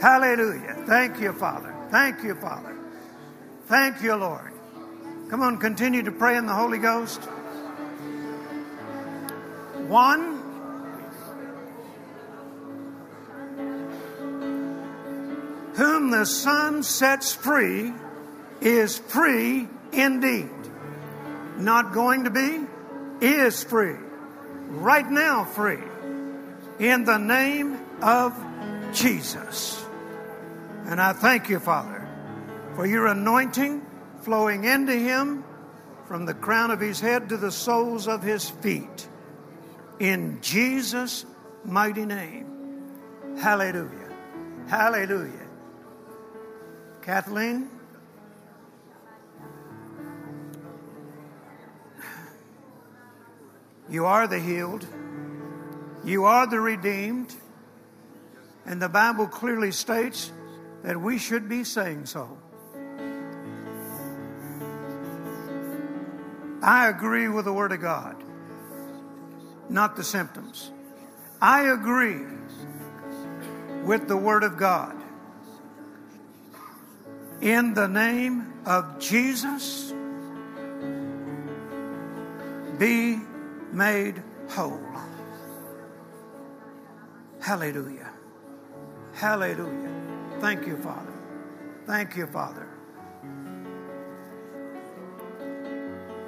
Hallelujah. 0.00 0.84
Thank 0.86 1.20
you, 1.20 1.32
Father. 1.32 1.74
Thank 1.90 2.22
you, 2.22 2.34
Father. 2.34 2.76
Thank 3.66 4.02
you, 4.02 4.14
Lord. 4.14 4.52
Come 5.30 5.42
on, 5.42 5.58
continue 5.58 6.02
to 6.02 6.12
pray 6.12 6.36
in 6.36 6.46
the 6.46 6.54
Holy 6.54 6.78
Ghost. 6.78 7.20
One. 9.88 10.42
Whom 15.74 16.10
the 16.10 16.26
Son 16.26 16.82
sets 16.82 17.34
free 17.34 17.92
is 18.60 18.98
free 18.98 19.68
indeed. 19.92 20.50
Not 21.56 21.92
going 21.92 22.24
to 22.24 22.30
be, 22.30 22.66
is 23.20 23.64
free. 23.64 23.96
Right 24.68 25.08
now, 25.08 25.44
free. 25.44 25.82
In 26.78 27.04
the 27.04 27.18
name 27.18 27.78
of 28.02 28.34
Jesus. 28.92 29.84
And 30.88 31.02
I 31.02 31.12
thank 31.12 31.50
you, 31.50 31.60
Father, 31.60 32.08
for 32.74 32.86
your 32.86 33.08
anointing 33.08 33.84
flowing 34.22 34.64
into 34.64 34.94
him 34.94 35.44
from 36.06 36.24
the 36.24 36.32
crown 36.32 36.70
of 36.70 36.80
his 36.80 36.98
head 36.98 37.28
to 37.28 37.36
the 37.36 37.52
soles 37.52 38.08
of 38.08 38.22
his 38.22 38.48
feet. 38.48 39.06
In 40.00 40.40
Jesus' 40.40 41.26
mighty 41.62 42.06
name. 42.06 42.86
Hallelujah. 43.38 44.10
Hallelujah. 44.68 45.46
Kathleen? 47.02 47.68
You 53.90 54.06
are 54.06 54.26
the 54.26 54.40
healed. 54.40 54.86
You 56.02 56.24
are 56.24 56.46
the 56.46 56.60
redeemed. 56.60 57.34
And 58.64 58.80
the 58.80 58.88
Bible 58.88 59.26
clearly 59.26 59.72
states 59.72 60.32
that 60.82 61.00
we 61.00 61.18
should 61.18 61.48
be 61.48 61.64
saying 61.64 62.06
so. 62.06 62.38
I 66.62 66.88
agree 66.88 67.28
with 67.28 67.44
the 67.44 67.52
Word 67.52 67.72
of 67.72 67.80
God, 67.80 68.16
not 69.68 69.96
the 69.96 70.04
symptoms. 70.04 70.72
I 71.40 71.68
agree 71.70 72.24
with 73.84 74.08
the 74.08 74.16
Word 74.16 74.42
of 74.42 74.56
God. 74.56 74.94
In 77.40 77.74
the 77.74 77.86
name 77.86 78.52
of 78.66 78.98
Jesus, 78.98 79.94
be 82.78 83.18
made 83.72 84.22
whole. 84.48 84.80
Hallelujah. 87.40 88.10
Hallelujah. 89.14 90.07
Thank 90.40 90.66
you, 90.66 90.76
Father. 90.76 91.12
Thank 91.86 92.16
you, 92.16 92.26
Father. 92.26 92.68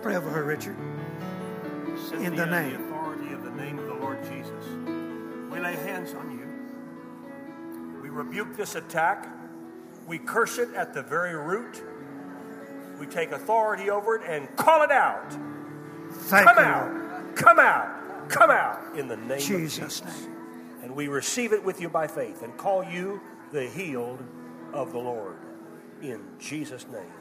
Pray 0.02 0.16
over 0.16 0.30
her, 0.30 0.44
Richard. 0.44 0.76
Cynthia, 2.08 2.26
In 2.28 2.34
the 2.36 2.46
name. 2.46 2.72
the 2.72 2.84
authority 2.86 3.32
of 3.32 3.44
the 3.44 3.50
name 3.50 3.78
of 3.78 3.86
the 3.86 3.94
Lord 3.94 4.18
Jesus, 4.24 4.64
we 5.52 5.60
lay 5.60 5.74
hands 5.76 6.14
on 6.14 6.30
you. 6.32 8.00
We 8.02 8.08
rebuke 8.08 8.56
this 8.56 8.74
attack. 8.74 9.28
We 10.06 10.18
curse 10.18 10.58
it 10.58 10.72
at 10.74 10.94
the 10.94 11.02
very 11.02 11.34
root. 11.34 11.82
We 12.98 13.06
take 13.06 13.30
authority 13.32 13.90
over 13.90 14.16
it 14.16 14.22
and 14.26 14.54
call 14.56 14.82
it 14.82 14.90
out. 14.90 15.30
Thank 16.12 16.48
Come 16.48 16.56
you, 16.56 16.62
out. 16.62 16.92
Lord. 16.92 17.36
Come 17.36 17.58
out. 17.58 18.28
Come 18.28 18.50
out 18.50 18.96
in 18.98 19.08
the 19.08 19.16
name 19.16 19.38
Jesus' 19.40 20.00
of 20.00 20.06
Jesus. 20.06 20.20
name. 20.22 20.36
And 20.82 20.96
we 20.96 21.08
receive 21.08 21.52
it 21.52 21.62
with 21.62 21.80
you 21.80 21.88
by 21.88 22.06
faith 22.06 22.42
and 22.42 22.56
call 22.56 22.82
you 22.82 23.20
the 23.52 23.66
healed 23.66 24.22
of 24.72 24.92
the 24.92 24.98
Lord. 24.98 25.36
In 26.02 26.20
Jesus' 26.38 26.86
name. 26.92 27.12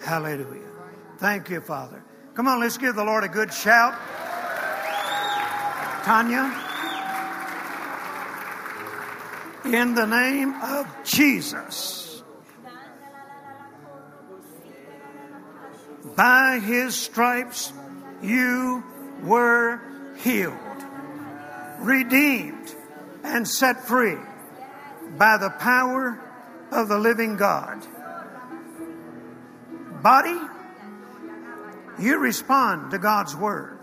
Hallelujah. 0.00 0.70
Thank 1.18 1.50
you, 1.50 1.60
Father. 1.60 2.04
Come 2.34 2.48
on, 2.48 2.60
let's 2.60 2.78
give 2.78 2.94
the 2.94 3.04
Lord 3.04 3.24
a 3.24 3.28
good 3.28 3.52
shout. 3.52 3.94
Tanya, 6.04 6.52
in 9.64 9.94
the 9.94 10.04
name 10.04 10.52
of 10.62 10.86
Jesus, 11.04 12.22
by 16.14 16.58
his 16.58 16.94
stripes 16.94 17.72
you 18.22 18.84
were 19.22 19.80
healed, 20.18 20.54
redeemed, 21.80 22.74
and 23.22 23.48
set 23.48 23.86
free 23.86 24.18
by 25.16 25.36
the 25.36 25.50
power 25.50 26.20
of 26.70 26.88
the 26.88 26.98
living 26.98 27.36
God. 27.36 27.84
Body, 30.02 30.38
you 31.98 32.18
respond 32.18 32.90
to 32.90 32.98
God's 32.98 33.34
word. 33.34 33.78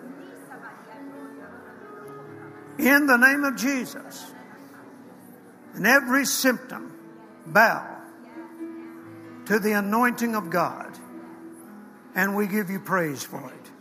In 2.78 3.08
the 3.08 3.18
name 3.18 3.44
of 3.44 3.56
Jesus. 3.56 4.32
And 5.74 5.88
every 5.88 6.26
symptom, 6.26 6.92
bow 7.46 7.88
to 9.46 9.60
the 9.60 9.74
anointing 9.74 10.36
of 10.36 10.50
God. 10.50 10.98
And 12.14 12.36
we 12.36 12.48
give 12.48 12.70
you 12.70 12.80
praise 12.80 13.24
for 13.24 13.52
it. 13.52 13.72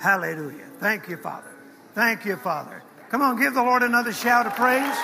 Hallelujah. 0.00 0.68
Thank 0.78 1.08
you, 1.08 1.16
Father. 1.16 1.54
Thank 1.94 2.26
you, 2.26 2.36
Father. 2.36 2.82
Come 3.10 3.22
on, 3.22 3.38
give 3.38 3.54
the 3.54 3.62
Lord 3.62 3.82
another 3.82 4.12
shout 4.12 4.46
of 4.46 4.54
praise. 4.54 4.96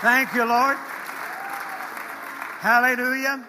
Thank 0.00 0.32
you, 0.32 0.44
Lord. 0.44 0.76
Hallelujah. 2.60 3.44